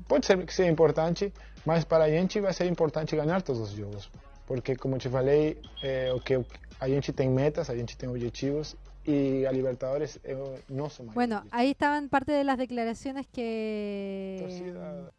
[0.07, 1.33] Pode ser que seja importante,
[1.65, 4.11] mas para a gente vai ser importante ganhar todos os jogos,
[4.45, 6.39] porque como te falei, é, o que
[6.79, 11.15] a gente tem metas, a gente tem objetivos y a Libertadores é o nosso maior.
[11.15, 15.11] Bueno, ahí estaban parte de las declaraciones que Torcida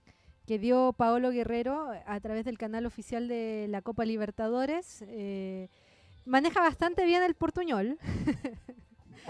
[0.46, 5.02] que dio Paolo Guerrero a través del canal oficial de la Copa Libertadores.
[5.08, 5.68] Eh,
[6.24, 7.98] maneja bastante bien el portuñol.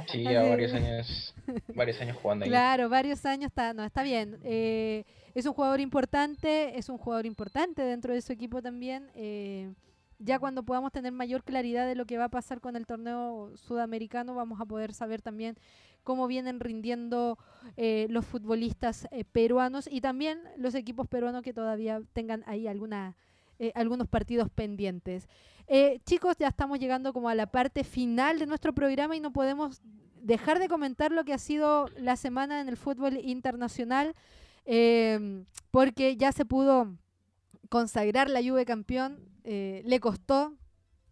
[0.08, 1.34] Sí, ya varios años,
[1.72, 2.50] varios años jugando ahí.
[2.50, 4.40] Claro, varios años está, no, está bien.
[4.42, 5.04] Eh,
[5.34, 9.08] es un jugador importante, es un jugador importante dentro de su equipo también.
[9.14, 9.72] Eh,
[10.18, 13.52] ya cuando podamos tener mayor claridad de lo que va a pasar con el torneo
[13.56, 15.56] sudamericano, vamos a poder saber también
[16.04, 17.38] cómo vienen rindiendo
[17.76, 23.16] eh, los futbolistas eh, peruanos y también los equipos peruanos que todavía tengan ahí alguna,
[23.58, 25.28] eh, algunos partidos pendientes.
[26.04, 29.80] chicos, ya estamos llegando como a la parte final de nuestro programa y no podemos
[30.20, 34.14] dejar de comentar lo que ha sido la semana en el fútbol internacional,
[35.70, 36.96] porque ya se pudo
[37.68, 40.54] consagrar la Juve campeón, le costó,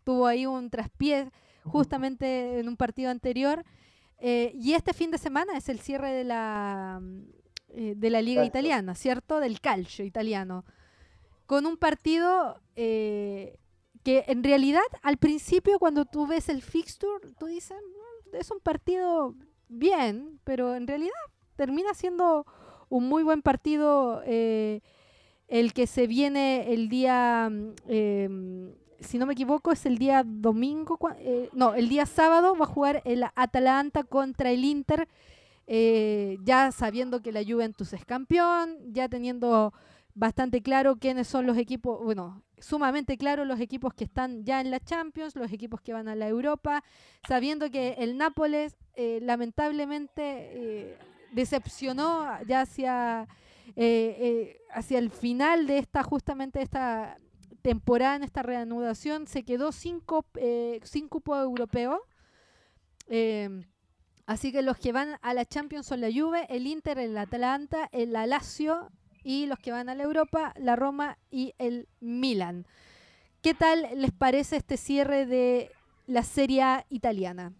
[0.04, 1.30] tuvo ahí un traspié
[1.64, 3.64] justamente en un partido anterior.
[4.18, 7.00] Eh, y este fin de semana es el cierre de la,
[7.70, 9.40] eh, de la liga italiana, ¿cierto?
[9.40, 10.64] Del calcio italiano.
[11.52, 13.58] Con un partido eh,
[14.02, 18.60] que en realidad al principio cuando tú ves el fixture, tú dices, mm, es un
[18.60, 19.34] partido
[19.68, 21.12] bien, pero en realidad
[21.56, 22.46] termina siendo
[22.88, 28.70] un muy buen partido el que se viene el día mm,
[29.02, 32.68] si no me equivoco, es el día domingo, eh, no, el día sábado va a
[32.68, 35.08] jugar el Atalanta contra el Inter,
[35.66, 39.72] eh, ya sabiendo que la Juventus es campeón, ya teniendo
[40.14, 44.70] bastante claro quiénes son los equipos, bueno, sumamente claro los equipos que están ya en
[44.70, 46.84] la Champions, los equipos que van a la Europa,
[47.26, 50.98] sabiendo que el Nápoles eh, lamentablemente
[51.32, 53.26] decepcionó ya hacia,
[54.74, 57.18] hacia el final de esta, justamente esta
[57.62, 60.02] temporada en esta reanudación se quedó sin,
[60.34, 62.02] eh, cupo europeo.
[63.08, 63.64] Eh,
[64.26, 67.88] así que los que van a la Champions son la Juve, el Inter, el Atalanta,
[67.92, 68.90] el Lazio
[69.24, 72.66] y los que van a la Europa, la Roma y el Milan.
[73.42, 75.70] ¿Qué tal les parece este cierre de
[76.06, 77.52] la Serie italiana.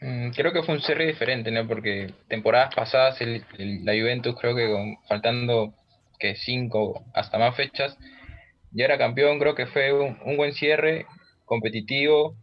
[0.00, 1.66] Mm, creo que fue un cierre diferente, ¿no?
[1.66, 5.74] Porque temporadas pasadas la Juventus creo que faltando
[6.18, 7.96] que cinco hasta más fechas
[8.72, 11.06] ya era campeón, creo que fue un, buen cierre,
[11.44, 12.36] competitivo,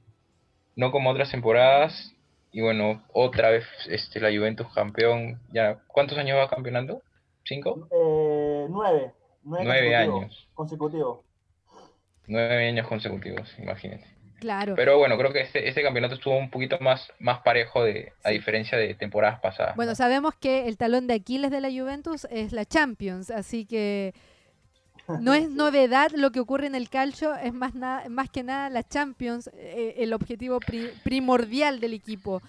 [0.76, 2.13] no como otras temporadas.
[2.54, 5.42] Y bueno, otra vez este, la Juventus campeón.
[5.52, 7.02] Ya, ¿Cuántos años va campeonando?
[7.44, 7.88] ¿Cinco?
[7.92, 9.12] Eh, nueve.
[9.44, 10.48] Nueve, años.
[10.54, 11.22] Consecutivos.
[12.28, 14.06] Nueve años consecutivos, imagínate.
[14.40, 14.76] Claro.
[14.76, 18.30] Pero bueno, creo que este, este, campeonato estuvo un poquito más, más parejo de, a
[18.30, 19.76] diferencia de temporadas pasadas.
[19.76, 24.14] Bueno, sabemos que el talón de Aquiles de la Juventus es la Champions, así que
[25.20, 28.70] no es novedad lo que ocurre en el calcio, es más, nada, más que nada
[28.70, 30.60] la Champions, eh, el objetivo
[31.04, 32.42] primordial del equipo.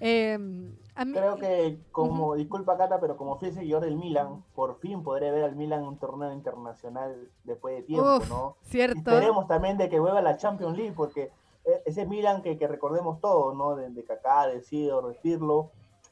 [0.00, 5.30] Em, Creo que, como, disculpa Cata, pero como fui seguidor del Milan, por fin podré
[5.30, 8.56] ver al Milan en un torneo internacional después de tiempo, ¿no?
[8.62, 8.98] Cierto.
[8.98, 11.30] esperemos también de que vuelva la Champions League, porque
[11.64, 13.76] e, ese Milan que, que recordemos todos, ¿no?
[13.76, 15.70] De, de Kaká, de Sidor, de Pirlo,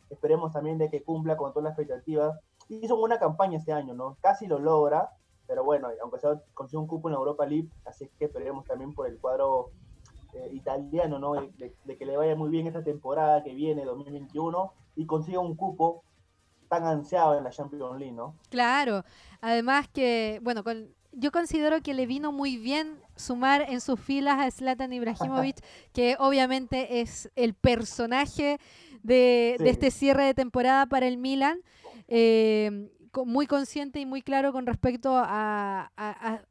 [0.09, 2.39] esperemos también de que cumpla con todas las expectativas.
[2.69, 4.17] Hizo una campaña este año, ¿no?
[4.23, 5.11] Casi lo logra,
[5.49, 8.93] pero bueno, aunque sea consiga un cupo en la Europa League, así que esperemos también
[8.93, 9.71] por el cuadro
[10.35, 11.33] eh, italiano, ¿no?
[11.33, 16.05] De, que le vaya muy bien esta temporada que viene, 2021, y consiga un cupo
[16.69, 18.35] tan ansiado en la Champions League, ¿no?
[18.51, 19.05] Claro,
[19.41, 24.39] además que, bueno, con, yo considero que le vino muy bien sumar en sus filas
[24.39, 25.65] a Zlatan Ibrahimovic,
[25.95, 28.59] que obviamente es el personaje
[29.03, 31.63] de, de, este cierre de temporada para el Milan.
[32.07, 32.91] Eh,
[33.25, 35.91] muy consciente y muy claro con respecto a,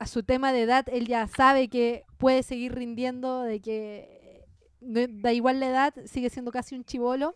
[0.06, 0.86] su tema de edad.
[0.90, 4.46] Él ya sabe que puede seguir rindiendo, de que
[4.80, 7.36] da igual la edad, sigue siendo casi un chivolo.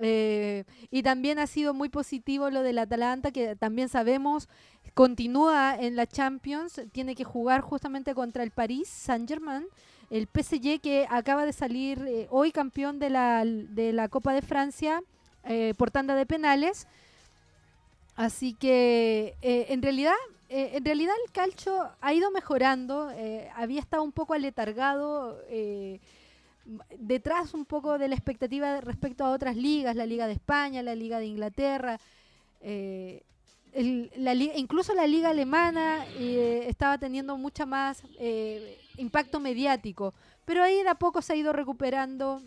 [0.00, 4.48] Eh, y también ha sido muy positivo lo del Atalanta, que también sabemos
[4.94, 9.66] continúa en la Champions, tiene que jugar justamente contra el París Saint-Germain,
[10.10, 15.02] el PSG que acaba de salir eh, hoy campeón de la, Copa de Francia
[15.44, 16.86] eh, por tanda de penales.
[18.16, 20.14] Así que eh, en realidad,
[20.48, 25.40] eh, en realidad el calcio ha ido mejorando, eh, había estado un poco aletargado,
[26.98, 30.94] detrás un poco de la expectativa respecto a otras ligas, la Liga de España, la
[30.94, 31.98] Liga de Inglaterra,
[32.62, 38.02] la, incluso la Liga Alemana estaba teniendo mucha más
[38.96, 40.14] impacto mediático,
[40.44, 42.40] pero ahí de a poco se ha ido recuperando.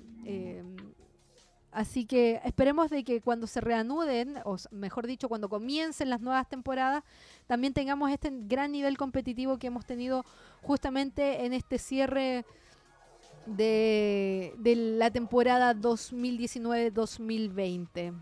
[1.78, 6.50] Así que esperemos de que cuando se reanuden, o mejor dicho, cuando comiencen las nuevas
[6.50, 7.04] temporadas,
[7.46, 10.26] también tengamos este gran nivel competitivo que hemos tenido
[10.64, 12.46] justamente en este cierre
[13.46, 14.56] de,
[14.98, 18.14] la temporada 2019-2020.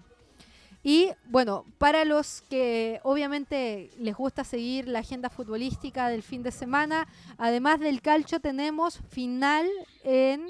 [0.84, 6.52] Y bueno, para los que obviamente les gusta seguir la agenda futbolística del fin de
[6.52, 7.08] semana,
[7.38, 9.66] además del calcio tenemos final
[10.04, 10.46] en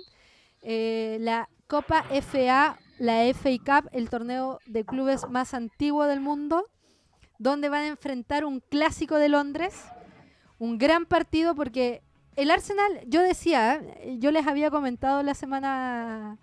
[0.63, 6.65] eh, la Copa FA la FA Cup, el torneo de clubes más antiguo del mundo,
[7.37, 9.83] donde van a enfrentar un clásico de Londres,
[10.59, 12.01] un gran partido porque
[12.35, 13.81] el Arsenal, yo decía,
[14.17, 16.37] yo les había comentado la semana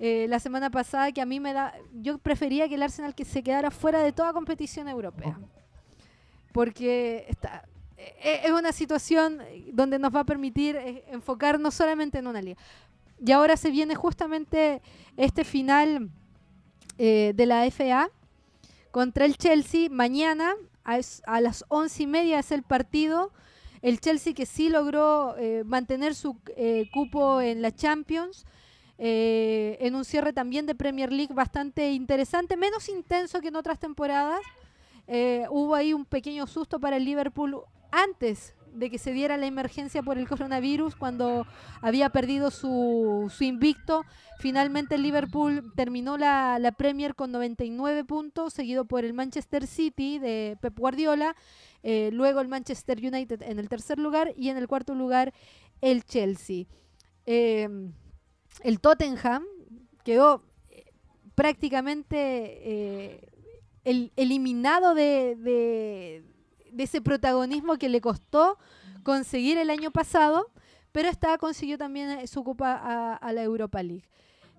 [0.00, 3.24] eh, la semana pasada que a mí me da, yo prefería que el Arsenal que
[3.24, 5.40] se quedara fuera de toda competición europea,
[6.52, 7.64] porque está,
[7.96, 9.40] e, es una situación
[9.72, 12.60] donde nos va a permitir eh, enfocarnos solamente en una liga.
[13.24, 14.80] Y ahora se viene justamente
[15.16, 16.10] este final
[16.98, 18.10] eh, de la FA
[18.90, 19.88] contra el Chelsea.
[19.90, 20.54] Mañana
[20.84, 23.32] a, las once y media es el partido.
[23.82, 28.46] El Chelsea que sí logró eh, mantener su eh, cupo en la Champions.
[28.98, 34.40] en un cierre también de Premier League bastante interesante, menos intenso que en otras temporadas.
[35.50, 37.62] hubo ahí un pequeño susto para el Liverpool
[37.92, 41.46] antes de que se diera la emergencia por el coronavirus cuando
[41.80, 44.04] había perdido su, su invicto.
[44.38, 50.56] Finalmente el Liverpool terminó la, Premier con 99 puntos, seguido por el Manchester City de
[50.60, 51.34] Pep Guardiola,
[51.82, 55.32] eh, luego el Manchester United en el tercer lugar y en el cuarto lugar
[55.80, 56.66] el Chelsea.
[57.26, 57.92] Em,
[58.62, 59.44] el Tottenham
[60.04, 60.92] quedó eh,
[61.34, 63.28] prácticamente eh,
[63.84, 66.22] el, eliminado de
[66.76, 68.58] ese protagonismo que le costó
[69.02, 70.50] conseguir el año pasado,
[70.92, 74.08] pero esta consiguió también eh, su copa a, la Europa League.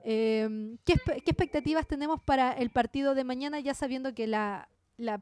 [0.03, 4.67] Em, ¿qué, expectativas tenemos para el partido de mañana, ya sabiendo que la,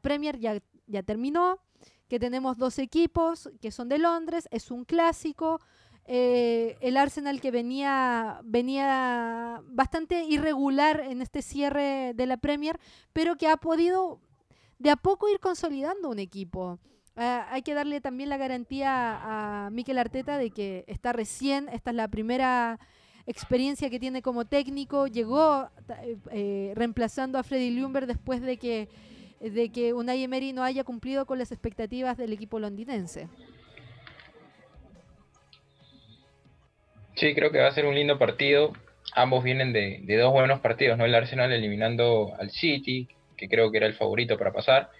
[0.02, 1.58] Premier ya, ya terminó,
[2.08, 5.60] que tenemos dos equipos que son de Londres, es un clásico,
[6.10, 12.80] eh, el Arsenal que venía, venía bastante irregular en este cierre de la Premier,
[13.12, 14.18] pero que ha podido
[14.78, 16.78] de a poco ir consolidando un equipo.
[17.16, 21.90] ah, hay que darle también la garantía a Mikel Arteta de que está recién, esta
[21.90, 22.78] es la primera
[23.26, 25.68] experiencia que tiene como técnico, llegó
[26.02, 28.88] eh, eh, reemplazando a Freddy Lumber después de que,
[29.40, 33.28] de que Unai Emery no haya cumplido con las expectativas del equipo londinense.
[37.16, 38.72] Sí, creo que va a ser un lindo partido.
[39.14, 41.04] Ambos vienen de, dos buenos partidos, ¿no?
[41.04, 44.90] El Arsenal eliminando al City, que creo que era el favorito para pasar,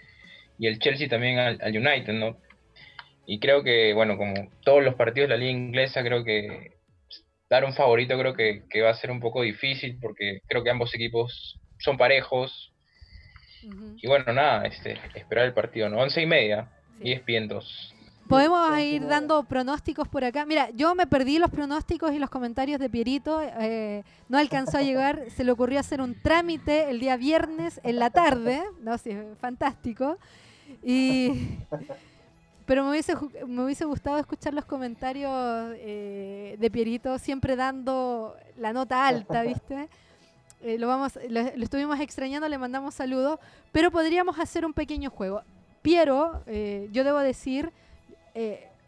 [0.58, 2.38] y el Chelsea también al, al United, ¿no?
[3.26, 4.34] Y creo que, bueno, como
[4.64, 6.78] todos los partidos de la liga inglesa, creo que
[7.50, 10.94] dar un favorito creo que, va a ser un poco difícil porque creo que ambos
[10.94, 12.72] equipos son parejos.
[13.96, 15.98] Y bueno, nada, este, esperar el partido, ¿no?
[15.98, 16.70] Once y media,
[17.00, 17.94] diez pientos.
[18.28, 20.44] Podemos ir dando pronósticos por acá.
[20.44, 23.40] Mira, yo me perdí los pronósticos y los comentarios de Pierito.
[23.42, 25.24] Eh, no alcanzó a llegar.
[25.34, 28.62] Se le ocurrió hacer un trámite el día viernes en la tarde.
[28.82, 30.18] No, sí, fantástico.
[30.82, 31.58] Y
[32.68, 33.14] pero me hubiese,
[33.46, 35.32] me hubiese gustado escuchar los comentarios
[35.78, 39.88] eh, de Pierito, siempre dando la nota alta, ¿viste?
[40.60, 43.38] Eh, lo, vamos, lo, estuvimos extrañando, le mandamos saludos,
[43.72, 45.40] pero podríamos hacer un pequeño juego.
[45.80, 47.72] Piero, eh, yo debo decir,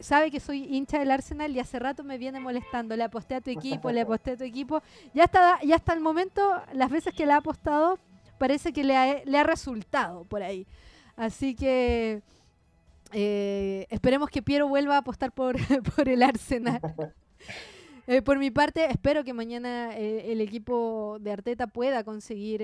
[0.00, 2.96] sabe que soy hincha del Arsenal y hace rato me viene molestando.
[2.96, 4.82] Le aposté a tu equipo, le aposté a tu equipo.
[5.14, 7.98] Ya hasta, ya hasta el momento, las veces que le ha apostado,
[8.38, 10.66] parece que le ha, le ha resultado por ahí.
[11.16, 12.22] Así que
[13.12, 15.56] eh, esperemos que Piero vuelva a apostar por,
[15.96, 16.80] por el Arsenal.
[18.06, 22.60] Eh, por mi parte, espero que mañana eh, el equipo de Arteta pueda conseguir...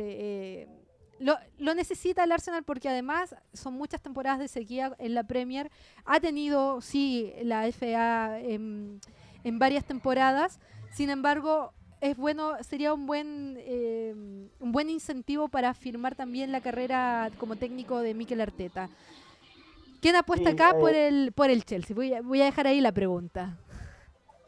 [1.18, 5.70] Lo, lo, necesita el Arsenal porque además son muchas temporadas de sequía en la Premier.
[6.05, 9.01] Ha tenido, sí, la FA en,
[9.44, 10.60] en varias temporadas.
[10.90, 13.59] Sin embargo, es bueno, sería un buen,
[14.60, 18.90] un buen incentivo para firmar también la carrera como técnico de Mikel Arteta.
[20.01, 21.97] ¿Quién apuesta acá por eh, el por el Chelsea?
[21.97, 23.56] Voy a, voy a dejar ahí la pregunta.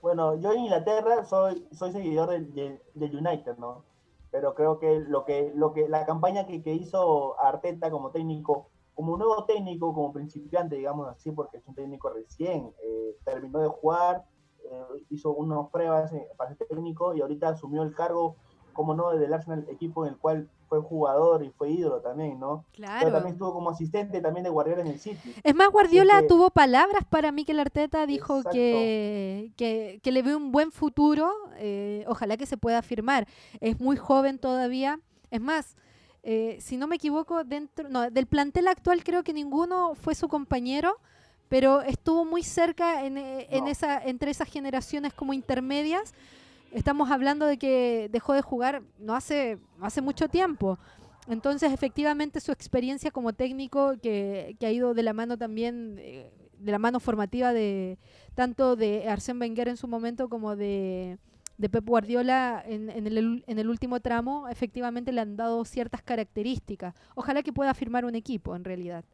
[0.01, 3.83] Bueno, yo en Inglaterra soy, soy seguidor del, United, ¿no?
[4.31, 8.71] Pero creo que lo que, lo que la campaña que, que hizo Arteta como técnico,
[8.95, 13.69] como nuevo técnico, como principiante, digamos así, porque es un técnico recién, eh, terminó de
[13.69, 14.25] jugar,
[14.65, 18.37] eh, hizo unas pruebas para ser técnico y ahorita asumió el cargo,
[18.73, 22.65] como no, del Arsenal, equipo en el cual fue jugador y fue ídolo también, ¿no?
[22.73, 22.99] Claro.
[23.01, 25.35] Pero también estuvo como asistente también de Guardiola en el City.
[25.43, 30.71] Es más, Guardiola tuvo palabras para Mikel Arteta, dijo que, que, le ve un buen
[30.73, 33.27] futuro, eh, ojalá que se pueda firmar.
[33.61, 35.01] Es muy joven todavía.
[35.31, 35.77] Es más,
[36.23, 40.29] eh, si no me equivoco, dentro no, del plantel actual creo que ninguno fue su
[40.29, 40.97] compañero,
[41.49, 46.13] pero estuvo muy cerca en, eh, en esa, entre esas generaciones como intermedias
[46.73, 50.79] estamos hablando de que dejó de jugar no hace, hace mucho tiempo.
[51.29, 56.73] Entonces, efectivamente, su experiencia como técnico, que, ha ido de la mano también, eh, de
[56.73, 57.99] la mano formativa de
[58.35, 61.19] tanto de Arsène Wenger en su momento como de,
[61.59, 66.95] Pep Guardiola en, el, en el último tramo, efectivamente le han dado ciertas características.
[67.15, 69.05] Ojalá que pueda firmar un equipo, en realidad.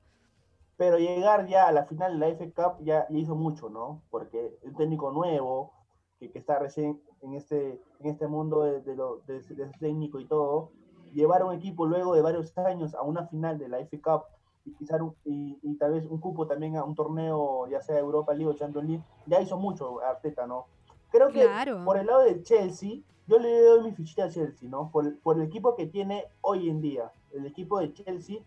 [0.77, 4.03] Pero llegar ya a la final de la F Cup ya, hizo mucho, ¿no?
[4.11, 5.73] Porque un técnico nuevo,
[6.19, 9.41] que, que está recién en este, en este mundo de, lo, de,
[9.79, 10.71] técnico y todo,
[11.13, 14.25] llevar a un equipo luego de varios años a una final de la FA Cup
[14.65, 18.33] y, quizás y, y, tal vez un cupo también a un torneo, ya sea Europa
[18.33, 20.67] League o Champions League, ya hizo mucho Arteta, ¿no?
[21.11, 21.47] Creo que
[21.85, 24.91] por el lado del Chelsea, yo le doy mi fichita a Chelsea, ¿no?
[24.91, 28.39] Por, por, el equipo que tiene hoy en día, el equipo de Chelsea,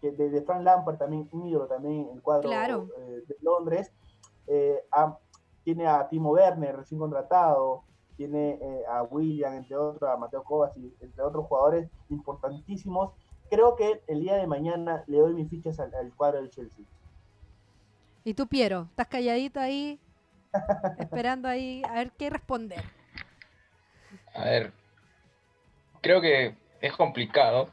[0.00, 3.92] que de, de Frank Lampard también, un ídolo también el cuadro eh, de Londres,
[4.46, 4.84] eh,
[5.64, 7.84] tiene a Timo Werner recién contratado,
[8.16, 13.12] tiene eh, a William, entre otros, a Mateo Covas y entre otros jugadores importantísimos.
[13.50, 16.84] Creo que el día de mañana le doy mis fichas al, cuadro del Chelsea.
[18.24, 18.86] ¿Y tú, Piero?
[18.90, 20.00] ¿Estás calladito ahí?
[20.98, 22.82] esperando ahí a ver qué responder.
[24.34, 24.72] A ver,
[26.00, 27.70] creo que es complicado,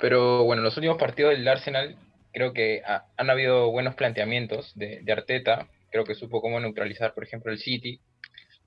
[0.00, 1.96] pero bueno, los últimos partidos del Arsenal
[2.32, 5.68] creo que han habido buenos planteamientos de, de, Arteta.
[5.92, 8.00] Creo que supo cómo neutralizar, por ejemplo, el City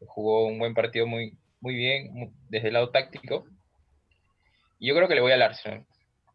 [0.06, 3.46] jugó un buen partido muy, muy bien desde el lado táctico.
[4.80, 5.86] Y yo creo que le voy al Arsenal.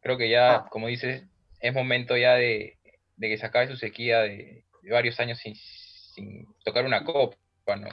[0.03, 0.67] Creo que ya, ah.
[0.71, 1.25] como dices,
[1.61, 2.79] es momento ya de,
[3.21, 7.37] que se acabe su sequía de, varios años sin, tocar una copa,
[7.77, 7.89] ¿no?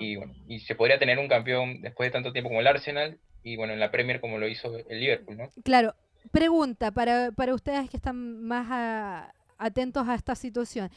[0.00, 3.18] Y, bueno, y se podría tener un campeón después de tanto tiempo como el Arsenal
[3.42, 5.50] y bueno, en la Premier como lo hizo el Liverpool, ¿no?
[5.64, 5.94] Claro.
[6.30, 9.32] Pregunta para, para ustedes que están más
[9.64, 10.90] atentos a esta situación.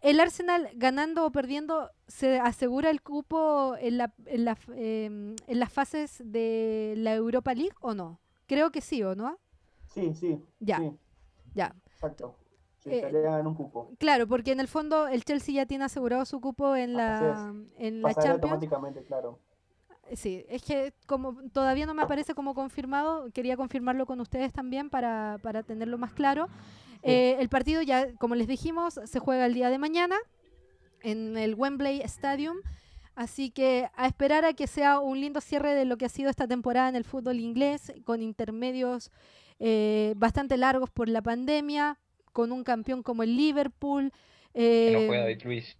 [0.00, 5.58] ¿El Arsenal ganando o perdiendo se asegura el cupo en, la, en, la, em, en
[5.58, 8.20] las fases de la Europa League o no?
[8.46, 9.38] Creo que sí, ¿o no?
[9.86, 10.38] Sí, sí.
[10.60, 10.80] Ya.
[11.54, 11.74] Ya.
[11.86, 12.36] Exacto.
[12.78, 13.92] Sí, Eh, en un cupo.
[13.98, 18.00] Claro, porque en el fondo el Chelsea ya tiene asegurado su cupo en la, en
[18.00, 18.42] la Champions.
[18.42, 19.38] automáticamente, claro.
[20.14, 24.90] Sí, es que como todavía no me aparece como confirmado, quería confirmarlo con ustedes también
[24.90, 26.48] para, para tenerlo más claro.
[27.02, 30.16] Eh, el partido ya, como les dijimos, se juega el día de mañana
[31.02, 32.58] en el Wembley Stadium.
[33.14, 36.30] Así que a esperar a que sea un lindo cierre de lo que ha sido
[36.30, 39.10] esta temporada en el fútbol inglés, con intermedios
[39.58, 41.98] eh, bastante largos por la pandemia,
[42.32, 44.12] con un campeón como el Liverpool.
[44.54, 45.76] Que no eh, juega Luis.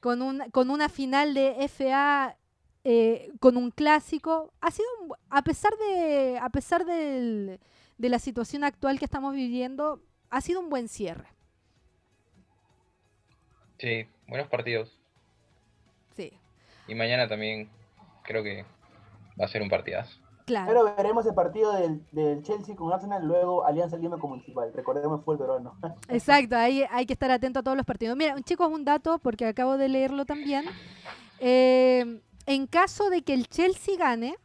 [0.00, 2.36] con, un, con una final de FA
[2.84, 4.52] eh, con un clásico.
[4.60, 7.58] Ha sido, un a pesar de, a pesar del-
[7.98, 10.02] de la situación actual que estamos viviendo,
[10.32, 11.28] ha sido un buen cierre.
[13.78, 14.98] Sí, buenos partidos.
[16.16, 16.32] Sí,
[16.86, 17.70] Y mañana también
[18.22, 18.64] creo que
[19.40, 20.20] va a ser un partidazo.
[20.46, 20.66] claro.
[20.68, 24.72] Pero veremos el partido del, del Chelsea con Arsenal, luego Alianza Lima con Municipal.
[24.74, 25.78] Recordemos fue el peruano.
[26.08, 28.16] Exacto, ahí hay que estar atento a todos los partidos.
[28.16, 30.64] Mira, chicos, un dato, porque acabo de leerlo también.
[31.38, 34.36] Eh, en caso de que el Chelsea gane,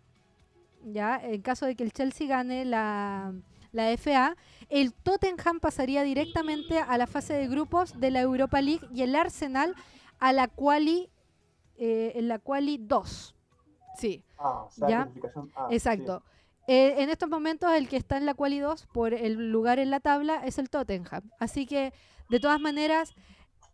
[0.83, 3.33] ya, en caso de que el Chelsea gane la,
[3.71, 4.35] la FA,
[4.69, 9.15] el Tottenham pasaría directamente a la fase de grupos de la Europa League y el
[9.15, 9.75] Arsenal
[10.19, 11.09] a la quali,
[11.77, 13.35] eh, en la quali 2.
[13.97, 14.23] Sí.
[14.37, 14.97] Ah, o sea, ¿Ya?
[15.03, 15.75] clasificación A, sí.
[15.75, 16.23] Exacto.
[16.67, 19.89] Eh, en estos momentos el que está en la quali 2 por el lugar en
[19.89, 21.31] la tabla es el Tottenham.
[21.39, 21.93] Así que,
[22.29, 23.15] de todas maneras,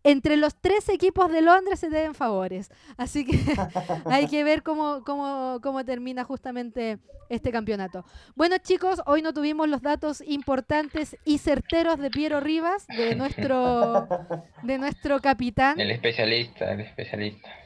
[0.04, 2.70] entre los tres equipos de Londres se deben favores.
[2.96, 3.38] Así que
[4.04, 6.98] hay que ver cómo, cómo, cómo termina justamente
[7.30, 8.04] este campeonato.
[8.36, 14.06] Bueno, chicos, hoy no tuvimos los datos importantes y certeros de Piero Rivas, de nuestro,
[14.62, 15.80] de nuestro capitán.
[15.80, 17.63] El especialista, el especialista.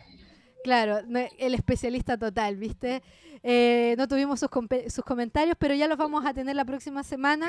[0.68, 1.00] Claro,
[1.38, 3.02] el especialista total, ¿viste?
[3.42, 4.50] Eh, no tuvimos sus,
[4.88, 7.48] sus comentarios, pero ya los vamos a tener la próxima semana.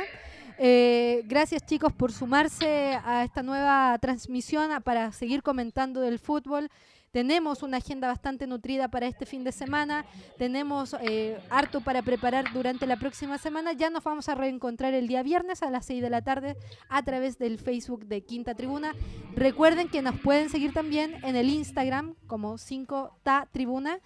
[0.58, 6.70] Eh, gracias chicos por sumarse a esta nueva transmisión para seguir comentando del fútbol.
[7.11, 10.06] Tenemos una agenda bastante nutrida para este fin de semana.
[10.38, 13.73] Tenemos eh, harto para preparar durante la próxima semana.
[13.73, 16.56] Ya nos vamos a reencontrar el día viernes a las 6 de la tarde
[16.88, 18.94] a través del Facebook de Quinta Tribuna.
[19.36, 23.99] Recuerden que nos pueden seguir también en el Instagram como 5Ta Tribuna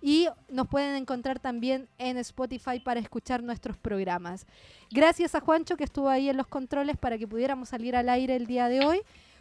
[0.00, 4.46] y nos pueden encontrar también en Spotify para escuchar nuestros programas.
[4.90, 8.36] Gracias a Juancho que estuvo ahí en los controles para que pudiéramos salir al aire
[8.36, 9.00] el día de hoy.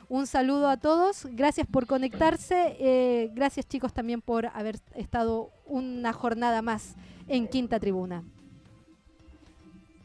[0.09, 6.13] Un saludo a todos, gracias por conectarse, eh, gracias chicos también por haber estado una
[6.13, 6.95] jornada más
[7.27, 8.23] en Quinta Tribuna.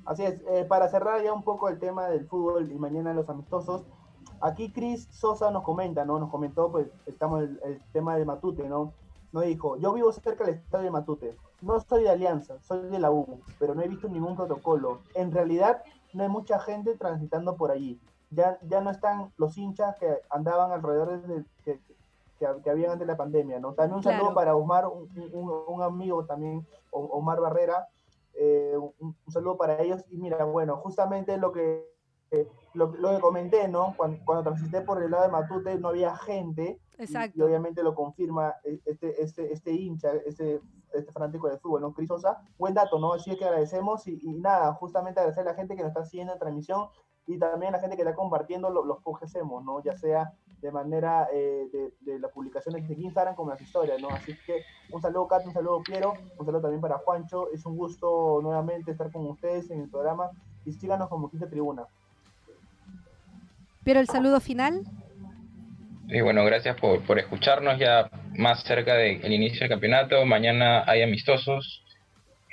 [0.05, 3.29] Así es, eh, para cerrar ya un poco el tema del fútbol y mañana los
[3.29, 3.85] amistosos,
[4.41, 6.19] aquí Chris Sosa nos comenta, ¿no?
[6.19, 8.93] Nos comentó, pues, estamos el, el tema de Matute, ¿no?
[9.31, 12.99] Nos dijo, yo vivo cerca del estadio de Matute, no soy de Alianza, soy de
[12.99, 14.99] la U, pero no he visto ningún protocolo.
[15.15, 15.81] En realidad,
[16.13, 18.01] no hay mucha gente transitando por allí.
[18.35, 21.81] Ya, ya no están los hinchas que andaban alrededor de, que,
[22.39, 23.75] que, que habían antes de la pandemia, ¿no?
[23.75, 24.35] También un saludo Claro.
[24.35, 27.89] para Omar, un, un- un amigo también, Omar Barrera,
[28.35, 30.05] eh, un, un saludo para ellos.
[30.11, 31.87] Y mira, bueno, justamente lo que,
[32.31, 33.95] eh, lo, lo que comenté, ¿no?
[33.97, 36.81] Cuando, cuando transité por el lado de Matute no había gente.
[36.99, 37.39] y- Exacto.
[37.39, 40.61] Y, obviamente lo confirma eh, este, este, este hincha, este,
[40.95, 41.93] este fanático de fútbol, ¿no?
[41.93, 42.41] Cris Sosa.
[42.59, 43.13] Buen dato, ¿no?
[43.13, 46.33] Así que agradecemos y, y nada, justamente agradecer a la gente que nos está siguiendo
[46.33, 46.89] en transmisión
[47.27, 49.83] y también la gente que está compartiendo lo- los posts que hacemos, ¿no?
[49.83, 54.09] Ya sea de manera eh, de, de las publicaciones de Instagram como las historias, ¿no?
[54.11, 57.51] Así que un saludo, Katy, un saludo, Piero, un saludo también para Juancho.
[57.53, 60.31] Es un gusto nuevamente estar con ustedes en el programa
[60.65, 61.85] y síganos como Quinta Tribuna.
[63.85, 64.83] Pero el saludo final,
[66.09, 70.25] Y bueno, gracias por, por escucharnos ya más cerca del inicio del campeonato.
[70.27, 71.83] Mañana hay amistosos.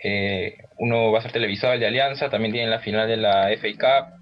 [0.04, 2.30] Eh, uno va a ser televisado, el de Alianza.
[2.30, 4.19] También tienen la final de la FA Cup.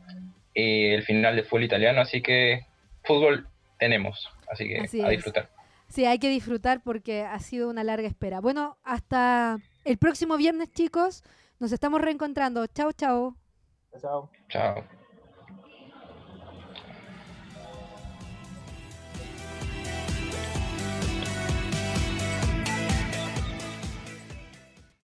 [0.57, 2.01] Eh, el final de fútbol italiano.
[2.01, 2.65] Así que
[3.03, 3.47] fútbol
[3.77, 4.27] tenemos.
[4.51, 5.11] Así que Así a es.
[5.11, 5.49] disfrutar.
[5.87, 8.39] sí, hay que disfrutar porque ha sido una larga espera.
[8.41, 11.23] Bueno, hasta el próximo viernes chicos,
[11.59, 12.65] nos estamos reencontrando.
[12.67, 13.35] Chao, chao.
[14.01, 14.29] Chao.
[14.49, 14.96] Chao.